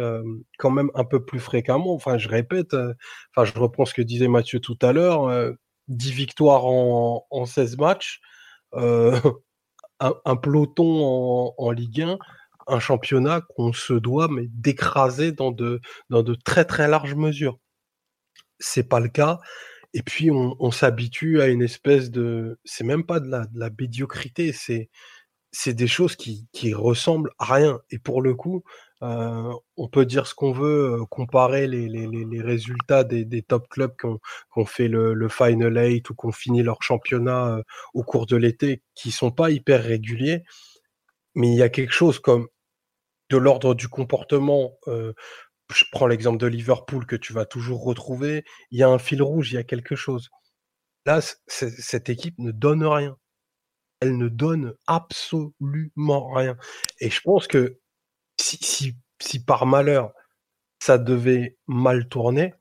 [0.59, 1.95] quand même un peu plus fréquemment.
[1.95, 5.55] Enfin, je répète, enfin, je reprends ce que disait Mathieu tout à l'heure,
[5.89, 8.21] 10 victoires en, en 16 matchs,
[8.73, 12.19] un, un, peloton en, en Ligue 1,
[12.67, 15.81] un championnat qu'on se doit mais d'écraser dans de,
[16.11, 17.59] dans de très très larges mesures.
[18.59, 19.41] C'est pas le cas.
[19.95, 24.53] Et puis on, s'habitue à une espèce de, c'est même pas de la, de médiocrité,
[24.53, 24.89] c'est
[25.53, 27.81] c'est des choses qui, qui ressemblent à rien.
[27.91, 28.65] Et pour le coup,
[29.03, 33.43] euh, on peut dire ce qu'on veut, euh, comparer les, les, les, résultats des, des,
[33.43, 34.07] top clubs qui
[34.57, 37.63] ont, fait le, le, Final Eight ou qui ont fini leur championnat euh,
[37.95, 40.43] au cours de l'été, qui sont pas hyper réguliers.
[41.35, 42.49] Mais il y a quelque chose comme
[43.31, 44.79] de l'ordre du comportement
[45.75, 48.45] je prends l'exemple de Liverpool que tu vas toujours retrouver.
[48.71, 50.31] Il y a un fil rouge, il y a quelque chose.
[51.07, 53.17] Là, cette équipe ne donne rien.
[54.01, 56.57] Elle ne donne absolument rien.
[57.01, 57.79] Et je pense que
[58.39, 58.95] si,
[59.47, 60.13] par malheur
[60.83, 62.55] ça devait mal tourner,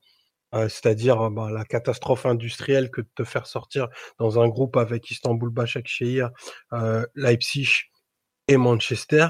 [0.53, 3.87] euh, c'est-à-dire bah, la catastrophe industrielle que de te faire sortir
[4.19, 6.29] dans un groupe avec Istanbul Başakşehir,
[6.73, 7.85] euh, Leipzig
[8.47, 9.29] et Manchester,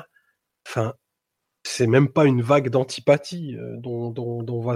[0.67, 0.93] enfin,
[1.63, 4.11] c'est même pas une vague d'antipathie euh, dont,
[4.61, 4.75] va,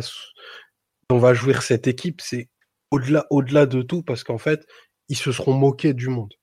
[1.09, 2.21] dont va jouir cette équipe.
[2.21, 2.49] C'est
[2.91, 4.65] au-delà, au-delà de tout parce qu'en fait,
[5.09, 6.33] ils se seront moqués du monde.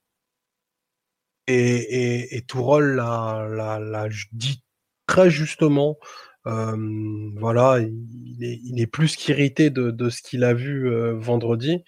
[1.48, 4.62] Et, Tourol l'a, dit
[5.06, 5.98] très justement.
[6.44, 11.84] Voilà, il est, plus qu'irrité de, ce qu'il a vu euh, vendredi.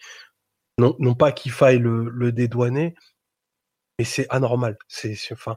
[0.79, 2.95] Non, pas qu'il faille le, le dédouaner,
[3.99, 4.77] mais c'est anormal.
[4.89, 5.57] C'est, enfin,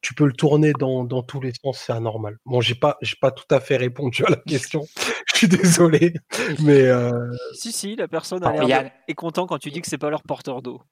[0.00, 2.38] tu peux le tourner dans, dans tous les sens, c'est anormal.
[2.44, 4.86] Bon, j'ai pas, j'ai pas tout à fait répondu à la question.
[5.26, 6.14] Je suis désolé,
[6.62, 7.30] mais euh...
[7.52, 10.22] si si, la personne a l'air est content quand tu dis que c'est pas leur
[10.22, 10.82] porteur d'eau.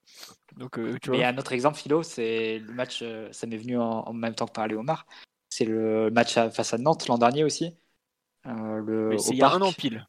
[0.56, 1.18] Donc, euh, tu vois.
[1.18, 3.00] Il y a un autre exemple, Philo, c'est le match.
[3.02, 5.06] Euh, ça m'est venu en, même temps que parler Omar.
[5.48, 7.76] C'est le match face à Nantes l'an dernier aussi.
[8.46, 10.06] Euh, le, il y a un an pile.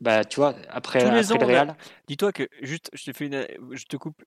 [0.00, 1.76] bah, tu vois, après, après le Real.
[2.08, 4.22] Dis-toi que juste, je te fais une, je te coupe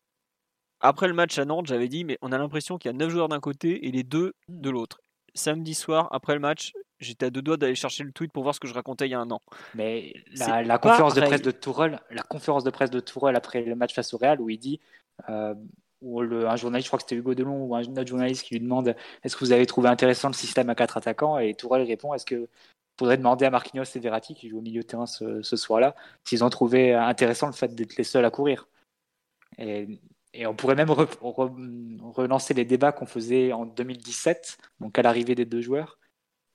[0.88, 3.10] après le match à Nantes, j'avais dit, mais on a l'impression qu'il y a 9
[3.10, 5.02] joueurs d'un côté et les deux de l'autre.
[5.34, 8.56] Samedi soir, après le match, j'étais à deux doigts d'aller chercher le tweet pour voir
[8.56, 9.42] ce que je racontais il y a un an.
[9.74, 13.76] Mais la, conférence de presse de Tourelle, la conférence de presse de Tourelle après le
[13.76, 14.80] match face au Real, où il dit,
[15.30, 15.54] euh,
[16.02, 18.54] où le, un journaliste, je crois que c'était Hugo Delon ou un autre journaliste qui
[18.54, 21.38] lui demande, est-ce que vous avez trouvé intéressant le système à quatre attaquants?
[21.38, 22.48] Et Tourelle répond, est-ce que
[22.98, 25.96] faudrait demander à Marquinhos et Verratti qui jouent au milieu de terrain ce, ce soir-là,
[26.24, 28.68] s'ils ont trouvé intéressant le fait d'être les seuls à courir?
[29.58, 30.00] Et
[30.36, 35.46] et on pourrait même relancer les débats qu'on faisait en 2017, donc à l'arrivée des
[35.46, 35.98] deux joueurs.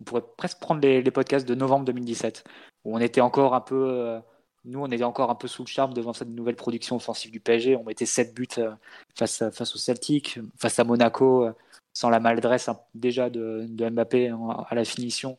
[0.00, 2.44] On pourrait presque prendre les, podcasts de novembre 2017,
[2.84, 4.20] où on était encore un peu, euh,
[4.64, 7.40] nous, on était encore un peu sous le charme devant cette nouvelle production offensive du
[7.40, 7.76] PSG.
[7.76, 8.72] On mettait 7 buts euh,
[9.16, 11.52] face, face au Celtic, face à Monaco, euh,
[11.94, 14.30] sans la maladresse hein, déjà de, Mbappé
[14.68, 15.38] à la finition.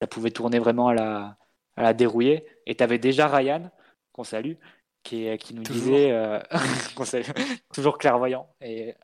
[0.00, 1.36] Ça pouvait tourner vraiment à la,
[1.76, 2.46] à la dérouiller.
[2.66, 3.70] Et tu avais déjà Ryan,
[4.12, 4.54] qu'on salue,
[5.02, 6.40] qui, qui nous disait, euh,
[7.74, 8.94] toujours clairvoyant, et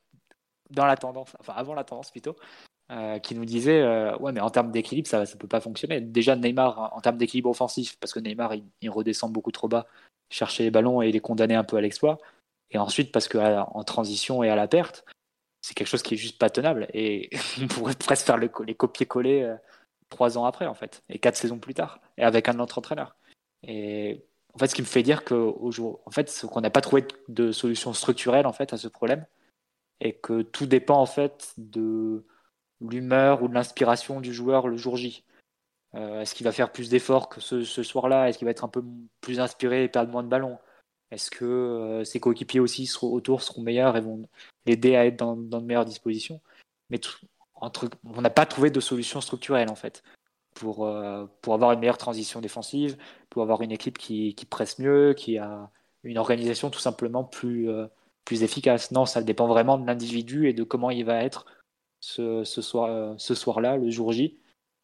[0.71, 2.37] dans la tendance, enfin avant la tendance plutôt,
[2.91, 6.01] euh, qui nous disait euh, ouais mais en termes d'équilibre ça ne peut pas fonctionner.
[6.01, 9.87] Déjà Neymar en termes d'équilibre offensif parce que Neymar il, redescend beaucoup trop bas
[10.31, 12.19] chercher les ballons et il est condamné un peu à l'exploit.
[12.71, 15.05] Et ensuite parce que en transition et à la perte
[15.61, 16.89] c'est quelque chose qui est juste pas tenable.
[16.95, 17.31] Et
[17.63, 19.55] on pourrait presque faire le, les copier-coller
[20.09, 23.17] trois ans après en fait et quatre saisons plus tard et avec un autre entraîneur.
[23.67, 25.23] Et en fait, ce qui me fait dire
[25.71, 29.25] jour, en fait, qu'on n'a pas trouvé de solution structurelle en fait à ce problème,
[30.01, 32.25] et que tout dépend en fait de
[32.81, 35.25] l'humeur ou de l'inspiration du joueur le jour J.
[35.95, 38.29] Euh, est-ce qu'il va faire plus d'efforts que ce, soir-là?
[38.29, 38.85] Est-ce qu'il va être un peu
[39.21, 40.59] plus inspiré et perdre moins de ballons?
[41.11, 44.29] Est-ce que euh, ses coéquipiers aussi autour seront meilleurs et vont
[44.67, 46.41] l'aider à être dans, de meilleures dispositions?
[46.91, 47.01] Mais
[47.55, 50.03] entre, on n'a pas trouvé de solution structurelle en fait
[50.59, 52.97] pour, euh, pour avoir une meilleure transition défensive,
[53.31, 55.71] pour avoir une équipe qui, qui presse mieux, qui a
[56.03, 57.87] une organisation tout simplement plus, euh,
[58.25, 58.91] plus efficace.
[58.91, 61.47] Non, ça dépend vraiment de l'individu et de comment il va être
[62.01, 64.39] ce, ce soir, euh, ce soir-là, le jour J.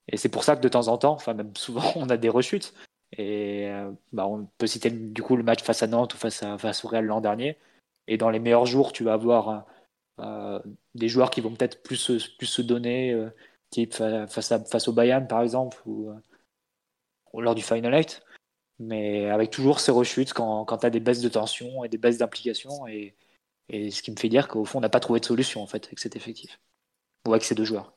[0.09, 2.73] Et c'est pour ça que de temps en temps, enfin souvent, on a des rechutes.
[3.17, 3.71] Et
[4.13, 6.85] bah, on peut citer du coup le match face à Nantes ou face, à, face
[6.85, 7.59] au Real l'an dernier.
[8.09, 9.67] Et dans les meilleurs jours, tu vas avoir
[10.95, 13.15] des joueurs qui vont peut-être plus, plus se donner,
[14.29, 18.23] face, à, face au Bayern par exemple ou, euh, lors du Final Eight.
[18.81, 21.99] Mais avec toujours ces rechutes quand, quand tu as des baisses de tension et des
[21.99, 23.15] baisses d'implication et,
[23.69, 25.67] et, ce qui me fait dire qu'au fond on n'a pas trouvé de solution en
[25.67, 26.61] fait avec cet effectif.
[27.27, 27.95] Ou avec ces deux joueurs.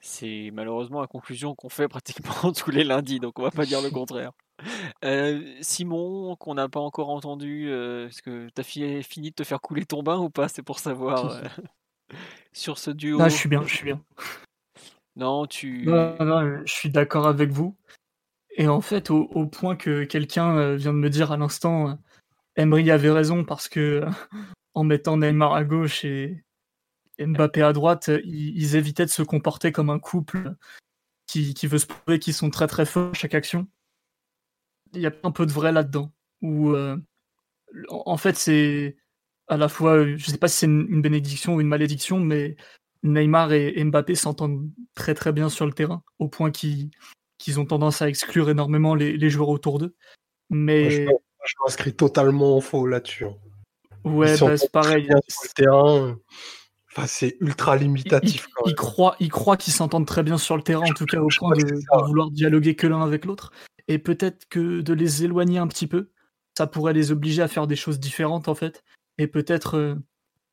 [0.00, 3.80] C'est malheureusement la conclusion qu'on fait pratiquement tous les lundis donc on va pas dire
[3.80, 4.32] le contraire.
[5.62, 9.86] Simon, qu'on n'a pas encore entendu, est-ce que tu as fini de te faire couler
[9.86, 10.48] ton bain ou pas?
[10.48, 11.40] C'est pour savoir
[12.52, 13.18] sur ce duo.
[13.18, 14.00] Non, je suis bien, je suis bien.
[15.16, 15.84] Non, tu.
[15.86, 17.76] Non, non, je suis d'accord avec vous.
[18.56, 21.98] Et en fait, au, point que quelqu'un vient de me dire à l'instant,
[22.56, 24.04] Emery avait raison parce que
[24.74, 26.44] en mettant Neymar à gauche et
[27.18, 30.54] Mbappé à droite, ils, évitaient de se comporter comme un couple
[31.26, 33.66] qui, qui veut se prouver qu'ils sont très très forts à chaque action.
[34.92, 36.12] Il y a un peu de vrai là-dedans.
[37.88, 38.96] En fait, c'est
[39.48, 42.56] à la fois, je sais pas si c'est une, bénédiction ou une malédiction, mais
[43.02, 46.90] Neymar et, Mbappé s'entendent très très bien sur le terrain, au point qu'ils
[47.58, 49.94] ont tendance à exclure énormément les, joueurs autour d'eux.
[50.50, 51.10] Mais je,
[51.64, 53.26] m'inscris totalement en faux là-dessus.
[53.26, 53.36] Hein.
[54.04, 55.06] Ouais, bah, c'est pareil.
[55.28, 56.18] Sur le terrain,
[56.90, 58.48] enfin, c'est ultra limitatif.
[58.66, 61.28] Ils, croient, ils croient qu'ils s'entendent très bien sur le terrain, en tout cas au
[61.28, 63.52] point de, vouloir dialoguer que l'un avec l'autre.
[63.88, 66.10] Et peut-être que de les éloigner un petit peu,
[66.56, 68.84] ça pourrait les obliger à faire des choses différentes en fait,
[69.18, 69.94] et peut-être euh,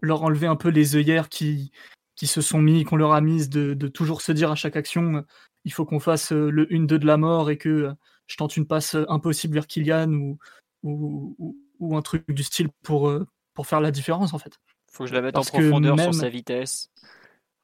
[0.02, 1.72] leur enlever un peu les œillères qui,
[2.20, 5.16] qui se sont mis, qu'on leur a mises de, toujours se dire à chaque action,
[5.16, 5.22] euh,
[5.66, 7.92] il faut qu'on fasse euh, le 1-2 de la mort et que
[8.28, 10.38] je tente une passe impossible vers Kylian ou,
[10.84, 13.12] ou, ou, un truc du style pour,
[13.54, 14.60] pour faire la différence en fait.
[14.92, 16.92] Faut que je la mette en profondeur sur sa vitesse.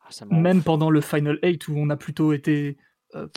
[0.01, 2.77] Ah, même pendant le Final 8 où on a plutôt été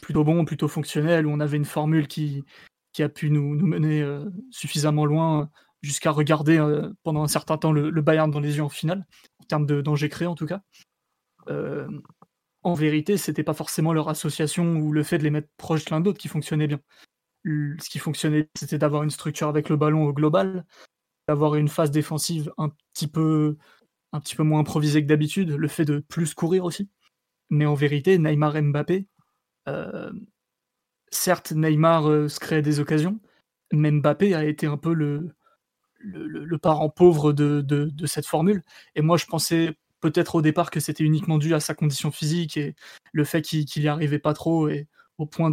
[0.02, 2.44] plutôt bon, plutôt fonctionnel, où on avait une formule qui,
[2.92, 4.04] qui a pu nous, nous mener
[4.50, 5.50] suffisamment loin
[5.82, 9.06] jusqu'à regarder euh, pendant un certain temps le, Bayern dans les yeux en finale,
[9.40, 10.62] en termes de danger créé en tout cas.
[11.48, 11.88] Euh,
[12.62, 16.00] en vérité, c'était pas forcément leur association ou le fait de les mettre proches l'un
[16.00, 16.80] d'autre qui fonctionnait bien.
[17.44, 20.66] Ce qui fonctionnait, c'était d'avoir une structure avec le ballon au global,
[21.28, 23.56] d'avoir une phase défensive un petit peu,
[24.12, 26.90] un petit peu moins improvisée que d'habitude, le fait de plus courir aussi.
[27.50, 29.06] Mais en vérité, Neymar et Mbappé,
[29.68, 30.12] euh,
[31.10, 33.20] certes, Neymar se crée des occasions,
[33.72, 35.34] mais Mbappé a été un peu le,
[36.00, 38.62] le, parent pauvre de, cette formule.
[38.94, 42.56] Et moi, je pensais peut-être au départ que c'était uniquement dû à sa condition physique
[42.56, 42.74] et
[43.12, 44.86] le fait qu'il n'y arrivait pas trop et
[45.18, 45.52] au point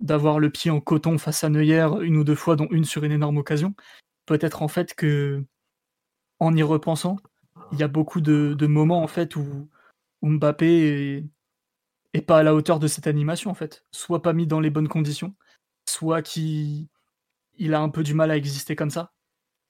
[0.00, 3.04] d'avoir le pied en coton face à Neuer une ou deux fois, dont une sur
[3.04, 3.74] une énorme occasion.
[4.26, 5.44] Peut-être en fait que,
[6.40, 7.16] en y repensant,
[7.72, 9.68] il y a beaucoup de, moments en fait où,
[10.22, 11.24] Mbappé
[12.14, 14.70] est, pas à la hauteur de cette animation en fait, soit pas mis dans les
[14.70, 15.34] bonnes conditions,
[15.88, 16.88] soit qu'il
[17.58, 19.12] il a un peu du mal à exister comme ça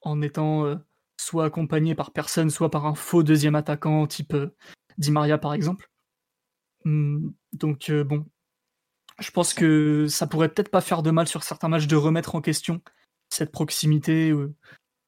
[0.02, 0.76] en étant euh,
[1.16, 4.54] soit accompagné par personne, soit par un faux deuxième attaquant type euh,
[4.98, 5.90] Di Maria par exemple.
[6.84, 8.24] Hum, donc euh, bon,
[9.18, 12.34] je pense que ça pourrait peut-être pas faire de mal sur certains matchs de remettre
[12.34, 12.80] en question
[13.28, 14.32] cette proximité,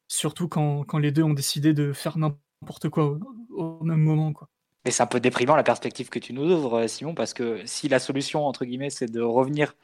[0.09, 3.19] surtout quand, les deux ont décidé de faire n'importe quoi
[3.51, 4.33] au, même moment.
[4.33, 4.49] Quoi.
[4.85, 7.89] Mais c'est un peu déprimant la perspective que tu nous ouvres, Simon, parce que si
[7.89, 9.75] la solution, entre guillemets, c'est de revenir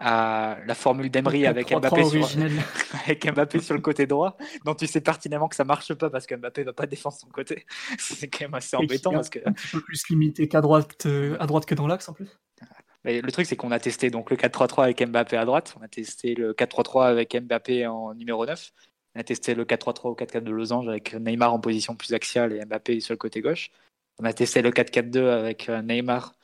[0.00, 2.26] à la formule d'Emery avec Mbappé, sur,
[3.04, 6.26] avec Mbappé sur le côté droit, dont tu sais pertinemment que ça marche pas parce
[6.26, 7.66] que Mbappé va pas défendre son côté.
[7.98, 9.12] C'est quand même assez embêtant.
[9.12, 9.40] parce que...
[9.44, 12.28] Un petit peu plus limité qu'à droite, euh, à droite que dans l'axe en plus.
[13.04, 15.82] Mais le truc, c'est qu'on a testé donc le 4-3-3 avec Mbappé à droite, on
[15.82, 18.72] a testé le 4-3-3 avec Mbappé en numéro 9,
[19.14, 22.52] on a testé le 4-3-3 ou 4-4 de Losange avec Neymar en position plus axiale
[22.52, 23.70] et Mbappé sur le côté gauche.
[24.18, 26.34] On a testé le 4-4-2 avec euh, Neymar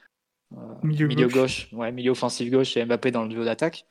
[0.55, 1.69] euh, milieu, gauche.
[1.73, 3.87] ouais, milieu offensif gauche et Mbappé dans le duo d'attaque.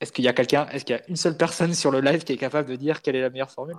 [0.00, 2.24] Est-ce qu'il y a quelqu'un, est-ce qu'il y a une seule personne sur le live
[2.24, 3.76] qui est capable de dire quelle est la meilleure formule?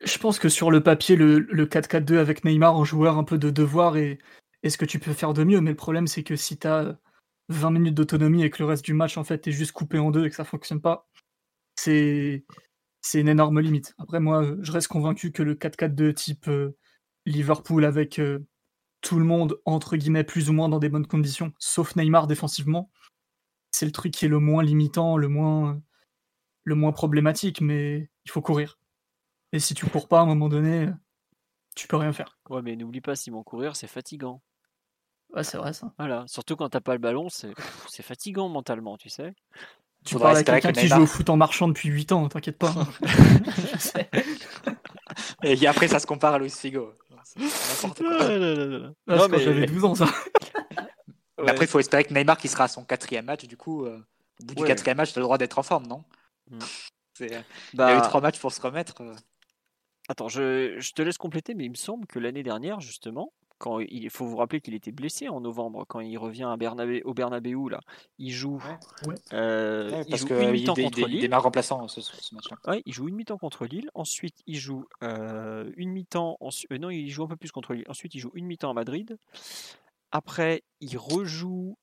[0.00, 3.50] Je pense que sur le papier, le, 4-4-2 avec Neymar en joueur un peu de
[3.50, 4.18] devoir et,
[4.62, 5.60] est ce que tu peux faire de mieux.
[5.60, 6.96] Mais le problème, c'est que si tu as
[7.48, 10.10] 20 minutes d'autonomie et que le reste du match, en fait, est juste coupé en
[10.10, 11.08] deux et que ça fonctionne pas,
[11.76, 12.44] c'est
[13.00, 13.94] c'est une énorme limite.
[13.98, 16.76] Après, moi, je reste convaincu que le 4-4-2 type euh,
[17.26, 18.40] Liverpool avec euh,
[19.00, 22.90] tout le monde, entre guillemets, plus ou moins dans des bonnes conditions, sauf Neymar défensivement.
[23.70, 25.80] C'est le truc qui est le moins limitant, le moins,
[26.64, 28.78] le moins problématique, mais il faut courir.
[29.52, 30.88] Et si tu cours pas à un moment donné,
[31.76, 32.38] tu peux rien faire.
[32.50, 34.42] Ouais, mais n'oublie pas, Simon, courir, c'est fatigant.
[35.34, 35.92] Ouais, c'est vrai ça.
[35.98, 39.34] Voilà, surtout quand t'as pas le ballon, c'est fatigant mentalement, tu sais.
[40.04, 42.74] Tu parles à quelqu'un qui joue au foot en marchant depuis 8 ans, t'inquiète pas.
[45.42, 46.94] Et après, ça se compare à Luis Figo.
[47.36, 49.28] N'importe quoi.
[49.28, 49.38] Mais...
[49.38, 50.06] j'avais 12 ans, ça.
[51.46, 53.98] Après, il faut espérer que Neymar, qui sera à son quatrième match, du coup, euh,
[54.40, 56.04] au bout du quatrième match, tu as le droit d'être en forme, non
[56.50, 56.58] mm.
[57.20, 57.44] Il y a eu
[57.74, 59.00] bah, trois matchs pour se remettre.
[59.00, 59.14] Euh.
[60.08, 63.80] Attends, je, je, te laisse compléter, mais il me semble que l'année dernière, justement, quand
[63.80, 67.14] il faut vous rappeler qu'il était blessé en novembre quand il revient à Bernabé, au
[67.14, 67.80] Bernabéu là,
[68.18, 68.62] il joue,
[69.32, 71.14] euh, il joue une mi-temps contre Lille.
[71.14, 72.00] Il démarre remplaçant ce,
[72.34, 72.80] match-là.
[72.86, 73.90] il joue une mi-temps contre Lille.
[73.94, 76.38] Ensuite, il joue euh, une mi-temps.
[76.72, 77.86] Euh, non, il joue un peu plus contre Lille.
[77.88, 79.18] Ensuite, il joue une mi-temps à Madrid.
[80.12, 81.76] Après, il rejoue.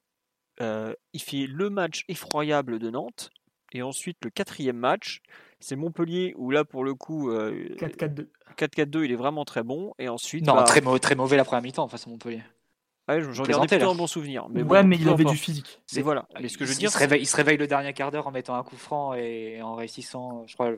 [0.60, 3.32] il fait le match effroyable de Nantes
[3.76, 5.22] Et ensuite, le quatrième match,
[5.60, 8.28] c'est Montpellier, où là, pour le coup, 4-4-2.
[8.58, 9.94] 4-4-2, il est vraiment très bon.
[10.00, 12.42] Et ensuite, Non, bah, très, mauvais, très mauvais la première mi-temps face à Montpellier.
[13.10, 14.48] ouais, j'en gardais plutôt un bon souvenir.
[14.50, 15.82] Mais ouais, bon, mais il avait du physique.
[15.94, 16.26] Mais voilà.
[16.40, 17.92] Mais ce que je veux il, dire, il se réveille, il se réveille le dernier
[17.92, 20.72] quart d'heure en mettant un coup franc et en réussissant, je crois,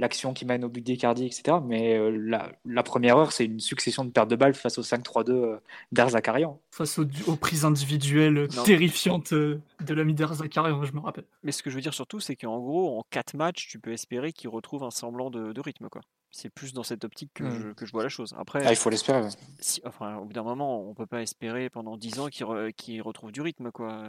[0.00, 1.58] l'action qui mène au but d'Icardi, etc.
[1.64, 4.82] Mais euh, la, la première heure, c'est une succession de pertes de balles face au
[4.82, 5.56] 5-3-2 euh,
[5.92, 6.60] d'Erzakarian.
[6.72, 8.62] Face aux, aux prises individuelles Non.
[8.64, 11.24] terrifiantes euh, de l'ami Zakarian, je me rappelle.
[11.44, 13.92] Mais ce que je veux dire surtout, c'est qu'en gros, en 4 matchs, tu peux
[13.92, 15.88] espérer qu'il retrouve un semblant de, de rythme.
[15.88, 16.00] quoi.
[16.32, 18.34] C'est plus dans cette optique que, je, que je vois la chose.
[18.38, 19.20] Après, Ah, il faut l'espérer.
[19.22, 19.28] ouais.
[19.58, 22.72] si- enfin, au bout d'un moment, on peut pas espérer pendant 10 ans qu'il re-
[22.72, 23.70] qu'il retrouve du rythme.
[23.72, 24.00] quoi.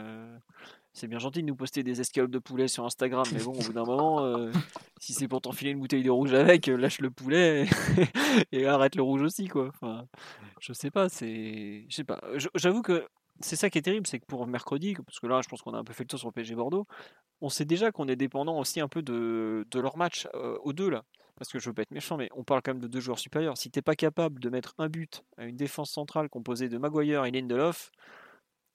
[0.92, 3.62] C'est bien gentil de nous poster des escalopes de poulet sur Instagram, mais bon, au
[3.62, 4.52] bout d'un moment, euh,
[5.00, 7.66] si c'est pour t'enfiler une bouteille de rouge avec, euh, lâche le poulet
[8.52, 9.48] et, arrête le rouge aussi.
[9.48, 9.72] quoi.
[10.60, 11.86] Je sais pas, c'est.
[11.88, 12.20] Je sais pas.
[12.54, 13.06] J'avoue que
[13.40, 15.74] c'est ça qui est terrible, c'est que pour mercredi, parce que là, je pense qu'on
[15.74, 16.86] a un peu fait le tour sur le PSG Bordeaux,
[17.40, 20.72] on sait déjà qu'on est dépendant aussi un peu de, de leur match euh, aux
[20.72, 21.04] deux là.
[21.36, 23.18] Parce que je veux pas être méchant, mais on parle quand même de deux joueurs
[23.18, 23.56] supérieurs.
[23.56, 27.24] Si t'es pas capable de mettre un but à une défense centrale composée de Maguire
[27.24, 27.90] et Lindelof,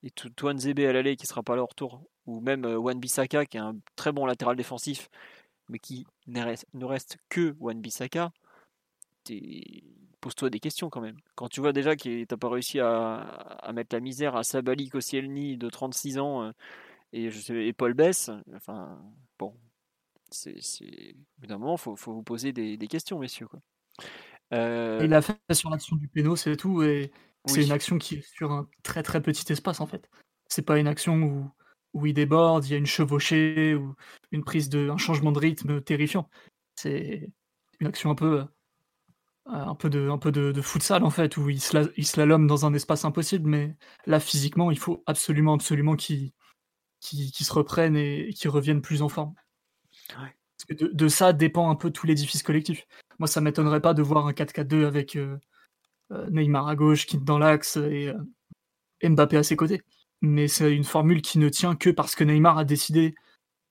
[0.07, 2.97] et Toine Zebe à l'aller qui sera pas là au retour, ou même euh, Wan
[2.99, 5.09] Bissaka qui est un très bon latéral défensif,
[5.67, 6.85] mais qui ne reste, ne
[7.27, 8.31] que Wan Bissaka,
[10.21, 11.17] pose-toi des questions quand même.
[11.35, 14.87] Quand tu vois déjà que t'as pas réussi à, à mettre la misère à Sabali
[14.87, 16.51] Koscielny de 36 ans euh,
[17.11, 18.97] et, je sais, et Paul Bess, enfin
[19.37, 19.53] bon,
[20.31, 20.55] c'est,
[21.43, 23.47] au d'un moment, faut, faut vous poser des, questions, messieurs.
[23.47, 23.59] Quoi.
[24.53, 26.81] Euh, Il a fait sur l'action du péno, c'est tout.
[27.45, 30.09] C'est une action qui est sur un très très petit espace en fait.
[30.49, 31.51] C'est pas une action où,
[31.93, 33.95] où il déborde, il y a une chevauchée ou
[34.31, 36.29] une prise de un changement de rythme terrifiant.
[36.75, 37.29] C'est
[37.79, 38.45] une action un peu euh,
[39.45, 41.61] un peu de un peu de, de futsal en fait où il,
[41.95, 43.49] il slalome dans un espace impossible.
[43.49, 46.31] Mais là physiquement, il faut absolument absolument qu'il
[46.99, 49.33] qu'il qu'il se reprenne et qu'il revienne plus en forme.
[50.17, 50.35] Ouais.
[50.57, 52.87] Parce que de, de ça dépend un peu tout l'édifice collectif.
[53.19, 55.37] Moi, ça m'étonnerait pas de voir un 4-4-2 avec euh,
[56.29, 59.81] Neymar à gauche, Kit dans l'axe et euh, Mbappé à ses côtés.
[60.21, 63.15] Mais c'est une formule qui ne tient que parce que Neymar a décidé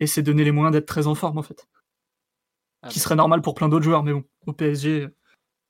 [0.00, 1.66] et s'est donné les moyens d'être très en forme en fait.
[2.82, 5.16] ah Qui bah, serait normal pour plein d'autres joueurs, mais bon, au PSG, euh,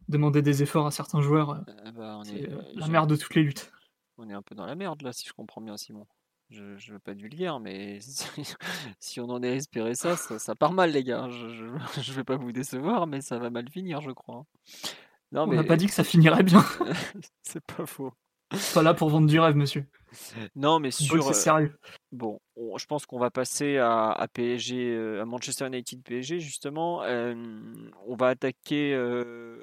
[0.09, 3.11] demander des efforts à certains joueurs, euh, ah bah, c'est est, euh, euh, la merde
[3.11, 3.71] de toutes les luttes.
[4.19, 6.07] on est un peu dans la merde là, si je comprends bien, Simon.
[6.49, 8.55] Je, je veux pas vulgaire, mais si,
[9.01, 11.29] si on en est à espérer ça, ça, ça part mal, les gars.
[11.31, 11.67] Je, je,
[12.03, 14.47] je vais pas vous décevoir, mais ça va mal finir, je crois.
[15.32, 16.65] Non, On mais n'a pas dit que ça finirait bien.
[17.43, 18.12] c'est pas faux.
[18.74, 19.85] pas là pour vendre du rêve, monsieur.
[20.55, 21.23] Non, mais sur.
[21.23, 21.78] c'est euh, sérieux.
[22.12, 26.39] Bon, on- je pense qu'on va passer à, à PSG, euh, à Manchester United PSG
[26.40, 27.03] justement.
[27.03, 27.35] Euh,
[28.07, 29.62] on va attaquer euh,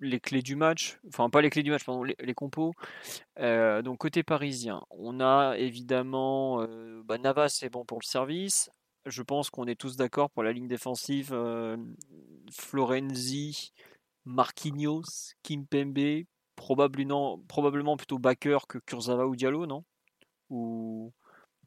[0.00, 2.72] les clés du match, enfin pas les clés du match, pardon, les, les compos.
[3.38, 6.66] Euh, donc côté parisien, on a évidemment
[7.04, 8.68] bah, Navas, c'est bon pour le service.
[9.06, 11.34] Je pense qu'on est tous d'accord pour la ligne défensive.
[12.52, 13.72] Florenzi,
[14.30, 16.24] Marquinhos, Kimpembe,
[16.56, 19.84] probablement, probablement plutôt Baker que Kurzawa ou Diallo, non?
[20.50, 21.12] Ou,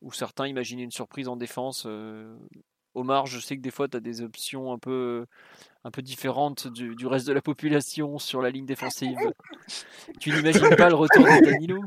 [0.01, 1.83] ou certains imaginaient une surprise en défense.
[1.85, 2.37] euh,
[2.95, 5.25] Omar, je sais que des fois tu as des options un peu,
[5.83, 9.17] un peu différentes du, du reste de la population sur la ligne défensive.
[10.19, 11.83] Tu n'imagines pas le retour de Danilo?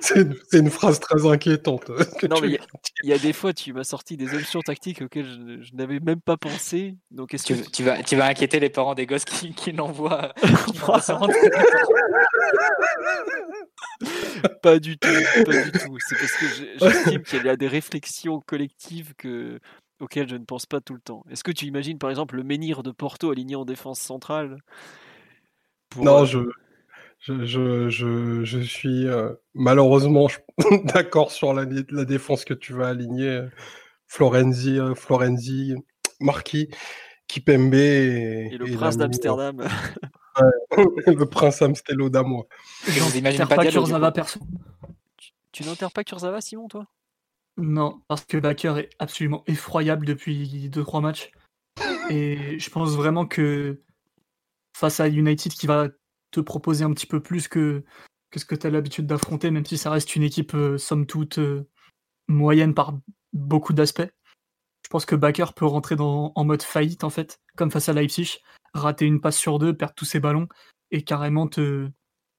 [0.00, 1.86] C'est une, phrase très inquiétante.
[2.18, 2.66] que Non, tu mais il y, a-
[3.04, 6.00] il y a des fois, tu m'as sorti des options tactiques auxquelles je, je n'avais
[6.00, 6.96] même pas pensé.
[7.10, 9.72] Donc, est-ce Tu, que tu vas, tu vas inquiéter les parents des gosses qui, qui
[9.72, 10.32] l'envoient.
[14.62, 15.08] pas du tout,
[15.44, 15.96] pas du tout.
[16.08, 16.46] C'est parce que
[16.78, 19.60] j'estime qu'il y a des réflexions collectives que
[20.00, 21.24] auxquelles je ne pense pas tout le temps.
[21.30, 24.58] Est-ce que tu imagines par exemple le menhir de Porto aligné en défense centrale
[25.88, 26.38] pour, Non, euh, je,
[27.20, 30.38] je, je, je, je suis euh, malheureusement je-
[30.94, 33.46] d'accord sur la, la défense que tu vas aligner.
[34.06, 35.74] Florenzi, euh, Florenzi,
[36.18, 36.68] Marquis,
[37.28, 39.68] Kipembe et, et le et prince d'Amsterdam
[40.76, 42.46] le prince Amstelodamois.
[42.88, 44.40] Et vous imaginez J'enterre pas Kurzawa perso.
[45.52, 46.86] Tu n'enterres pas Kurzawa, Simon, toi?
[47.56, 51.30] Non, parce que Baker est absolument effroyable depuis 2-3 matchs.
[52.08, 53.82] Et je pense vraiment que
[54.76, 55.88] face à United qui va
[56.30, 57.84] te proposer un petit peu plus que,
[58.34, 61.38] ce que tu as l'habitude d'affronter, même si ça reste une équipe euh, somme toute
[61.38, 61.68] euh,
[62.28, 62.98] moyenne par
[63.32, 64.08] beaucoup d'aspects,
[64.84, 68.38] je pense que Baker peut rentrer en mode faillite en fait, comme face à Leipzig,
[68.74, 70.48] rater une passe sur deux, perdre tous ses ballons
[70.90, 71.88] et carrément te,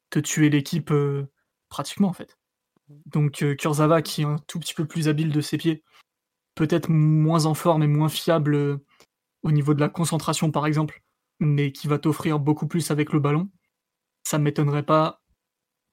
[0.09, 1.31] te tuer l'équipe euh,
[1.69, 2.38] pratiquement en fait.
[3.05, 5.84] Donc euh, Kurzawa qui est un tout petit peu plus habile de ses pieds,
[6.55, 8.77] peut-être moins en forme et moins fiable euh,
[9.43, 11.03] au niveau de la concentration par exemple,
[11.39, 13.49] mais qui va t'offrir beaucoup plus avec le ballon,
[14.23, 15.22] ça ne m'étonnerait pas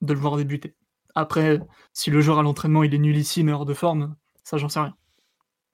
[0.01, 0.75] de le voir débuter.
[1.15, 1.59] Après,
[1.93, 4.79] si le joueur à l'entraînement il est nullissime et hors de forme, ça j'en sais
[4.79, 4.95] rien.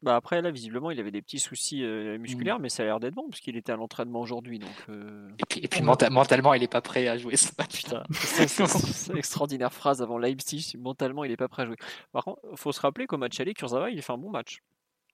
[0.06, 2.22] Bah après, là, visiblement, il avait des petits soucis euh, Mm.
[2.22, 4.60] musculaires, mais ça a l'air d'être bon, parce qu'il était à l'entraînement aujourd'hui.
[4.60, 7.50] Donc, euh, Et puis, et puis menta- mentalement, il est pas prêt à jouer ce
[7.58, 7.84] match.
[8.12, 8.60] c'est-
[9.18, 10.76] extraordinaire phrase avant Leipzig.
[10.78, 11.76] Mentalement, il est pas prêt à jouer.
[12.12, 14.60] Par contre, faut se rappeler qu'au match aller, Kurzawa, il fait un bon match.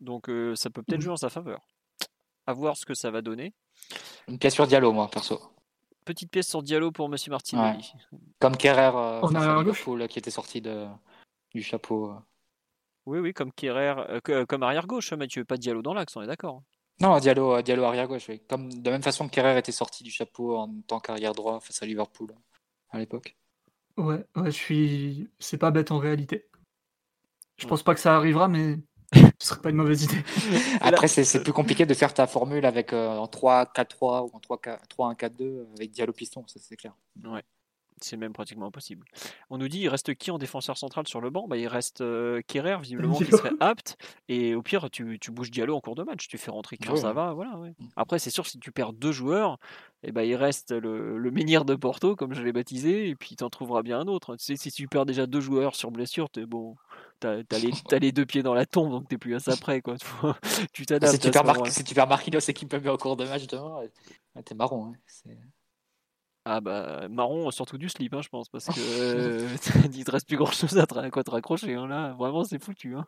[0.01, 1.03] Donc, euh, ça peut peut-être Mhm.
[1.05, 1.61] jouer en sa faveur.
[2.45, 3.53] À voir ce que ça va donner.
[4.27, 5.39] Une pièce sur Diallo, moi, perso.
[6.03, 7.93] Petite pièce sur Diallo pour Monsieur Martinelli.
[8.39, 9.21] Comme Kerrer euh,
[9.61, 10.85] Liverpool, qui était sorti de,
[11.55, 12.13] du chapeau.
[13.07, 13.11] Euh.
[13.11, 16.21] Oui, oui, comme Kerrer, euh, que- comme arrière gauche, Mathieu, pas Diallo dans l'axe, on
[16.21, 16.63] est d'accord.
[16.99, 18.25] Non, Diallo, euh, Diallo arrière gauche.
[18.29, 18.41] oui.
[18.47, 21.59] Comme de la même façon que Kerrer était sorti du chapeau en tant qu'arrière droit
[21.59, 22.31] face à Liverpool
[22.91, 23.35] à l'époque.
[23.97, 25.29] Ouais, ouais, je suis.
[25.39, 26.47] C'est pas bête en réalité.
[27.57, 27.69] Je Ouais.
[27.69, 28.77] pense pas que ça arrivera, mais
[29.39, 30.23] ce serait pas une mauvaise idée.
[30.81, 34.39] Après, c'est c'est plus compliqué de faire ta formule avec euh, en 3-4-3 ou en
[34.39, 36.93] 3-1-4-2 avec Diallo piston, ça c'est clair.
[38.03, 39.05] C'est même pratiquement impossible.
[39.49, 41.47] On nous dit, il reste qui en défenseur central sur le banc?
[41.47, 43.97] Bah, Il reste euh, Kerrer, visiblement, qui serait apte.
[44.27, 46.27] Et au pire, tu, tu bouges Diallo en cours de match.
[46.27, 46.85] Tu fais rentrer Ouais.
[46.87, 47.33] Kurzawa.
[47.33, 47.73] Voilà, ouais.
[47.95, 49.57] Après, c'est sûr, si tu perds deux joueurs,
[50.03, 53.35] eh ben, il reste le, le menhir de Porto, comme je l'ai baptisé, et puis
[53.35, 54.35] tu en trouveras bien un autre.
[54.35, 56.75] Tu sais, si tu perds déjà deux joueurs sur blessure, t'es bon.
[57.19, 59.55] T'as as les, t'as les deux pieds dans la tombe, donc t'es plus à ça
[59.57, 59.81] près.
[59.81, 59.95] Quoi.
[60.73, 61.13] tu t'adaptes.
[61.13, 61.31] Si tu,
[61.69, 63.81] si tu perds Marquinhos et Kimpembe au cours de match demain,
[64.43, 64.87] t'es marron.
[64.87, 65.31] hein.
[66.43, 69.47] Ah bah marron, surtout du slip, hein, je pense, parce que euh,
[69.93, 71.75] il te reste plus grand chose à, quoi te raccrocher.
[71.75, 72.95] hein, là, vraiment, c'est foutu.
[72.95, 73.07] hein.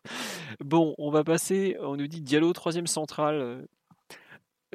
[0.59, 1.75] Bon, on va passer.
[1.81, 3.67] On nous dit Diallo, troisième central.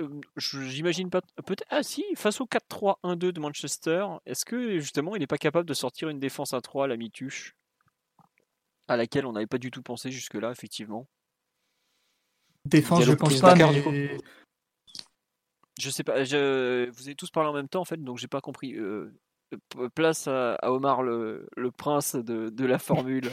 [0.00, 1.20] euh, J'imagine pas.
[1.46, 1.64] Peut-être.
[1.70, 5.74] Ah si, face au 4-3-1-2 de Manchester, est-ce que justement il n'est pas capable de
[5.74, 7.54] sortir une défense à 3 à la mi-tuche?
[8.88, 11.06] À laquelle on n'avait pas du tout pensé jusque-là, effectivement.
[12.64, 14.18] Défense, je pense pas, mais
[15.78, 16.24] Je sais pas.
[16.24, 18.74] je- Vous avez tous parlé en même temps en fait, donc j'ai pas compris.
[18.74, 19.12] Euh,
[19.50, 23.30] p- place à, à Omar le, le prince de, de la formule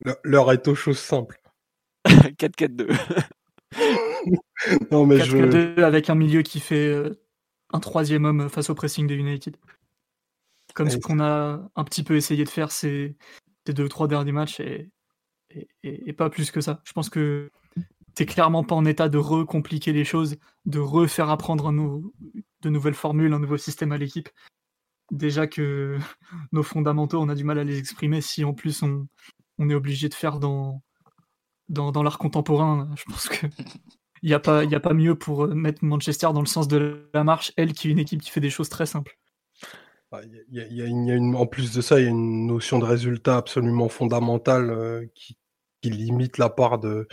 [0.00, 1.40] Le- L'heure est aux choses simples.
[2.06, 2.88] 4-4-2.
[4.90, 5.36] Non, mais je.
[5.36, 7.14] 4-4-2 avec un milieu qui fait euh,
[7.72, 9.56] un troisième homme face au pressing de United.
[10.74, 13.16] Comme ce qu'on a un petit peu essayé de faire ces,
[13.66, 14.90] ces deux ou trois derniers matchs et,
[15.50, 16.80] et, et- et pas plus que ça.
[16.84, 17.50] Je pense que
[18.18, 20.36] t'es clairement pas en état de recompliquer les choses,
[20.66, 22.12] de refaire apprendre un nou-
[22.62, 24.28] de nouvelles formules, un nouveau système à l'équipe.
[25.12, 25.96] Déjà que
[26.52, 29.06] nos fondamentaux, on a du mal à les exprimer si en plus on,
[29.58, 30.82] on est obligé de faire dans,
[31.68, 32.90] dans, dans l'art contemporain.
[32.96, 33.46] Je pense que
[34.22, 36.46] il n'y a, pas- il y a pas mieux pour euh, mettre Manchester dans le
[36.46, 39.16] sens de la marche, elle qui est une équipe qui fait des choses très simples.
[40.24, 41.46] Il y a- il y a- il y a une- il y a une- en
[41.46, 45.36] plus de ça, il y a une notion de résultat absolument fondamentale euh, qui,
[45.82, 47.06] qui limite la part de,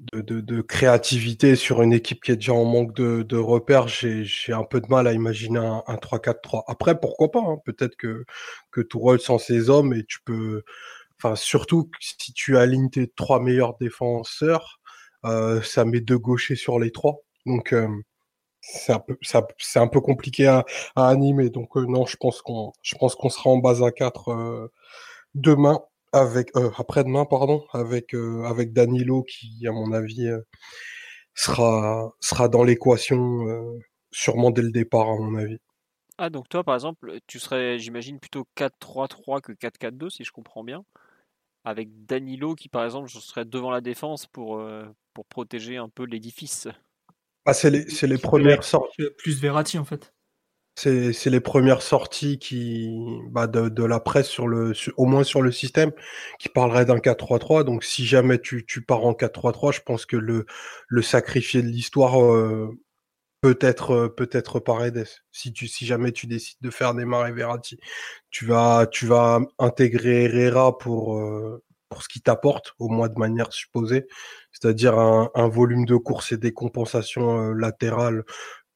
[0.00, 3.88] de, créativité sur une équipe qui est déjà en manque de, repères.
[3.88, 6.64] J'ai un peu de mal à imaginer un, un 3-4-3.
[6.66, 8.24] Après, pourquoi pas hein, Peut-être que,
[8.70, 10.62] que Tourelle sans ses hommes et tu peux.
[11.18, 14.80] Enfin, surtout si tu alignes tes trois meilleurs défenseurs,
[15.24, 17.20] euh, ça met deux gauchers sur les trois.
[17.46, 17.88] Donc, euh,
[18.64, 18.92] c'est
[19.78, 20.64] un peu, compliqué à,
[20.96, 21.50] à animer.
[21.50, 24.72] Donc euh, non, je pense qu'on, je pense qu'on sera en base à 4 euh,
[25.34, 25.80] demain
[26.14, 30.40] avec, euh, après-demain pardon, avec euh, avec Danilo qui, à mon avis, euh,
[31.34, 33.78] sera sera dans l'équation euh,
[34.12, 35.58] sûrement dès le départ à mon avis.
[36.16, 40.62] Ah, donc toi, par exemple, tu serais, j'imagine, plutôt 4-3-3 que 4-4-2, si je comprends
[40.62, 40.84] bien.
[41.64, 45.88] Avec Danilo qui, par exemple, je serais devant la défense pour, euh, pour protéger un
[45.88, 46.68] peu l'édifice.
[47.46, 49.02] Ah, c'est les, c'est les premières sorties.
[49.18, 50.14] Plus Verratti en fait.
[50.76, 52.90] C'est, les premières sorties qui,
[53.30, 55.92] bah, de, de la presse sur le, au moins sur le système,
[56.40, 57.64] qui parlerait d'un 4-3-3.
[57.64, 60.46] Donc, si jamais tu, tu pars en 4-3-3, je pense que le,
[60.88, 62.76] le sacrifié de l'histoire euh,
[63.44, 65.06] peut être, euh, peut être Paredes.
[65.30, 67.78] Si tu, si jamais tu décides de faire démarrer Verratti,
[68.30, 73.18] tu vas, tu vas intégrer Herrera pour, euh, pour ce qu'il t'apporte, au moins de
[73.18, 74.06] manière supposée,
[74.50, 78.24] c'est-à-dire un, un volume de course et des compensations euh, latérales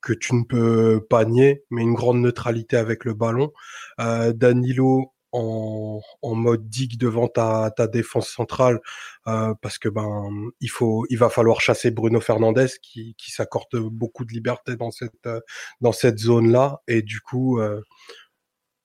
[0.00, 3.52] que tu ne peux pas nier, mais une grande neutralité avec le ballon.
[4.00, 8.80] Euh, Danilo en, en mode digue devant ta, ta défense centrale,
[9.26, 10.30] euh, parce que ben
[10.60, 14.90] il faut, il va falloir chasser Bruno Fernandez qui, qui s'accorde beaucoup de liberté dans
[14.90, 15.40] cette euh,
[15.80, 17.82] dans cette zone là, et du coup euh,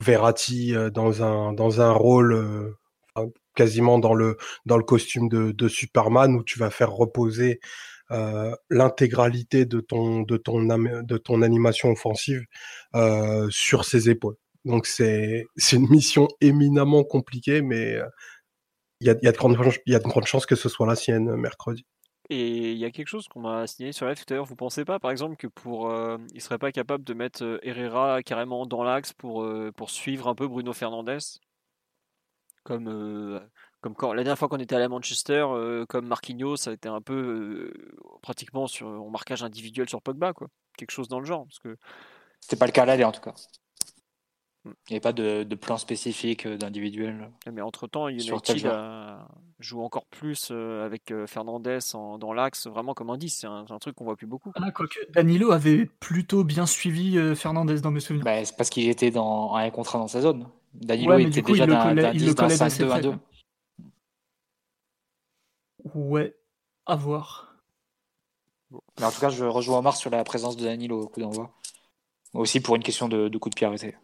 [0.02, 2.76] Verratti dans un dans un rôle
[3.56, 7.60] quasiment dans le dans le costume de, de Superman où tu vas faire reposer
[8.70, 12.46] l'intégralité de ton de ton de ton animation offensive
[12.96, 14.36] euh, sur ses épaules.
[14.66, 18.06] Donc c'est une mission éminemment compliquée, mais euh,
[19.02, 20.56] il y a, y, a de grandes chances- il y a de grandes chances que
[20.56, 21.86] ce soit la sienne euh, mercredi.
[22.30, 24.46] Et il y a quelque chose qu'on m'a signalé sur live tout à l'heure.
[24.46, 27.60] Vous pensez pas, par exemple, que pour, euh, il serait pas capable de mettre euh,
[27.64, 31.20] Herrera carrément dans l'axe pour, euh, pour suivre un peu Bruno Fernandez
[32.64, 33.40] Comme, euh,
[33.84, 36.74] comme quand, la dernière fois qu'on était allé à Manchester, euh, comme Marquinhos, ça a
[36.74, 40.48] été un peu euh, pratiquement sur en marquage individuel sur Pogba, quoi.
[40.78, 41.46] Quelque chose dans le genre.
[41.46, 41.76] Parce que...
[42.40, 43.34] C'était pas le cas à l'aller en tout cas.
[44.64, 44.72] Hmm.
[44.88, 47.30] Il n'y avait pas de, de plan spécifique d'individuel.
[47.52, 48.70] Mais entre-temps, United
[49.60, 53.38] joue encore plus avec Fernandez en, dans l'axe, vraiment comme un 10.
[53.42, 54.54] C'est un, un, truc qu'on voit plus beaucoup.
[54.56, 58.24] Ah, quoique Danilo avait plutôt bien suivi Fernandez dans mes souvenirs.
[58.24, 60.48] Bah, c'est parce qu'il était dans, en un contrat dans sa zone.
[60.74, 63.18] Danilo ouais, était coup, déjà d'un 5-2-1-2.
[65.94, 66.36] Ouais,
[66.86, 67.56] à voir.
[69.00, 71.54] Mais en tout cas, je rejoins Omar sur la présence de Danilo au coup d'envoi.
[72.34, 73.96] Aussi pour une question de, de coup de pied arrêté.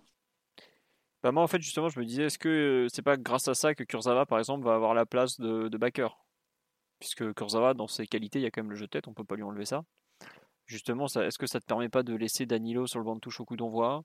[1.24, 3.74] Bah moi, en fait, justement, je me disais, est-ce que c'est pas grâce à ça
[3.76, 6.18] que Kurzawa, par exemple, va avoir la place de, de backer?
[7.00, 9.14] Puisque Kurzawa, dans ses qualités, il y a quand même le jeu de tête, on
[9.14, 9.84] peut pas lui enlever ça.
[10.66, 13.40] Justement, est-ce que ça te permet pas de laisser Danilo sur le banc de touche
[13.40, 14.04] au coup d'envoi?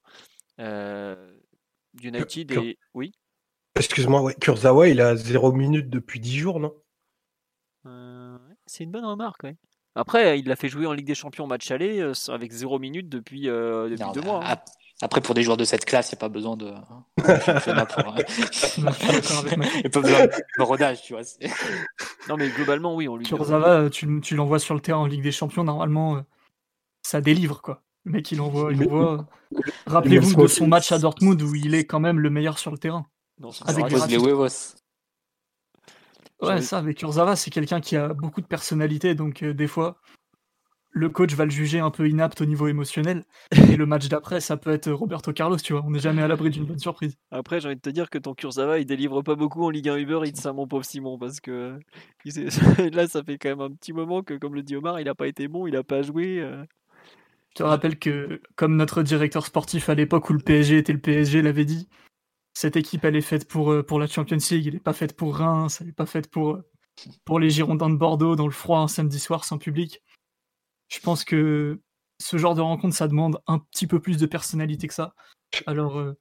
[0.60, 1.36] Euh,
[2.02, 2.78] United et.
[2.94, 3.12] Oui?
[3.76, 4.34] Excuse-moi, ouais.
[4.34, 6.74] Kurzawa, il a 0 minutes depuis 10 jours, non?
[7.86, 9.56] Euh, C'est une bonne remarque, ouais.
[9.94, 13.08] Après, il l'a fait jouer en Ligue des Champions match aller euh, avec 0 minutes
[13.08, 14.40] depuis, euh, depuis non, deux mois.
[14.44, 14.56] Hein.
[15.02, 16.66] Après, pour des joueurs de cette classe, il n'y a pas besoin de.
[16.66, 18.16] Hein, pour...
[18.76, 21.22] Il n'y a pas besoin de rodage, tu vois.
[22.28, 23.26] non, mais globalement, oui, on lui.
[23.26, 26.22] Kurzawa, tu, tu l'envoies sur le terrain en Ligue des Champions, normalement,
[27.02, 27.82] ça délivre, quoi.
[28.04, 28.72] Le mec, il envoie.
[28.72, 29.26] Il envoie...
[29.86, 32.78] Rappelez-vous de son match à Dortmund où il est quand même le meilleur sur le
[32.78, 33.06] terrain.
[33.40, 34.76] Non, avec les huevos.
[36.46, 40.00] Ouais, ça, avec Kurzawa, c'est quelqu'un qui a beaucoup de personnalité, donc euh, des fois,
[40.94, 43.24] le coach va le juger un peu inapte au niveau émotionnel.
[43.72, 45.82] Et le match d'après, ça peut être Roberto Carlos, tu vois.
[45.84, 47.16] On n'est jamais à l'abri d'une bonne surprise.
[47.30, 49.88] Après, j'ai envie de te dire que ton Kurzawa, il délivre pas beaucoup en Ligue
[49.88, 51.78] 1 Uber Eats, mon pauvre Simon, parce que
[52.92, 55.14] là, ça fait quand même un petit moment que, comme le dit Omar, il n'a
[55.14, 56.40] pas été bon, il n'a pas joué.
[56.40, 56.64] Euh...
[57.50, 61.00] Je te rappelle que, comme notre directeur sportif à l'époque où le PSG était le
[61.00, 61.88] PSG l'avait dit,
[62.54, 65.36] cette équipe, elle est faite pour, pour la Champions League, elle n'est pas faite pour
[65.36, 66.60] Reims, elle n'est pas faite pour,
[67.24, 70.02] pour les Girondins de Bordeaux dans le froid un samedi soir sans public.
[70.88, 71.80] Je pense que
[72.20, 75.14] ce genre de rencontre, ça demande un petit peu plus de personnalité que ça.
[75.66, 76.16] Alors, euh,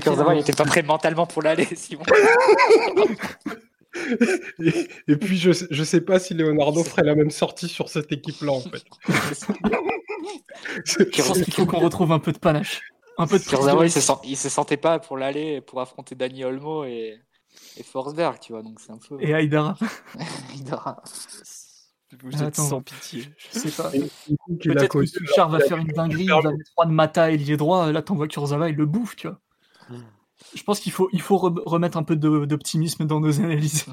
[0.00, 2.04] Kurzawa, il n'était pas prêt mentalement pour l'aller, Simon.
[4.58, 8.10] et, et, puis, je, je sais pas si Leonardo ferait la même sortie sur cette
[8.10, 8.84] équipe-là, en fait.
[10.84, 12.80] je pense qu'il faut qu'on retrouve un peu de panache.
[13.18, 16.14] Un peu de Kurzawa, il se, sent, il se sentait pas pour l'aller, pour affronter
[16.14, 17.20] Dani Olmo et,
[17.76, 19.20] et Forsberg, tu vois, donc c'est un peu...
[19.20, 19.76] Et Aïdara.
[20.50, 21.02] Aïdara.
[22.22, 23.28] Vous êtes Attends, sans pitié.
[23.36, 23.90] Je sais pas.
[23.90, 27.56] Peut-être que Souchard va faire une dinguerie, il va mettre 3 de Mata et lié
[27.56, 27.92] droit.
[27.92, 29.40] Là, t'envoies Kurzawa, il le bouffe, tu vois.
[30.54, 33.86] Je pense qu'il faut, il faut re remettre un peu d'optimisme dans nos analyses.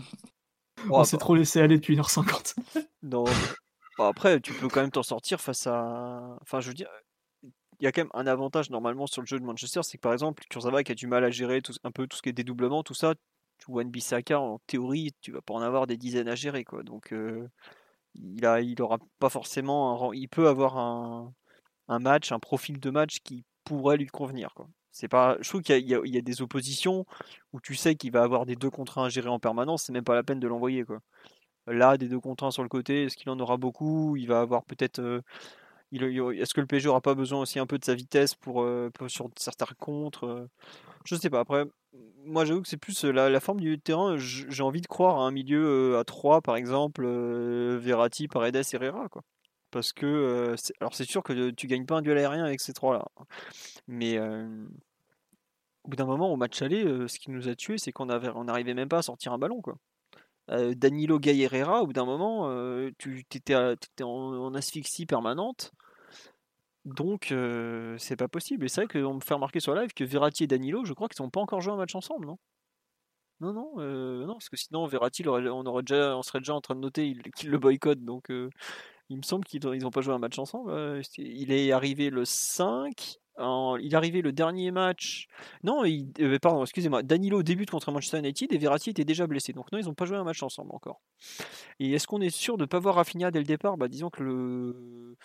[0.89, 2.56] Oh, On s'est trop laissé aller depuis 1h50.
[3.03, 3.26] Non.
[3.97, 6.38] Bon, après, tu peux quand même t'en sortir face à.
[6.41, 6.89] Enfin, je veux dire,
[7.81, 10.14] y a quand même un avantage normalement sur le jeu de Manchester, c'est que par
[10.14, 12.34] exemple, Kurzawa qui a du mal à gérer tout, un peu tout ce qui est
[12.34, 13.14] dédoublement, tout ça,
[13.68, 16.84] Wan Bissaka, en théorie, tu vas pas en avoir des dizaines à gérer, quoi.
[16.84, 17.14] Donc.
[17.14, 17.47] Euh
[18.15, 21.34] il a, il aura pas forcément, un, il peut avoir un,
[21.99, 24.53] match, un profil de match qui pourrait lui convenir.
[24.91, 27.06] C'est pas, je trouve qu'il y, a des oppositions
[27.52, 30.03] où tu sais qu'il va avoir des deux contre à gérer en permanence, c'est même
[30.03, 30.85] pas la peine de l'envoyer.
[31.68, 34.15] Là, des deux contre sur le côté, est-ce qu'il en aura beaucoup?
[34.15, 34.99] Il va avoir peut-être.
[34.99, 35.22] Euh,
[35.91, 38.89] est-ce que le PSG aura pas besoin aussi un peu de sa vitesse pour, euh,
[39.07, 40.47] sur certains contres euh,
[41.05, 41.39] Je sais pas.
[41.39, 41.65] Après,
[42.25, 44.17] moi j'avoue que c'est plus la, la, forme du terrain.
[44.17, 49.09] J'ai envie de croire à un milieu à 3 par exemple, euh, Verratti, Paredes, Herrera
[49.09, 49.21] quoi.
[49.71, 52.73] Parce que euh, alors c'est sûr que tu gagnes pas un duel aérien avec ces
[52.73, 53.05] trois là,
[53.87, 54.65] mais euh,
[55.83, 58.73] au bout d'un moment au match aller, ce qui nous a tué, c'est qu'on n'arrivait
[58.73, 59.75] même pas à sortir un ballon quoi.
[60.47, 62.49] Danilo Gay Herrera, au bout d'un moment,
[62.97, 65.72] tu étais, en, en, asphyxie permanente.
[66.85, 67.34] Donc,
[67.97, 68.65] c'est pas possible.
[68.65, 71.07] Et c'est vrai qu'on me fait remarquer sur live que Verratti et Danilo, je crois
[71.07, 72.38] qu'ils n'ont pas encore joué un match ensemble, non?
[73.41, 73.76] Non, non,
[74.26, 77.15] non, parce que sinon, Verratti, on, aurait déjà, on serait déjà en train de noter
[77.35, 78.03] qu'il le boycotte.
[78.03, 78.30] Donc,
[79.09, 81.01] il me semble qu'ils n'ont pas joué un match ensemble.
[81.17, 83.19] il est arrivé le 5.
[83.37, 85.27] Il arrivé le dernier match.
[85.63, 87.03] Non, euh, pardon, excusez-moi.
[87.03, 89.51] Danilo débute contre Manchester United et Verratti était déjà blessé.
[89.53, 91.01] Donc non, ils n'ont pas joué un match ensemble encore.
[91.79, 93.77] Et est-ce qu'on est sûr de ne pas voir Rafinha dès le départ?
[93.77, 95.17] Bah, Disons que le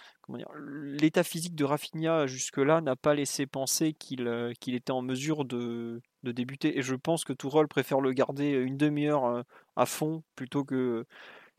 [0.54, 5.44] l'état physique de Rafinha jusque-là n'a pas laissé penser qu'il euh, qu'il était en mesure
[5.44, 6.78] de, de, débuter.
[6.78, 9.42] Et je pense que Tourelle préfère le garder une demi-heure euh,
[9.76, 11.06] à fond plutôt que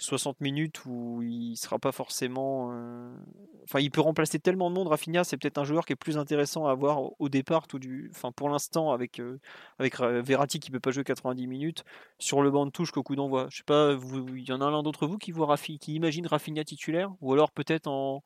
[0.01, 2.71] 60 minutes où il sera pas forcément.
[2.73, 3.15] Euh...
[3.63, 4.87] Enfin, il peut remplacer tellement de monde.
[4.87, 8.09] Rafinha, c'est peut-être un joueur qui est plus intéressant à avoir au départ, tout du.
[8.13, 9.39] Enfin, pour l'instant, avec euh,
[9.79, 11.83] avec Verratti qui peut pas jouer 90 minutes
[12.17, 13.47] sur le banc de touche qu'au coup d'envoi.
[13.51, 13.95] Je sais pas,
[14.33, 17.33] il y en a l'un d'entre vous qui voit Rafi, qui imagine Rafinha titulaire, ou
[17.33, 18.23] alors peut-être en,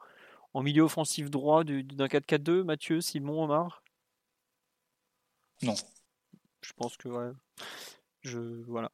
[0.54, 2.64] en milieu offensif droit d'un 4-4-2.
[2.64, 3.84] Mathieu, Simon, Omar?
[5.62, 5.76] Non.
[6.62, 7.32] Je pense que ouais.
[8.26, 8.90] Je, voilà.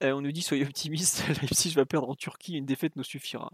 [0.00, 3.50] on nous dit soyez optimiste, si je vais perdre en Turquie, une défaite nous suffira.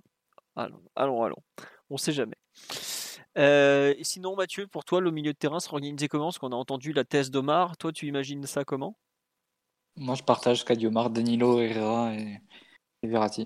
[0.57, 1.43] Allons, allons, allons.
[1.89, 2.37] On sait jamais.
[3.39, 6.27] Euh, sinon, Mathieu, pour toi, le milieu de terrain sera organisé comment?
[6.27, 7.79] Parce qu'on a entendu la thèse d'Omar.
[7.79, 8.99] Toi, tu imagines ça comment?
[9.97, 12.41] Moi, je partage Omar, Danilo, Herrera et,
[13.03, 13.43] Verratti.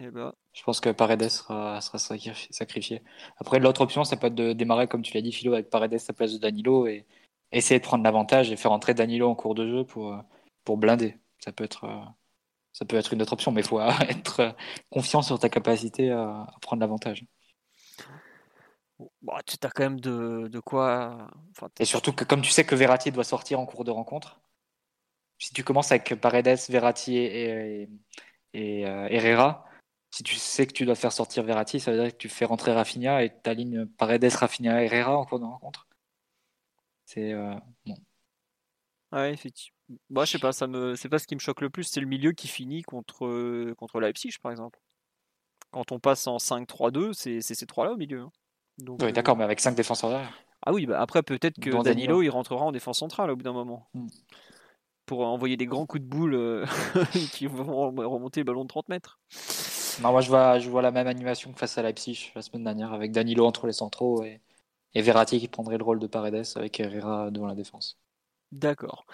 [0.00, 0.32] Et eh ben.
[0.52, 3.02] Je pense que Paredes sera, sera sacrifié.
[3.38, 5.94] Après, l'autre option, ça peut être de démarrer, comme tu l'as dit, Philo, avec Paredes
[5.94, 7.06] à la place de Danilo et
[7.50, 10.16] essayer de prendre l'avantage et faire entrer Danilo en cours de jeu pour,
[10.64, 11.16] pour blinder.
[11.44, 11.86] Ça peut être,
[12.72, 14.56] ça peut être une autre option, mais il faut être
[14.90, 17.26] confiant sur ta capacité à, prendre l'avantage.
[19.46, 21.28] Tu as quand même de, de quoi.
[21.78, 24.40] et surtout que, comme tu sais que Verratti doit sortir en cours de rencontre,
[25.38, 27.88] si tu commences avec Paredes, Verratti et,
[28.54, 29.66] et, euh, Herrera,
[30.10, 32.46] si tu sais que tu dois faire sortir Verratti, ça veut dire que tu fais
[32.46, 35.86] rentrer Rafinha et tu alignes Paredes, Rafinha, Herrera en cours de rencontre.
[37.04, 37.54] C'est euh,
[37.84, 37.96] bon.
[39.12, 39.73] Ouais, effectivement.
[40.10, 42.00] Moi, je sais pas, ça me, c'est pas ce qui me choque le plus, c'est
[42.00, 44.80] le milieu qui finit contre contre Leipzig, par exemple.
[45.74, 48.20] Quand on passe en 5-3-2, c'est ces trois-là au milieu.
[48.20, 48.30] Hein.
[48.86, 50.32] oui, euh, d'accord, mais avec 5 défenseurs derrière.
[50.64, 53.52] Ah oui, bah après peut-être que Danilo, il rentrera en défense centrale au bout d'un
[53.52, 53.88] moment.
[53.92, 54.06] Hmm.
[55.04, 56.64] Pour envoyer des grands coups de boule euh,
[57.32, 59.18] qui vont remonter le ballon de 30 mètres.
[60.00, 62.64] Non, moi je vois, je vois la même animation que face à Leipzig la semaine
[62.64, 64.40] dernière, avec Danilo entre les centraux et,
[64.94, 67.98] et Verratti qui prendrait le rôle de Paredes avec Herrera devant la défense.
[68.52, 69.06] D'accord.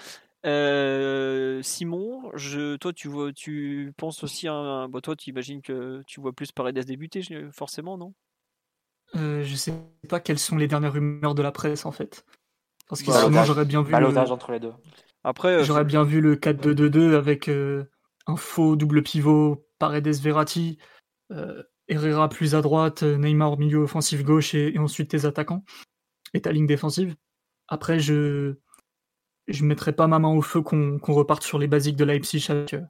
[0.46, 6.02] Euh, Simon, je, toi, tu vois, tu penses aussi à bah, toi, tu imagines que
[6.06, 7.22] tu vois plus Paredes débuter,
[7.52, 8.14] forcément, non?
[9.16, 9.74] Euh, Je sais
[10.08, 12.24] pas quelles sont les dernières rumeurs de la presse en fait.
[12.88, 13.92] Parce que sinon, j'aurais bien vu.
[13.92, 14.18] Le...
[14.18, 14.72] entre les deux.
[15.24, 17.84] Après, euh, j'aurais bien vu le 4-2-2-2 avec euh,
[18.26, 20.78] un faux double pivot, Paredes Verratti,
[21.88, 25.64] Herrera plus à droite, Neymar au milieu offensif gauche et, et ensuite tes attaquants
[26.32, 27.14] et ta ligne défensive.
[27.68, 28.56] Après, je
[29.52, 32.74] je mettrais pas ma main au feu qu'on reparte sur les basiques de Leipzig avec
[32.74, 32.82] euh,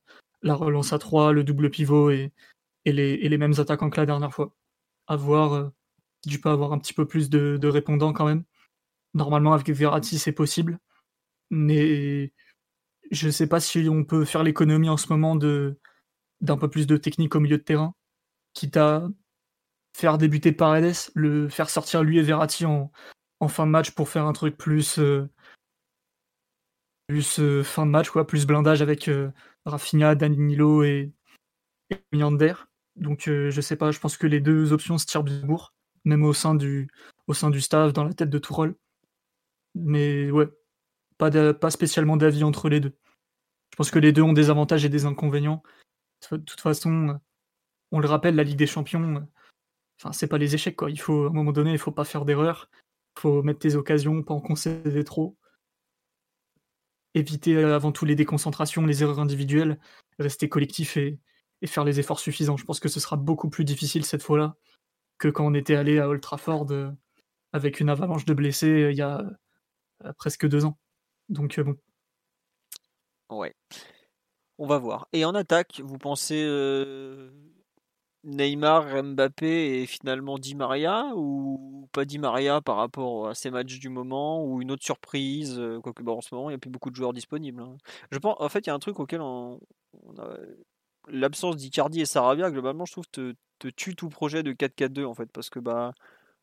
[0.42, 2.32] la relance à 3, le double pivot et,
[2.84, 4.54] les, mêmes attaquants que la dernière fois.
[5.06, 5.68] À voir euh,
[6.26, 8.44] si avoir un petit peu plus de, répondants quand même.
[9.14, 10.78] Normalement, avec Verratti, c'est possible.
[11.50, 12.32] Mais
[13.10, 16.96] je sais pas si on peut faire l'économie en ce moment d'un peu plus de
[16.96, 17.94] technique au milieu de terrain,
[18.54, 19.08] quitte à
[19.96, 22.90] faire débuter Paredes, le faire sortir lui et Verratti en,
[23.48, 25.28] fin de match pour faire un truc plus, euh,
[27.10, 29.32] plus euh, fin de match, quoi, plus blindage avec euh,
[29.64, 31.12] Rafinha, Danilo et,
[31.90, 32.18] et
[32.94, 35.74] Donc euh, je sais pas, je pense que les deux options se tirent bien bourre,
[36.04, 36.88] même au sein du,
[37.58, 38.76] staff, dans la tête de Tourol.
[39.74, 40.48] Mais ouais,
[41.18, 42.96] pas, spécialement d'avis entre les deux.
[43.72, 45.64] Je pense que les deux ont des avantages et des inconvénients.
[46.30, 47.18] De toute façon,
[47.90, 49.26] on le rappelle, la Ligue des Champions,
[49.98, 50.90] enfin c'est pas les échecs quoi.
[50.90, 52.70] Il faut à un moment donné, il faut pas faire d'erreur.
[53.16, 55.36] Il faut mettre tes occasions, pas en concéder trop
[57.14, 59.78] éviter euh, avant tout les déconcentrations, les erreurs individuelles,
[60.18, 61.18] rester collectif et,
[61.66, 62.56] faire les efforts suffisants.
[62.56, 64.56] Je pense que ce sera beaucoup plus difficile cette fois-là
[65.18, 66.90] que quand on était allé à Old Trafford euh,
[67.52, 69.22] avec une avalanche de blessés euh, il y a
[70.16, 70.78] presque deux ans.
[71.28, 71.76] Donc bon.
[73.28, 73.54] Ouais.
[74.56, 75.08] On va voir.
[75.12, 76.42] Et en attaque, vous pensez
[78.24, 83.78] Neymar, Mbappé et finalement Di Maria ou pas Di Maria par rapport à ces matchs
[83.78, 86.70] du moment ou une autre surprise euh, quoique en ce moment il n'y a plus
[86.70, 87.62] beaucoup de joueurs disponibles.
[87.62, 87.76] Hein.
[88.10, 89.22] Je pense en fait il y a un truc auquel
[91.08, 93.34] l'absence d'Icardi et Sarabia globalement je trouve te,
[93.76, 95.92] tue tout projet de 4-4-2 en fait parce que bah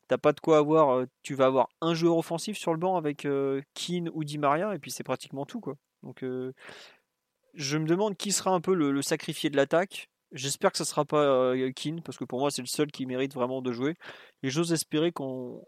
[0.08, 2.98] t'as pas de quoi avoir euh, tu vas avoir un joueur offensif sur le banc
[2.98, 3.62] avec euh,
[4.14, 5.76] ou Di Maria et puis c'est pratiquement tout quoi.
[6.02, 6.24] Donc
[7.54, 11.06] je me demande qui sera un peu le sacrifié de l'attaque J'espère que ce sera
[11.06, 13.96] pas Keane, parce que pour moi, c'est le seul qui mérite vraiment de jouer.
[14.44, 15.62] Et j'ose espérer qu'on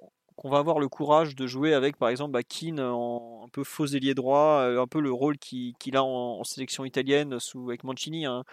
[0.43, 3.87] va avoir le courage de jouer avec, par exemple, bah, Keane en un peu faux
[3.87, 8.43] ailier droit, un peu le rôle qu'il a en, sélection italienne sous, avec Mancini, un,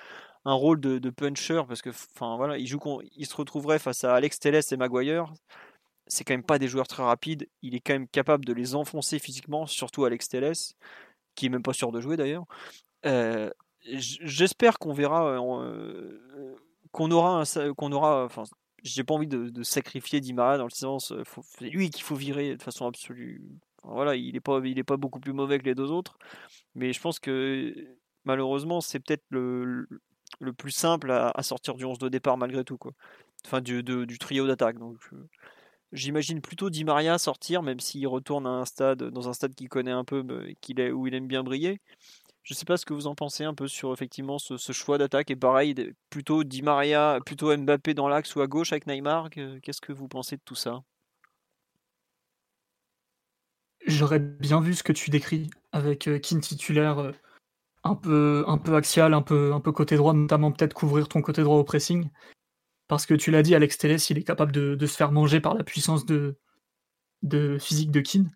[0.45, 2.81] rôle de, puncher, parce que voilà, il, joue,
[3.17, 5.33] il se retrouverait face à Alex Telles et Maguire.
[6.07, 7.49] C'est quand même pas des joueurs très rapides.
[7.63, 10.53] Il est quand même capable de les enfoncer physiquement, surtout Alex Telles,
[11.35, 12.45] qui est même pas sûr de jouer d'ailleurs.
[13.93, 16.57] J'espère qu'on verra, euh, euh,
[16.93, 17.45] qu'on aura,
[17.77, 18.45] qu'on aura, enfin,
[18.83, 22.57] j'ai pas envie de, sacrifier Dimara dans le sens, euh, c'est lui qu'il faut virer
[22.57, 23.43] de façon absolue.
[23.83, 26.19] voilà, il est pas, il est pas beaucoup plus mauvais que les deux autres,
[26.75, 27.75] mais je pense que
[28.25, 29.89] malheureusement c'est peut-être le,
[30.41, 32.93] le plus simple à, sortir du 11 de départ malgré tout quoi.
[33.45, 34.79] Enfin du, du trio d'attaque.
[34.79, 34.99] Donc
[35.93, 39.69] j'imagine plutôt Di Maria sortir, même s'il retourne à un stade, dans un stade qu'il
[39.69, 40.25] connaît un peu,
[40.61, 41.81] qu'il est, où il aime bien briller.
[42.47, 45.33] Je sais pas ce que vous en pensez un peu sur effectivement ce, choix d'attaque.
[45.33, 45.75] Et pareil,
[46.11, 49.31] plutôt Di Maria, plutôt Mbappé dans l'axe ou à gauche avec Neymar.
[49.31, 50.81] Qu'est-ce que vous pensez de tout ça?
[53.85, 57.13] J'aurais bien vu ce que tu décris avec euh, Kin titulaire, euh,
[57.83, 61.23] un peu, un peu axial, un peu, un peu côté droit, notamment peut-être couvrir ton
[61.23, 62.09] côté droit au pressing.
[62.87, 65.55] Parce que tu l'as dit, Alex Telles, il est capable de, se faire manger par
[65.55, 66.39] la puissance de,
[67.23, 68.31] de physique de Keane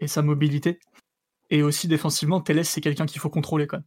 [0.00, 0.80] et sa mobilité.
[1.50, 3.86] Et aussi défensivement, Telles, c'est quelqu'un qu'il faut contrôler quand même.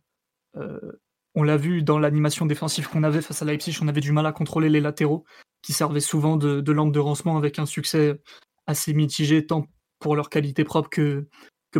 [0.64, 0.92] Euh,
[1.36, 4.26] on l'a vu dans l'animation défensive qu'on avait face à Leipzig, on avait du mal
[4.26, 5.24] à contrôler les latéraux,
[5.62, 8.20] qui servaient souvent de, de lampe de rancement avec un succès
[8.66, 9.68] assez mitigé, tant
[10.00, 11.28] pour leur qualité propre que,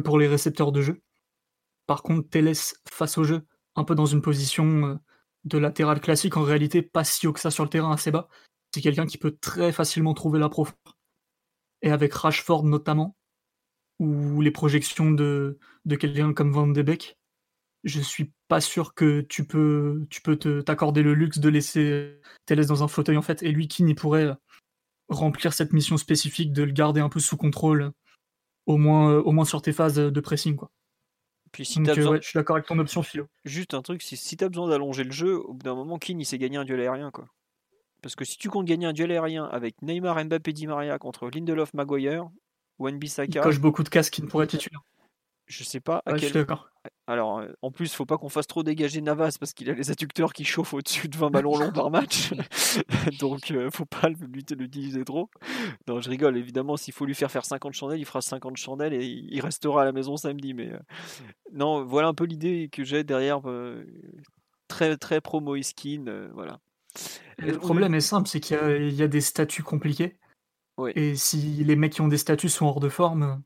[0.04, 1.02] pour les récepteurs de jeu.
[1.88, 4.95] Par contre, Teles face au jeu, un peu dans une position euh,
[5.45, 8.28] de latéral classique, en réalité pas si haut que ça sur le terrain, assez bas.
[8.72, 10.98] C'est quelqu'un qui peut très facilement trouver la profondeur.
[11.82, 13.16] Et avec Rashford notamment,
[13.99, 17.18] ou les projections de, de quelqu'un comme Van de Beek,
[17.84, 22.68] je suis pas sûr que tu peux, tu peux t'accorder le luxe de laisser Teles
[22.68, 24.36] dans un fauteuil en fait, et lui qui n'y pourrait
[25.10, 27.91] remplir cette mission spécifique de le garder un peu sous contrôle,
[28.65, 30.69] au moins, au moins sur tes phases de pressing quoi?
[31.52, 33.28] Puis si as euh, je suis d'accord avec ton option philo.
[33.45, 35.98] Juste un truc, si, si tu as besoin d'allonger le jeu, au bout d'un moment,
[35.98, 37.26] Keane il s'est gagné un duel aérien quoi.
[38.02, 41.30] Parce que si tu comptes gagner un duel aérien avec Neymar, Mbappé, Di Maria contre
[41.30, 42.30] Lindelof, Maguire,
[42.80, 43.40] Wan Bissaka.
[43.40, 44.82] Il coche beaucoup de casques qui ne pourraient être titulaire.
[45.48, 46.04] Je sais pas.
[46.06, 46.45] À quel...
[47.08, 49.91] Alors, euh, en plus, faut pas qu'on fasse trop dégager Navas parce qu'il a les
[49.91, 52.34] adducteurs qui chauffent au-dessus de 20 ballons longs par match.
[53.22, 55.30] Donc, euh, faut pas l'utiliser trop.
[55.88, 56.38] Non, je rigole.
[56.38, 59.84] Évidemment, s'il faut lui faire faire 50 chandelles, il fera 50 chandelles et il restera
[59.84, 60.54] à la maison samedi.
[60.54, 60.80] Mais euh,
[61.54, 63.40] non, voilà un peu l'idée que j'ai derrière.
[64.68, 66.30] très, très pro Moiskin.
[66.34, 66.60] voilà.
[67.38, 70.18] Le problème est simple, c'est qu'il y, y, a des statuts compliqués.
[70.95, 73.41] Et si les mecs qui ont des statuts sont hors de forme,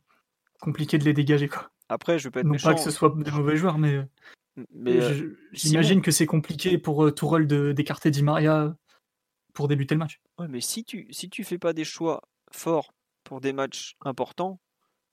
[0.60, 1.48] compliqué de les dégager.
[1.48, 1.72] Quoi.
[1.90, 2.70] Après, je peux être non méchant.
[2.70, 3.99] pas que ce soit des mauvais joueurs, mais,
[4.74, 8.76] mais euh, j'imagine que c'est compliqué pour euh, Tourelle d'écarter Di Maria
[9.53, 10.22] pour débuter le match.
[10.40, 12.22] Ouais, mais si tu si tu fais pas des choix
[12.52, 12.94] forts
[13.24, 14.60] pour des matchs importants,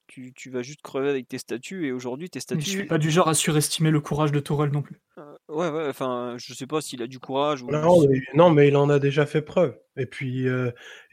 [0.08, 2.62] tu, tu, vas juste crever avec tes statuts et aujourd'hui tes statuts.
[2.62, 5.00] je suis pas du genre à surestimer le courage de Tourelle non plus.
[5.18, 7.70] Euh, ouais ouais enfin je sais pas s'il a du courage ou.
[7.70, 10.46] Non mais, non mais, il en a déjà fait preuve et puis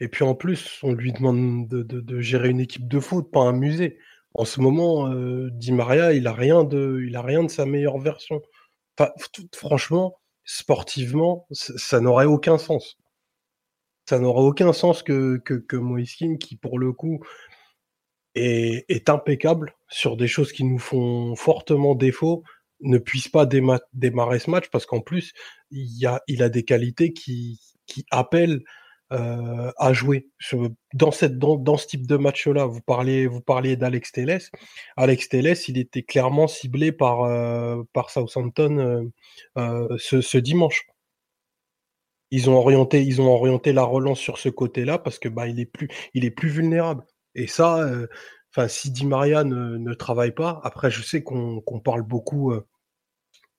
[0.00, 3.30] et puis en plus on lui demande de, de, de, gérer une équipe de foot
[3.30, 3.98] pas un musée
[4.38, 7.64] en ce moment, euh, Di Maria, il a rien de, il a rien de sa
[7.64, 8.42] meilleure version.
[9.54, 12.98] franchement, sportivement, ça, n'aurait aucun sens.
[14.08, 17.24] Ça n'aurait aucun sens que, que, que qui pour le coup
[18.36, 22.42] est, impeccable sur des choses qui nous font fortement défaut,
[22.80, 25.32] ne puisse pas démarrer ce match parce qu'en plus,
[25.70, 27.60] il, a, des qualités qui,
[28.10, 28.62] appellent
[29.12, 30.28] euh, à jouer
[30.92, 32.66] dans ce type de match-là.
[32.66, 34.40] Vous parliez vous parliez d'Alex Telles.
[34.96, 39.10] Alex Telles, il était clairement ciblé par euh, Southampton
[39.56, 40.86] euh, ce, ce, dimanche.
[42.32, 45.60] Ils ont orienté ils ont orienté la relance sur ce côté-là parce que bah il
[45.60, 47.04] est plus il est plus vulnérable.
[47.36, 47.88] Et ça,
[48.68, 52.52] si Di Maria ne, ne, travaille pas, après je sais qu'on qu'on parle beaucoup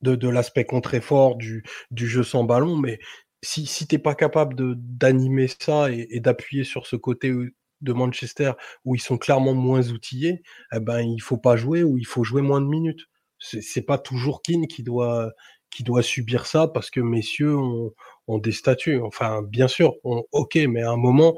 [0.02, 3.00] de, de l'aspect contre-effort, du, du jeu sans ballon, mais
[3.44, 7.34] si, si t'es pas capable d'animer ça et, d'appuyer sur ce côté
[7.82, 8.54] de Manchester
[8.86, 10.42] où ils sont clairement moins outillés,
[10.74, 13.06] eh ben il faut pas jouer ou il faut jouer moins de minutes.
[13.40, 15.32] C'est pas toujours Keane qui doit
[15.70, 17.94] qui doit subir ça parce que messieurs ont,
[18.28, 19.00] ont des statuts.
[19.02, 21.36] Enfin, bien sûr, ok, mais à un moment,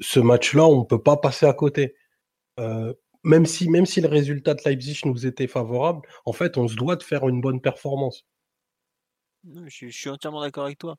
[0.00, 1.94] ce match-là, on peut pas passer à côté.
[2.58, 2.94] Euh,
[3.24, 6.76] même si même si le résultat de Leipzig nous était favorable, en fait, on se
[6.76, 8.24] doit de faire une bonne performance.
[9.66, 10.96] Je, suis entièrement d'accord avec toi.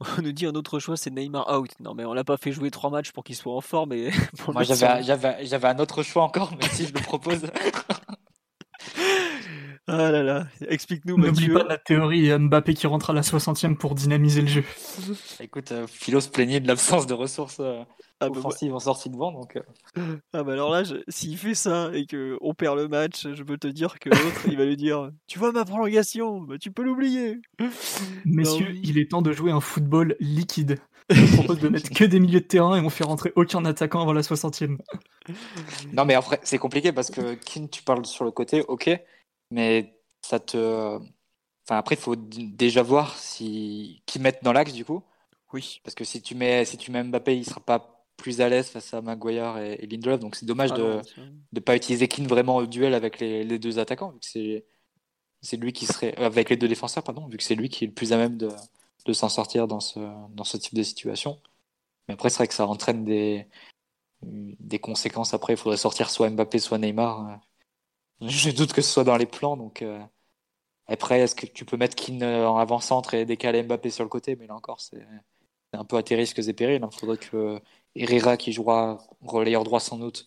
[0.00, 1.70] On nous dit un autre choix, c'est Neymar out.
[1.80, 3.92] Non, mais on l'a pas fait jouer trois matchs pour qu'il soit en forme.
[3.92, 4.10] Et
[4.48, 7.42] Moi, j'avais un autre choix encore, mais si je le propose.
[9.88, 11.18] ah là là, explique-nous.
[11.18, 14.64] N'oublie pas la théorie Mbappé qui rentre à la 60e pour dynamiser le jeu.
[15.40, 17.82] Écoute, euh, Philo se plaignait de l'absence de ressources euh,
[18.20, 19.32] ah bah offensives en sortie de vent.
[19.32, 20.16] Donc, euh.
[20.32, 23.66] Ah bah alors là, s'il fait ça et qu'on perd le match, je peux te
[23.66, 27.40] dire que l'autre, il va lui dire Tu vois ma prolongation, bah, tu peux l'oublier.
[28.24, 30.78] Messieurs, il est temps de jouer un football liquide.
[31.10, 34.00] Je propose de mettre que des milieux de terrain et on fait rentrer aucun attaquant
[34.00, 34.78] avant la 60e.
[35.92, 38.88] Non, mais après, c'est compliqué parce que Kin, tu parles sur le côté, ok,
[39.52, 40.96] mais ça te.
[41.64, 45.02] Enfin, après, il faut déjà voir si qui mettent dans l'axe du coup.
[45.52, 45.80] Oui.
[45.84, 48.68] Parce que si tu mets si tu mets Mbappé, il sera pas plus à l'aise
[48.68, 50.20] face à Maguire et, Lindelof.
[50.20, 51.00] Donc c'est dommage ah de
[51.52, 54.64] ne pas utiliser Keane vraiment au duel avec les, les deux attaquants, vu que c'est
[55.42, 57.88] c'est lui qui serait avec les deux défenseurs, pardon, vu que c'est lui qui est
[57.88, 58.50] le plus à même de,
[59.06, 60.00] de s'en sortir dans ce
[60.30, 61.40] dans ce type de situation.
[62.08, 63.46] Mais après, c'est vrai que ça entraîne des
[64.22, 65.34] des conséquences.
[65.34, 67.40] Après, il faudrait sortir soit Mbappé, soit Neymar.
[68.26, 69.82] Je doute que ce soit dans les plans, donc.
[69.82, 70.00] Euh,
[70.86, 74.36] après, est-ce que tu peux mettre Keane en avant-centre et décaler Mbappé sur le côté?
[74.36, 75.06] Mais là encore, c'est
[75.72, 76.80] un peu à tes risques et périls.
[76.80, 76.90] Il hein.
[76.90, 77.60] faudrait que
[77.94, 80.26] Herrera, qui jouera relayeur droit sans doute,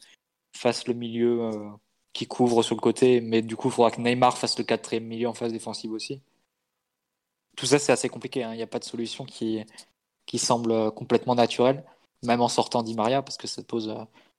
[0.53, 1.69] fasse le milieu euh,
[2.13, 5.05] qui couvre sur le côté, mais du coup, il faudra que Neymar fasse le quatrième
[5.05, 6.21] milieu en phase défensive aussi.
[7.55, 8.43] Tout ça, c'est assez compliqué.
[8.43, 8.53] hein.
[8.53, 9.63] Il n'y a pas de solution qui,
[10.25, 11.83] qui semble complètement naturelle,
[12.23, 13.95] même en sortant Di Maria, parce que ça pose.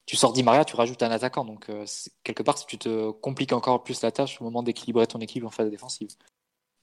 [0.06, 1.44] Tu sors Di Maria, tu rajoutes un attaquant.
[1.44, 1.84] Donc, euh,
[2.22, 5.50] quelque part, tu te compliques encore plus la tâche au moment d'équilibrer ton équipe en
[5.50, 6.10] phase défensive.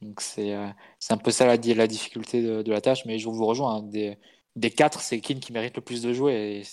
[0.02, 0.68] Donc, c'est euh,
[1.10, 3.06] un peu ça la, la difficulté de, la tâche.
[3.06, 3.78] Mais je vous rejoins.
[3.78, 3.84] hein.
[3.84, 4.18] Des,
[4.56, 6.60] des quatre, c'est Keane qui mérite le plus de jouer.
[6.60, 6.64] Et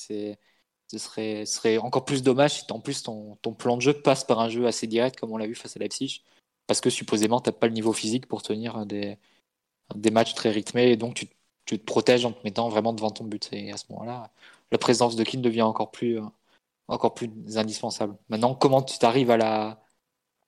[0.90, 4.24] ce serait, serait encore plus dommage si en plus ton, ton plan de jeu passe
[4.24, 6.24] par un jeu assez direct comme on l'a vu face à Leipzig
[6.66, 9.16] parce que supposément tu n'as pas le niveau physique pour tenir des,
[9.94, 11.28] des matchs très rythmés et donc tu,
[11.64, 14.30] tu te protèges en te mettant vraiment devant ton but et à ce moment-là
[14.72, 16.24] la présence de Keane devient encore plus, euh,
[16.94, 18.16] encore plus indispensable.
[18.28, 19.82] Maintenant comment tu t'arrives à la,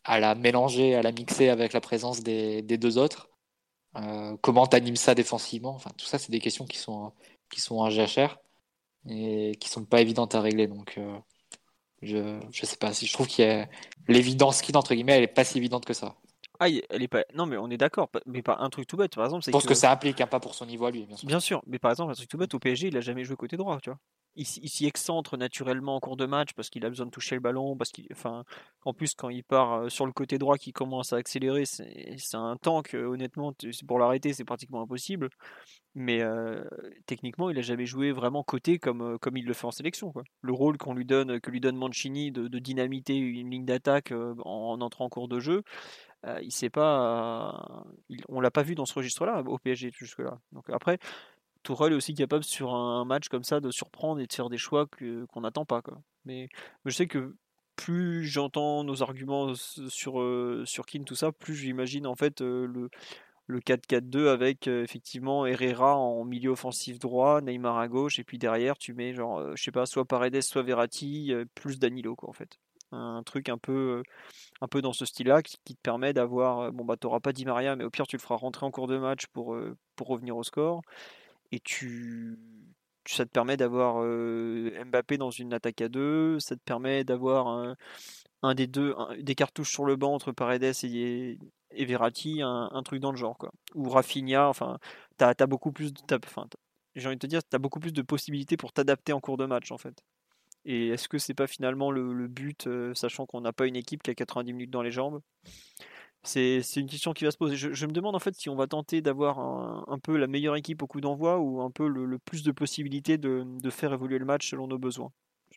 [0.05, 3.31] à la mélanger, à la mixer avec la présence des, des deux autres?
[3.97, 5.74] Euh, comment tu animes ça défensivement?
[5.74, 7.12] Enfin tout ça c'est des questions qui sont,
[7.51, 8.39] qui sont en jachère
[9.09, 10.66] et qui sont pas évidentes à régler.
[10.66, 11.19] Donc, euh,
[12.02, 13.69] je, je sais pas si je trouve qu'il y a
[14.09, 16.16] l'évidence qui entre guillemets, elle est pas si évidente que ça.
[16.60, 17.24] Ah, elle est pas.
[17.35, 18.09] Non, mais on est d'accord.
[18.27, 20.27] Mais pas un truc tout bête, par exemple, c'est Je pense que ça implique, hein,
[20.28, 21.27] pas pour son niveau à lui, bien sûr.
[21.27, 23.36] Bien sûr, mais par exemple, un truc tout bête, au PSG, il a jamais joué
[23.36, 23.98] côté droit, tu vois.
[24.34, 27.40] Il, s'y excentre naturellement en cours de match parce qu'il a besoin de toucher le
[27.40, 28.06] ballon, parce qu'il,
[28.84, 32.56] en plus quand il part sur le côté droit, qui commence à accélérer, c'est un
[32.56, 32.94] tank.
[32.94, 33.52] Honnêtement,
[33.86, 35.28] pour l'arrêter, c'est pratiquement impossible.
[35.94, 36.22] Mais
[37.06, 40.12] techniquement, il a jamais joué vraiment côté comme comme il le fait en sélection.
[40.40, 44.36] Le rôle qu'on lui donne, que lui donne Mancini de, dynamiter une ligne d'attaque en,
[44.44, 45.62] en entrant en cours de jeu,
[46.24, 47.84] euh, il sait pas,
[48.28, 50.38] on l'a pas vu dans ce registre-là au PSG jusque-là.
[50.52, 50.98] Donc après.
[51.62, 54.59] Tourelle est aussi capable sur un match comme ça de surprendre et de faire des
[54.59, 55.82] choix qu'on n'attend pas.
[55.82, 56.01] Quoi.
[56.24, 56.48] Mais,
[56.84, 57.34] je sais que
[57.76, 62.66] plus j'entends nos arguments sur, euh, sur Keane, tout ça, plus j'imagine en fait euh,
[62.66, 62.90] le,
[63.47, 68.39] le 4-4-2 avec euh, effectivement Herrera en milieu offensif droit, Neymar à gauche, et puis
[68.39, 72.34] derrière tu mets genre, je sais pas, soit Paredes, soit Verratti, plus Danilo quoi en
[72.34, 72.59] fait.
[72.94, 74.02] Un truc un peu,
[74.60, 77.47] un peu dans ce style-là qui, qui te permet d'avoir, bon bah t'auras pas Di
[77.47, 79.56] Maria, mais au pire tu le feras rentrer en cours de match pour,
[79.97, 80.82] pour revenir au score
[81.52, 82.38] et tu
[83.06, 83.96] ça te permet d'avoir
[84.86, 87.76] Mbappé dans une attaque à deux, ça te permet d'avoir
[88.42, 91.38] un, des deux, des cartouches sur le banc entre Paredes et,
[91.72, 93.50] et Verratti, un, truc dans le genre quoi.
[93.74, 94.78] Ou Rafinha, enfin,
[95.16, 96.00] t'as as beaucoup plus, de-
[96.94, 99.46] j'ai envie de te dire, t'as beaucoup plus de possibilités pour t'adapter en cours de
[99.46, 100.04] match en fait.
[100.64, 104.10] Et est-ce que c'est pas finalement le, but, sachant qu'on n'a pas une équipe qui
[104.10, 105.20] a 90 minutes dans les jambes?
[106.24, 107.56] C'est une question qui va se poser.
[107.56, 110.26] Je, je me demande en fait si on va tenter d'avoir un, un peu la
[110.28, 113.70] meilleure équipe au coup d'envoi ou un peu le, le plus de possibilités de, de
[113.70, 115.10] faire évoluer le match selon nos besoins.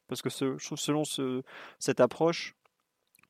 [0.07, 1.43] Parce que ce- je trouve selon ce-
[1.79, 2.53] cette approche,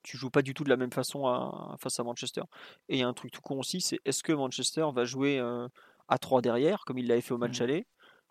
[0.04, 2.42] tu joues pas du tout de la même façon à- face à Manchester.
[2.90, 5.40] Et il y a un truc tout con aussi, c'est est-ce que Manchester va jouer
[5.40, 5.68] euh,
[6.08, 7.64] à 3 derrière, comme il l'avait fait au match Mhm.
[7.64, 7.88] aller,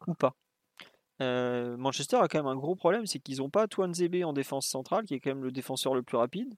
[0.06, 0.34] ou pas?
[1.22, 4.66] Euh, Manchester a quand même un gros problème, c'est qu'ils n'ont pas Zebe en défense
[4.66, 6.52] centrale, qui est quand même le défenseur le plus rapide,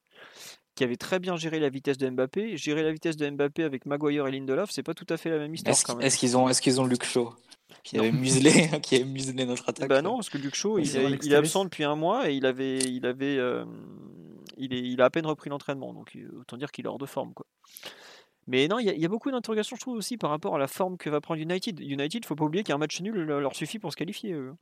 [0.74, 2.56] qui avait très bien géré la vitesse de Mbappé.
[2.56, 5.38] Gérer la vitesse de Mbappé avec Maguire et Lindelof, c'est pas tout à fait la
[5.38, 6.06] même histoire Est-ce quand qu'- même.
[6.06, 7.34] est-ce qu'ils ont, est-ce qu'ils ont Luke Shaw
[7.82, 8.50] qui avait muselé,
[8.82, 9.88] qui avait muselé notre attaque?
[9.88, 12.46] Bah non, parce que Luke Shaw, il, est, il absent depuis un mois et il
[12.46, 13.64] avait, il avait, euh,
[14.56, 16.98] il, est, il a à peine repris l'entraînement, donc euh, autant dire qu'il est hors
[16.98, 17.46] de forme, quoi.
[18.48, 20.54] Mais non, il y, a- il y a beaucoup d'interrogations, je trouve aussi par rapport
[20.54, 21.80] à la forme que va prendre United.
[21.80, 24.32] United, faut pas oublier qu'un match nul leur suffit pour se qualifier.
[24.32, 24.54] eux.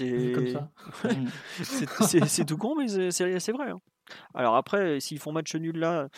[0.00, 0.70] Vu comme C'est ça.
[1.62, 3.70] C'est- c'est c'est tout con, mais c'est- c'est c'est vrai.
[3.70, 3.80] hein.
[4.34, 6.08] Alors après, s'ils font match nul là,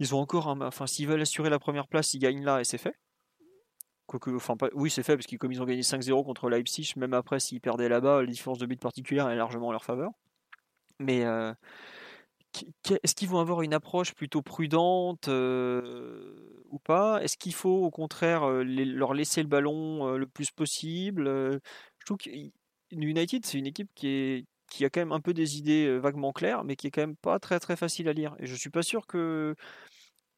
[0.00, 0.60] ils ont encore un.
[0.62, 2.94] Enfin, s'ils veulent assurer la première place, ils gagnent là et c'est fait.
[4.06, 6.94] Quoique, enfin, pas- oui, c'est fait parce que comme ils ont gagné 5-0 contre Leipzig,
[6.96, 10.10] même après, s'ils perdaient là-bas, la différence de but particulière est largement en leur faveur.
[10.98, 11.52] Mais euh,
[13.02, 17.22] est-ce qu'ils vont avoir une approche plutôt prudente ou pas?
[17.22, 22.30] Est-ce qu'il faut au contraire leur laisser le ballon le plus possible Je trouve que
[22.90, 24.46] United, c'est une équipe qui,
[24.80, 27.38] a quand même un peu des idées vaguement claires, mais qui est quand même pas
[27.38, 28.34] très très facile à lire.
[28.38, 29.54] Et je suis pas sûr que.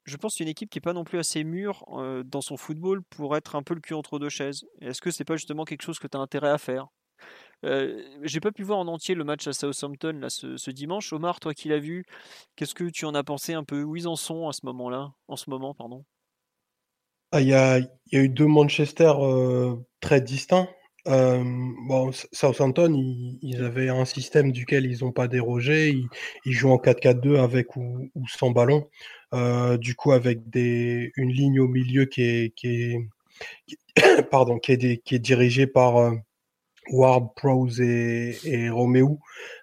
[0.05, 1.85] Je pense que c'est une équipe qui est pas non plus assez mûre
[2.25, 4.65] dans son football pour être un peu le cul entre deux chaises.
[4.81, 6.89] Est-ce que c'est pas justement quelque chose que tu as intérêt à faire?
[7.65, 11.13] Euh, J'ai pas pu voir en entier le match à Southampton là, ce, dimanche.
[11.13, 12.05] Omar, toi qui l'as vu,
[12.57, 13.83] qu'est-ce que tu en as pensé un peu?
[13.83, 15.13] Où ils en sont à ce moment-là?
[15.29, 16.05] En ce moment, pardon.
[17.31, 17.81] Ah, Il y a,
[18.13, 20.69] eu deux Manchester euh, très distincts.
[21.09, 21.43] Euh,
[22.33, 25.95] Southampton, ils, avaient un système duquel ils n'ont pas dérogé.
[26.45, 28.89] Ils, jouent en 4-4-2 avec ou, sans ballon.
[29.79, 32.53] Du coup, avec une ligne au milieu qui est,
[35.19, 36.13] dirigée par
[36.91, 39.21] Ward, Prowse et, et Romeo,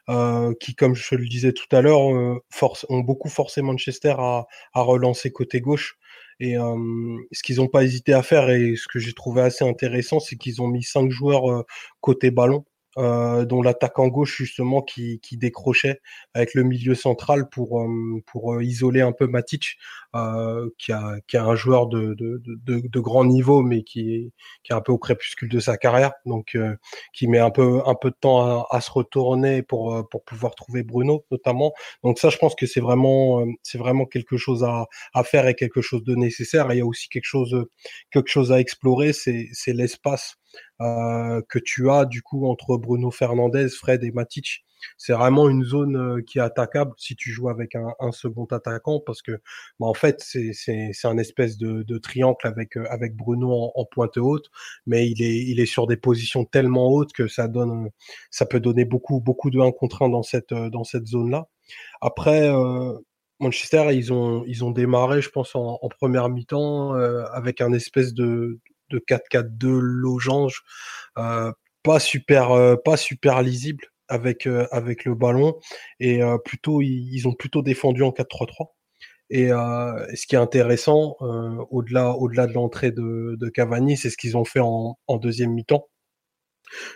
[0.10, 2.42] euh, qui, comme je le disais tout à l'heure, euh,
[2.90, 5.98] ont beaucoup forcé Manchester à, à relancer côté gauche.
[6.40, 9.66] Et euh, ce qu'ils n'ont pas hésité à faire, et ce que j'ai trouvé assez
[9.66, 11.66] intéressant, c'est qu'ils ont mis cinq joueurs euh,
[12.00, 12.64] côté ballon,
[13.00, 16.02] euh, dont l'attaquant gauche justement qui, qui, décrochait
[16.34, 17.88] avec le milieu central pour, euh,
[18.26, 19.78] pour euh, isoler un peu Matic,
[20.16, 24.14] euh, qui, a, qui a un joueur de, de, de, de, grand niveau, mais qui
[24.16, 24.32] est,
[24.64, 26.58] qui est un peu au crépuscule de sa carrière, donc
[27.14, 30.56] qui met un peu, un peu de temps à, à, se retourner pour, pour pouvoir
[30.56, 31.74] trouver Bruno notamment.
[32.04, 35.56] Donc ça, je pense que c'est vraiment, c'est vraiment quelque chose à, à faire et
[35.56, 36.72] quelque chose de nécessaire.
[36.72, 37.66] Il y a aussi quelque chose,
[38.12, 40.39] quelque chose à explorer, c'est l'espace euh,
[40.80, 44.64] que tu as du coup entre Bruno Fernandez, Fred et Matic.
[44.98, 49.02] C'est vraiment une zone euh, qui est attaquable si tu joues avec un, second attaquant
[49.06, 49.34] parce que
[49.80, 54.50] bah, en fait c'est un espèce de, triangle avec euh, avec Bruno en, pointe haute,
[54.86, 57.90] mais il est il est sur des positions tellement hautes que ça donne
[58.32, 61.48] ça peut donner beaucoup beaucoup de 1 contre 1 dans cette dans cette zone là.
[62.02, 62.94] Après euh,
[63.40, 68.14] Manchester, ils ont, ils ont démarré, je pense, en, première mi-temps euh, avec un espèce
[68.14, 68.60] de,
[68.90, 70.64] de 4-4-2 logange,
[71.18, 71.52] euh,
[71.84, 75.56] pas super, euh, pas super lisible avec euh, avec le ballon
[76.00, 78.74] et plutôt ils, ont plutôt défendu en 4-3-3.
[79.32, 81.16] Et ce qui est intéressant,
[81.70, 85.88] au-delà au-delà de l'entrée de, Cavani, c'est ce qu'ils ont fait en deuxième mi-temps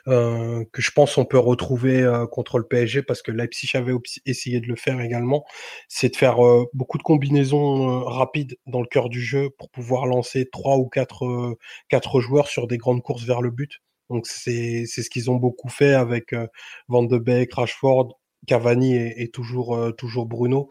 [0.08, 3.94] euh, que je pense on peut retrouver euh, contre le PSG parce que Leipzig avait
[4.26, 5.46] essayé de le faire également,
[5.88, 10.06] c'est de faire euh, beaucoup de combinaisons rapides dans le cœur du jeu pour pouvoir
[10.06, 13.82] lancer trois ou quatre, joueurs sur des grandes courses vers le but.
[14.10, 16.36] Donc c'est ce qu'ils ont beaucoup fait avec
[16.88, 20.70] Van de Beek, Rashford, Cavani et, toujours toujours Bruno,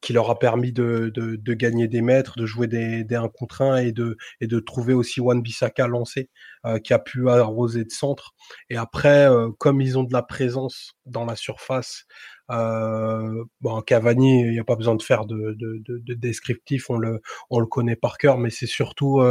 [0.00, 3.62] qui leur a permis de, de, gagner des mètres, de jouer des, des 1 contre
[3.62, 6.30] 1 et de, et de trouver aussi Wan Bissaka lancé,
[6.64, 8.34] euh, qui a pu arroser de centre.
[8.70, 12.04] Et après, euh, comme ils ont de la présence dans la surface,
[12.50, 16.98] euh, bon, Cavani, il n'y a pas besoin de faire de, de, de, descriptif, on
[16.98, 17.20] le,
[17.50, 19.22] on le connaît par cœur, mais c'est surtout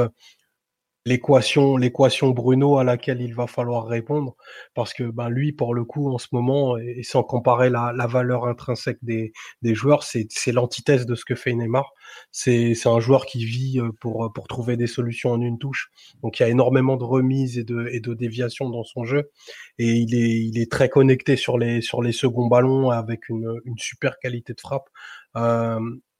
[1.05, 4.35] l'équation l'équation Bruno à laquelle il va falloir répondre
[4.73, 8.07] parce que ben lui pour le coup en ce moment et sans comparer la, la
[8.07, 11.91] valeur intrinsèque des, des joueurs c'est c'est l'antithèse de ce que fait Neymar.
[12.31, 15.89] C'est c'est un joueur qui vit euh, pour pour trouver des solutions en une touche.
[16.23, 19.29] Donc il y a énormément de remises et de et de déviations dans son jeu.
[19.77, 23.59] Et il est il est très connecté sur les sur les seconds ballons avec une
[23.65, 24.89] une super qualité de frappe.
[25.37, 25.79] Euh,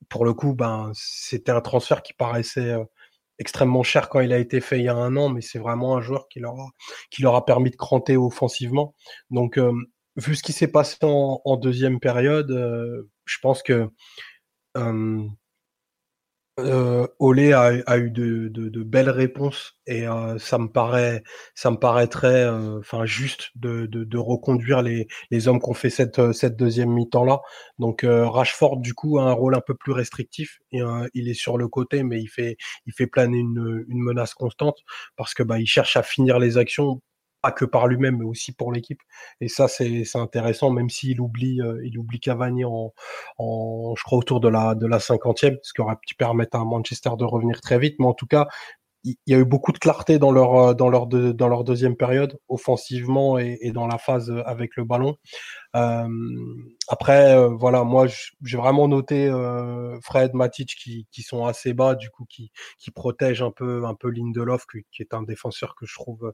[0.09, 2.83] pour le coup ben c'était un transfert qui paraissait euh,
[3.39, 5.97] extrêmement cher quand il a été fait il y a un an, mais c'est vraiment
[5.97, 6.69] un joueur qui leur a,
[7.11, 8.95] qui leur a permis de cranter offensivement.
[9.29, 9.73] Donc, euh,
[10.15, 13.89] vu ce qui s'est passé en, deuxième période, euh, je pense que
[14.77, 15.27] euh,
[16.59, 21.23] euh, Olé a, a, eu de, de, de, belles réponses et euh, ça me paraît,
[21.53, 25.89] ça me paraîtrait, euh, enfin juste de, de, reconduire les, les hommes qui ont fait
[25.89, 27.41] cette, cette deuxième mi-temps là.
[27.79, 30.79] Donc euh, Rashford du coup a un rôle un peu plus restrictif et
[31.13, 34.77] il est sur le côté, mais il fait, il fait planer une, une menace constante
[35.17, 37.01] parce que bah il cherche à finir les actions
[37.45, 38.99] pas que par lui-même, mais aussi pour l'équipe.
[39.39, 42.91] Et ça, c'est intéressant, même s'il oublie, euh, il oublie Cavani en,
[43.37, 46.65] en, je crois, autour de la, de la cinquantième, ce qui aurait pu permettre à
[46.65, 47.97] Manchester de revenir très vite.
[47.99, 48.47] Mais en tout cas,
[49.05, 51.95] il y a eu beaucoup de clarté dans leur euh, dans leur dans leur deuxième
[51.95, 55.15] période offensivement et, dans la phase avec le ballon.
[55.75, 56.07] Euh,
[56.87, 61.95] après euh, voilà moi j'ai vraiment noté euh, Fred Matic qui, qui sont assez bas
[61.95, 65.75] du coup qui qui protègent un peu un peu Lindelof qui, qui est un défenseur
[65.75, 66.33] que je trouve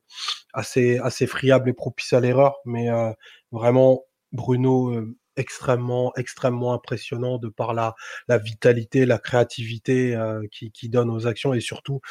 [0.54, 3.12] assez assez friable et propice à l'erreur mais euh,
[3.52, 4.94] vraiment Bruno
[5.38, 7.96] extrêmement extrêmement impressionnant de par la
[8.28, 12.02] la vitalité la créativité euh, qui, qui donne aux actions et surtout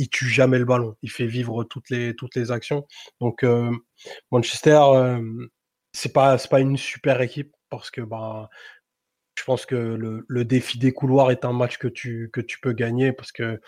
[0.00, 0.96] il tue jamais le ballon.
[1.02, 2.86] Il fait vivre toutes les toutes les actions.
[3.20, 3.70] Donc euh,
[4.32, 5.46] Manchester, euh,
[5.92, 8.48] c'est pas pas une super équipe parce que bah
[9.38, 12.60] je pense que le, le, défi des couloirs est un match que tu que tu
[12.60, 13.60] peux gagner parce que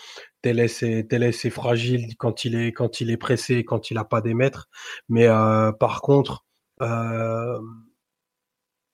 [0.43, 4.21] Teles est est fragile quand il est quand il est pressé quand il a pas
[4.23, 4.69] des mètres.
[5.09, 6.45] Mais euh, par contre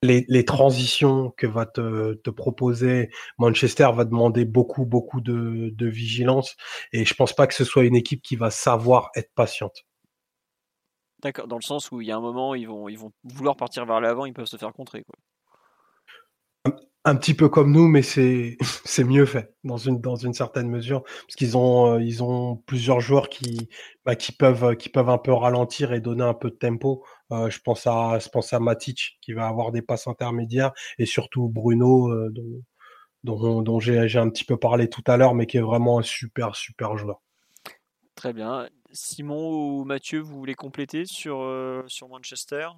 [0.03, 5.87] les, les, transitions que va te, te, proposer Manchester va demander beaucoup, beaucoup de, de,
[5.87, 6.57] vigilance.
[6.93, 9.85] Et je pense pas que ce soit une équipe qui va savoir être patiente.
[11.21, 13.57] D'accord, dans le sens où il y a un moment, ils vont, ils vont vouloir
[13.57, 15.03] partir vers l'avant, ils peuvent se faire contrer.
[15.03, 15.17] Quoi
[17.05, 18.59] un petit peu comme nous, mais c'est
[19.05, 23.69] mieux fait dans une certaine mesure parce qu'ils ont euh, plusieurs joueurs qui
[24.05, 27.05] bah, peuvent qui peuvent un peu ralentir et donner un peu de tempo.
[27.33, 32.11] Euh, je pense à je Matic qui va avoir des passes intermédiaires et surtout Bruno
[32.11, 32.33] euh,
[33.25, 36.57] dont j'ai un petit peu parlé tout à l'heure, mais qui est vraiment un super
[36.57, 37.21] super joueur.
[38.15, 38.69] Très bien.
[38.91, 41.39] Simon ou Mathieu, vous voulez compléter sur
[42.09, 42.69] Manchester?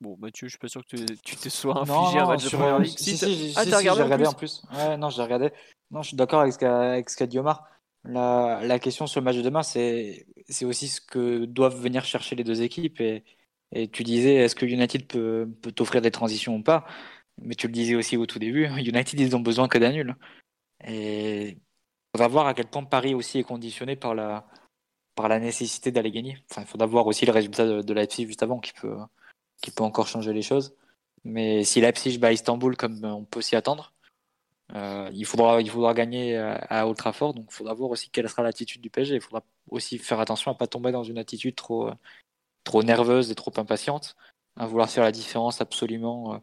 [0.00, 2.78] Bon, Mathieu, je suis pas sûr que tu te sois infligé un match de première
[2.78, 2.98] ligue.
[2.98, 4.62] Si, si, ah, t'as regardé, regardé en plus.
[4.74, 5.52] Ouais, non, j'ai regardé.
[5.90, 7.66] Non, je suis d'accord avec ce qu'a dit Omar.
[8.04, 12.04] La, la, question sur le match de demain, c'est c'est aussi ce que doivent venir
[12.04, 13.00] chercher les deux équipes.
[13.00, 13.24] Et,
[13.72, 16.86] et tu disais, est-ce que United peut, peut t'offrir des transitions ou pas?
[17.38, 20.16] Mais tu le disais aussi au tout début, United, ils ont besoin que d'un nul.
[20.84, 21.60] Et il
[22.12, 24.46] faudra voir à quel point Paris aussi est conditionné par la,
[25.14, 26.38] par la nécessité d'aller gagner.
[26.50, 28.96] Enfin, il faudra voir aussi le résultat de, de Leipzig juste avant qui peut,
[29.60, 30.74] qui peut encore changer les choses.
[31.24, 33.92] Mais si Leipzig bat Istanbul comme on peut s'y attendre,
[34.74, 35.62] euh, il, faudra,
[35.94, 37.34] gagner à Old Trafford.
[37.34, 39.16] Donc il faudra voir aussi quelle sera l'attitude du PSG.
[39.16, 41.90] Il faudra aussi faire attention à ne pas tomber dans une attitude trop,
[42.66, 44.16] trop nerveuse et trop impatiente,
[44.56, 46.38] à vouloir faire la différence absolument euh,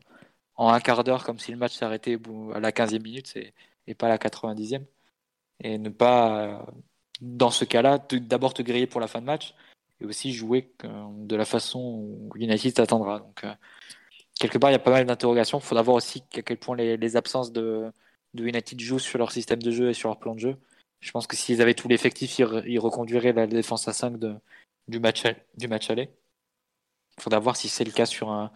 [0.56, 2.18] en un quart d'heure comme si le match s'arrêtait
[2.56, 4.86] à la 15e minute et, pas à la 90e.
[5.60, 6.60] Et ne pas, euh,
[7.22, 9.54] dans ce cas-là, d'abord te griller pour la fin de match
[10.02, 13.20] et aussi jouer de la façon où United t'attendra.
[13.20, 13.46] Donc,
[14.40, 15.60] quelque part, il y a pas mal d'interrogations.
[15.60, 17.92] Il faudra voir aussi à quel point les, absences de,
[18.34, 20.58] de, United jouent sur leur système de jeu et sur leur plan de jeu.
[21.00, 24.36] Je pense que s'ils avaient tout l'effectif, ils, reconduiraient la défense à 5 de,
[24.88, 25.24] du, match,
[25.58, 26.10] du match aller.
[27.18, 28.52] Il faudra voir si c'est le cas sur un,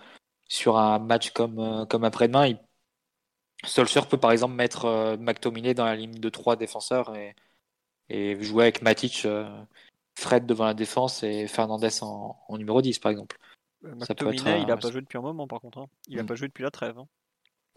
[0.47, 2.53] sur un match comme, euh, comme après-demain.
[3.65, 7.35] Solskjaer peut par exemple mettre euh, McTominay dans la ligne de 3 défenseurs et,
[8.09, 9.49] et jouer avec Matic, euh,
[10.17, 13.37] Fred devant la défense et Fernandez en, en numéro 10 par exemple.
[13.83, 15.77] McTominay, il n'a pas joué depuis un moment par contre.
[15.77, 15.85] Hein.
[16.07, 16.25] Il n'a mm.
[16.25, 16.97] pas joué depuis la trêve.
[16.97, 17.05] Hein.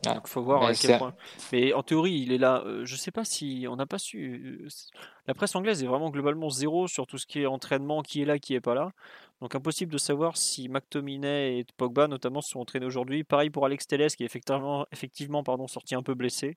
[0.06, 1.14] Ah, Donc faut voir à quel point.
[1.52, 2.62] Mais en théorie, il est là.
[2.64, 4.62] Euh, je sais pas si on n'a pas su.
[4.64, 4.68] Euh,
[5.26, 8.24] la presse anglaise est vraiment globalement zéro sur tout ce qui est entraînement, qui est
[8.24, 8.92] là, qui est pas là.
[9.42, 13.22] Donc impossible de savoir si McTominay et Pogba notamment se sont entraînés aujourd'hui.
[13.22, 16.56] Pareil pour Alex Telles qui est effectivement, effectivement pardon, sorti un peu blessé.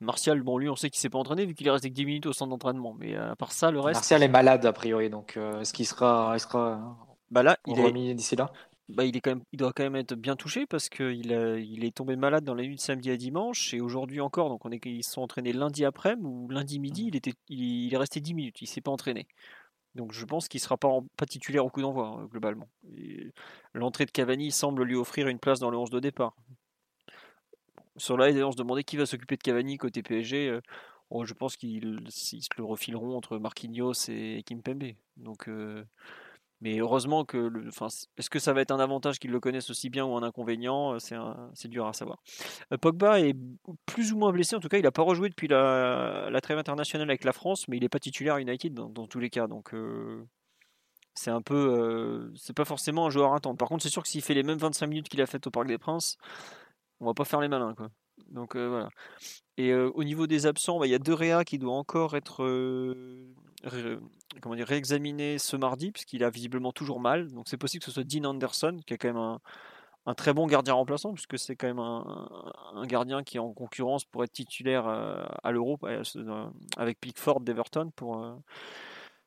[0.00, 2.06] Martial, bon lui on sait qu'il s'est pas entraîné vu qu'il est resté que 10
[2.06, 2.94] minutes au centre d'entraînement.
[2.98, 3.96] Mais à part ça, le reste.
[3.96, 6.96] Martial est malade a priori, donc euh, est-ce qu'il sera, il sera
[7.30, 8.52] bah là, il est d'ici là?
[8.88, 11.84] Bah, il, est quand même, il doit quand même être bien touché parce qu'il il
[11.84, 14.50] est tombé malade dans la nuit de samedi à dimanche et aujourd'hui encore.
[14.50, 17.06] Donc on est, ils se sont entraînés lundi après-midi ou lundi midi.
[17.06, 18.60] Il, était, il, est resté 10 minutes.
[18.60, 19.26] Il s'est pas entraîné.
[19.94, 22.68] Donc je pense qu'il ne sera pas, pas titulaire au coup d'envoi hein, globalement.
[23.72, 26.36] L'entrée de Cavani semble lui offrir une place dans le 11 de départ.
[27.96, 30.48] Sur là, on se demandait qui va s'occuper de Cavani côté PSG.
[30.48, 30.60] Euh,
[31.10, 34.92] oh, je pense qu'ils se le refileront entre Marquinhos et Kimpembe.
[35.16, 35.84] Donc euh,
[36.62, 37.50] mais heureusement que,
[38.16, 40.96] est-ce que ça va être un avantage qu'ils le connaissent aussi bien ou un inconvénient
[41.00, 41.16] C'est,
[41.54, 42.22] c'est dur à savoir.
[42.72, 43.34] Euh, Pogba est
[43.84, 46.58] plus ou moins blessé, en tout cas, il n'a pas rejoué depuis la, la, trêve
[46.58, 49.48] internationale avec la France, mais il n'est pas titulaire à United dans, tous les cas,
[49.48, 50.24] donc euh,
[51.14, 53.58] c'est un peu, euh, c'est pas forcément un joueur à attendre.
[53.58, 55.50] Par contre, c'est sûr que s'il fait les mêmes 25 minutes qu'il a fait au
[55.50, 56.16] Parc des Princes,
[57.02, 57.88] on va pas faire les malins, quoi.
[58.30, 58.88] Donc voilà.
[59.58, 62.44] Et au niveau des absents, bah, il y a deux Réa qui doit encore être
[64.40, 67.30] comment dire, réexaminé ce mardi, puisqu'il a visiblement toujours mal.
[67.32, 69.38] Donc c'est possible que ce soit Dean Anderson, qui est quand même
[70.06, 74.04] un, très bon gardien remplaçant, puisque c'est quand même un, gardien qui est en concurrence
[74.04, 76.02] pour être titulaire euh, à l'Euro euh,
[76.76, 78.34] avec Pickford d'Everton pour, euh,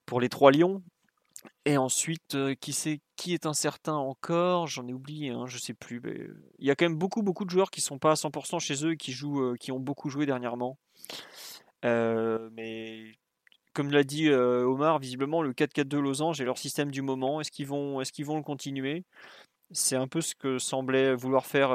[0.06, 0.82] pour les trois Lions.
[1.66, 6.00] Et ensuite, qui, qui est incertain encore J'en ai oublié, hein, je sais plus.
[6.02, 6.16] Mais
[6.60, 8.86] il y a quand même beaucoup, beaucoup de joueurs qui sont pas à 100% chez
[8.86, 10.78] eux et qui, jouent, qui ont beaucoup joué dernièrement.
[11.84, 13.16] mais
[13.74, 17.42] comme l'a dit Omar, visiblement le 4-4-2 Losange est leur système du moment.
[17.42, 19.04] Est-ce qu'ils vont, est vont le continuer?
[19.72, 21.72] C'est un peu ce que semblait vouloir faire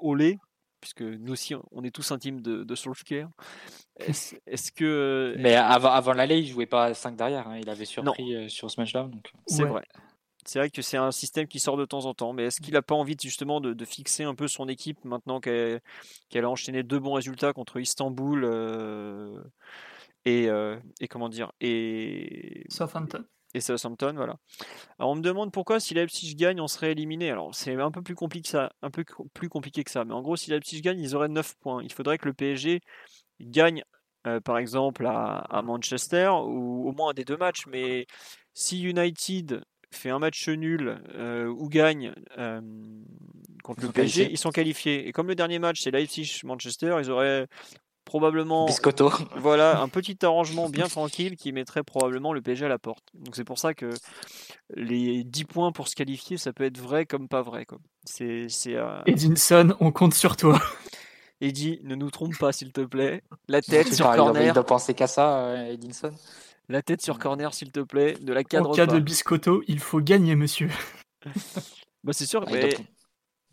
[0.00, 0.38] Olé,
[0.84, 3.26] puisque nous aussi on est tous intimes de, de Solskjaer.
[3.96, 7.48] Est-ce, que Mais avant, avant l'aller, il jouait pas 5 derrière.
[7.48, 7.58] Hein.
[7.62, 9.08] Il avait surpris euh, sur ce match-là.
[9.46, 9.84] C'est vrai.
[10.44, 12.74] C'est vrai que c'est un système qui sort de temps en temps, mais est-ce qu'il
[12.74, 15.80] n'a pas envie justement de, fixer un peu son équipe maintenant qu'elle,
[16.34, 18.44] a enchaîné deux bons résultats contre Istanbul
[20.26, 23.24] et, euh, et comment dire et Southampton.
[23.54, 24.36] Et Southampton, voilà.
[24.98, 27.30] Alors on me demande pourquoi si Leipzig gagne, on serait éliminé.
[27.30, 30.04] Alors c'est un peu plus compliqué que ça, un peu plus compliqué que ça.
[30.04, 31.82] Mais en gros, si Leipzig gagne, ils auraient 9 points.
[31.84, 32.80] Il faudrait que le PSG
[33.40, 33.84] gagne,
[34.26, 37.66] euh, par exemple, à, Manchester ou au moins des deux matchs.
[37.68, 38.06] Mais
[38.54, 42.12] si United fait un match nul euh, ou gagne
[43.62, 45.06] contre le PSG, ils sont qualifiés.
[45.06, 47.46] Et comme le dernier match c'est Leipzig-Manchester, ils auraient
[48.04, 49.10] probablement Biscotto.
[49.36, 53.04] voilà un petit arrangement bien tranquille qui mettrait probablement le PSG à la porte.
[53.14, 53.90] Donc c'est pour ça que
[54.74, 57.82] les 10 points pour se qualifier, ça peut être vrai comme pas vrai comme.
[58.04, 60.60] C'est c'est euh, Edinson, on compte sur toi.
[61.40, 63.22] Eddie, ne nous trompe pas s'il te plaît.
[63.48, 64.46] La tête sur corner.
[64.46, 66.12] Il doit penser qu'à ça euh, Edinson.
[66.68, 69.80] La tête sur corner s'il te plaît, de la cadre En cas de Biscotto, il
[69.80, 70.70] faut gagner monsieur.
[72.04, 72.74] bah c'est sûr, ah, mais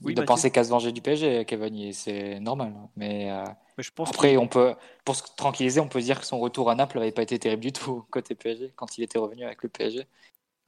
[0.10, 2.74] il doit penser qu'à se venger du PSG, Cavani, c'est normal.
[2.76, 2.90] Hein.
[2.96, 3.44] Mais, euh,
[3.82, 6.70] je pense après, on peut, pour se tranquilliser, on peut se dire que son retour
[6.70, 9.64] à Naples n'avait pas été terrible du tout côté PSG quand il était revenu avec
[9.64, 10.06] le PSG.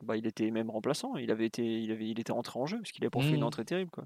[0.02, 2.78] Bah, il était même remplaçant, il avait été, il avait, il était rentré en jeu
[2.78, 3.44] parce qu'il a pas fait une mmh.
[3.44, 4.04] entrée terrible quoi.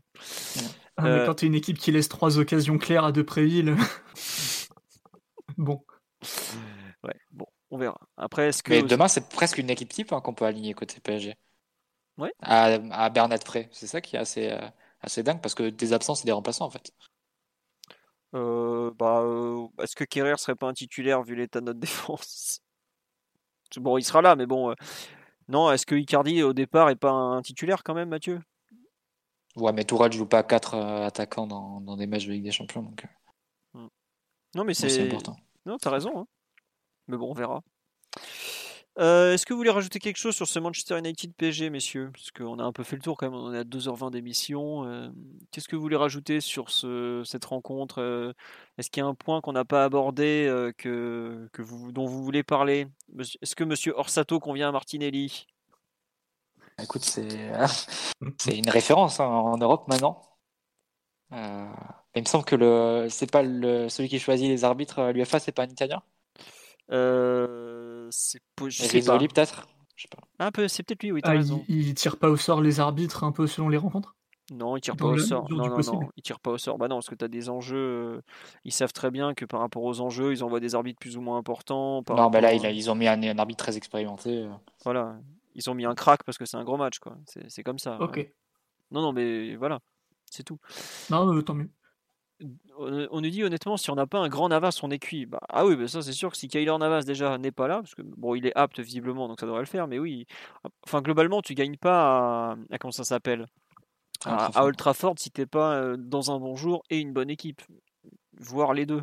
[0.98, 3.76] Ah, mais euh, quand tu es une équipe qui laisse trois occasions claires à Depréville,
[5.58, 5.84] bon.
[7.04, 7.48] Ouais, bon.
[7.72, 8.00] on verra.
[8.18, 8.72] Après, est-ce que.
[8.72, 11.36] Mais demain, c'est presque une équipe type hein, qu'on peut aligner côté PSG.
[12.18, 12.34] Ouais.
[12.42, 13.70] À, à Bernat Frey.
[13.72, 14.68] C'est ça qui est assez, euh,
[15.02, 16.92] assez dingue parce que des absents, c'est des remplaçants en fait.
[18.36, 22.62] Euh, bah, euh, est-ce que Kerrer serait pas un titulaire vu l'état de notre défense?
[23.78, 24.72] Bon, il sera là, mais bon.
[24.72, 24.76] euh,
[25.48, 28.42] non, est-ce que Icardi au départ est pas un titulaire quand même, Mathieu?
[29.56, 32.84] Ouais, mais Tourelle joue pas 4 attaquants dans, dans des matchs de Ligue des Champions,
[32.84, 33.06] donc
[33.76, 33.88] euh,
[34.56, 35.08] Non, mais c'est c'est.
[35.08, 35.36] important.
[35.66, 36.20] Non, t'as raison.
[36.20, 36.28] hein.
[37.08, 37.62] Mais bon, on verra.
[39.00, 42.10] Euh, Est-ce que vous voulez rajouter quelque chose sur ce Manchester United PSG, messieurs?
[42.12, 44.86] Parce qu'on a un peu fait le tour quand même, on est à 2h20 d'émission.
[44.86, 45.10] euh,
[45.52, 48.34] Qu'est-ce que vous voulez rajouter sur ce, cette rencontre euh,
[48.78, 52.24] Est-ce qu'il y a un point qu'on n'a pas abordé que, que vous, dont vous
[52.24, 52.88] voulez parler?
[53.20, 55.46] Est-ce que Monsieur Orsato convient à Martinelli?
[56.82, 60.22] Écoute, c'est une référence hein, en Europe maintenant.
[62.16, 65.40] Il me semble que le c'est pas le celui qui choisit les arbitres à l'UFA,
[65.40, 66.02] c'est pas un Italien?
[68.12, 68.66] C'est pas.
[68.66, 69.68] Rizzoli peut-être?
[69.96, 70.46] Je sais pas.
[70.46, 71.64] Un peu, c'est peut-être lui, oui, t'as Ah, raison.
[71.68, 74.16] il, il tire pas au sort les arbitres un peu selon les rencontres?
[74.52, 75.50] Non, il tire pas au sort.
[75.50, 76.78] Non, non, non, il tire pas au sort.
[76.78, 77.76] Bah non, parce que tu as des enjeux.
[77.78, 78.22] euh,
[78.64, 81.22] Ils savent très bien que par rapport aux enjeux, ils envoient des arbitres plus ou
[81.22, 82.02] moins importants.
[82.04, 83.76] par Non, bah là rapport il a- à- ils ont mis un, un arbitre très
[83.76, 84.44] expérimenté.
[84.44, 84.50] euh.
[84.86, 85.18] Voilà.
[85.56, 87.18] Ils ont mis un crack parce que c'est un gros match, quoi.
[87.48, 88.00] C'est comme ça.
[88.00, 88.18] Ok.
[88.18, 88.34] ouais.
[88.92, 89.80] Non, non, mais voilà.
[90.32, 90.60] C'est tout.
[91.10, 91.70] Non, euh, tant mieux.
[92.78, 95.26] On, nous dit honnêtement, si on n'a pas un grand Navas, on est cuit.
[95.26, 97.78] Bah, ah oui, bah ça c'est sûr que si Kyler Navas déjà n'est pas là,
[97.78, 100.28] parce que bon, il est apte visiblement, donc ça devrait le faire, mais oui.
[100.86, 103.48] Enfin, globalement, tu gagnes pas à, à comment ça s'appelle?
[104.26, 105.16] À Old Trafford.
[105.18, 107.62] Si t'es pas dans un bon jour et une bonne équipe,
[108.40, 109.02] voire les deux.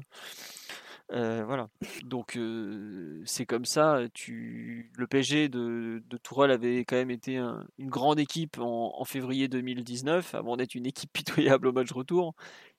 [1.13, 1.69] Euh, voilà.
[2.05, 4.01] Donc euh, c'est comme ça.
[4.15, 4.91] Tu...
[4.97, 9.05] Le PSG de, de Tourelle avait quand même été un- une grande équipe en, en
[9.05, 12.35] février 2019, avant d'être une équipe pitoyable au match retour.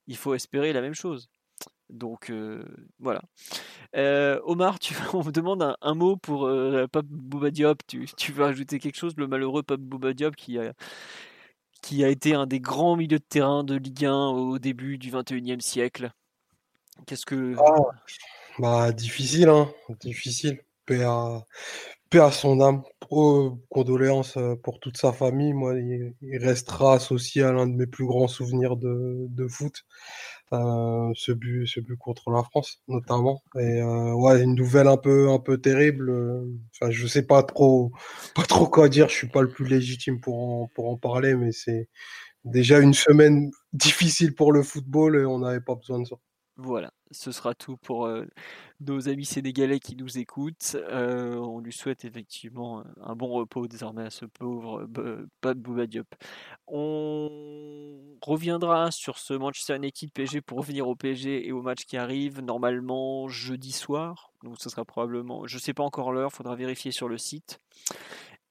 [0.07, 1.29] Il faut espérer la même chose.
[1.89, 2.63] Donc euh,
[2.99, 3.21] voilà.
[3.95, 7.81] Euh, Omar, tu, on me demande un, mot pour euh, Pape Bouba Diop.
[7.87, 9.13] Tu, veux ajouter quelque chose?
[9.17, 10.73] Le malheureux Pape Bouba Diop qui a,
[11.81, 15.11] qui a été un des grands milieux de terrain de Ligue 1 au début du
[15.11, 16.11] 21e siècle.
[17.05, 17.55] Qu'est-ce que.
[17.59, 17.75] Ah,
[18.57, 19.71] bah, difficile, hein.
[20.01, 20.59] Difficile.
[20.89, 21.43] À,
[22.09, 22.83] paix à son âme.
[23.69, 25.53] Condoléances euh, pour toute sa famille.
[25.53, 29.85] Moi, il, restera associé à l'un de mes plus grands souvenirs de, de foot.
[30.53, 33.43] Euh, ce but, ce but contre la France, notamment.
[33.55, 36.11] Et euh, ouais, une nouvelle un peu, un peu terrible.
[36.73, 37.91] Enfin, je sais pas trop,
[38.35, 39.09] pas trop quoi dire.
[39.09, 41.89] Je suis pas le plus légitime pour en, pour en parler, mais c'est
[42.45, 46.15] déjà une semaine difficile pour le football et on n'avait pas besoin de ça.
[46.57, 48.09] Voilà, ce sera tout pour
[48.79, 50.77] nos amis sénégalais qui nous écoutent.
[50.89, 56.07] On lui souhaite effectivement un bon repos désormais à ce pauvre euh, Pape Bouba Diop.
[56.67, 61.97] On reviendra sur ce Manchester United PSG pour revenir au PSG et au match qui
[61.97, 64.31] arrive normalement jeudi soir.
[64.43, 67.59] Donc ce sera probablement, je sais pas encore l'heure, faudra vérifier sur le site.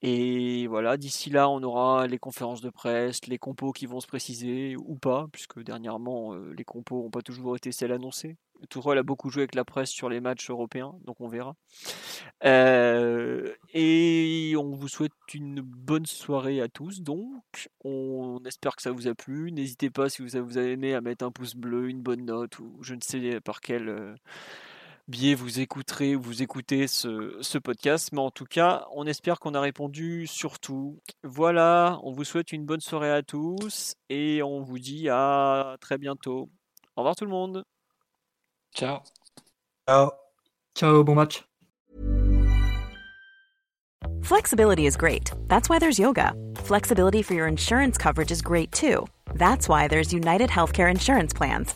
[0.01, 4.07] Et voilà, d'ici là, on aura les conférences de presse, les compos qui vont se
[4.07, 8.37] préciser ou pas, puisque dernièrement, euh, les compos n'ont pas toujours été celles annoncées.
[8.69, 11.55] Tourelle a beaucoup joué avec la presse sur les matchs européens, donc on verra.
[12.45, 17.69] Euh, et on vous souhaite une bonne soirée à tous, donc.
[17.83, 19.51] On espère que ça vous a plu.
[19.51, 22.77] N'hésitez pas, si vous avez, aimé, à mettre un pouce bleu, une bonne note, ou
[22.81, 23.89] je ne sais par quel.
[23.89, 24.15] euh,
[25.07, 28.11] biais vous écouterez ou vous écoutez ce, ce podcast.
[28.11, 30.99] Mais en tout cas, on espère qu'on a répondu sur tout.
[31.23, 35.97] Voilà, on vous souhaite une bonne soirée à tous et on vous dit à très
[35.97, 36.49] bientôt.
[36.95, 37.63] Au revoir tout le monde.
[38.73, 38.99] Ciao.
[39.87, 40.11] Ciao.
[40.75, 41.43] Ciao, bon match.
[44.21, 45.31] Flexibility is great.
[45.47, 46.33] That's why there's yoga.
[46.55, 49.05] Flexibility for your insurance coverage is great too.
[49.35, 51.75] That's why there's United Healthcare Insurance Plans.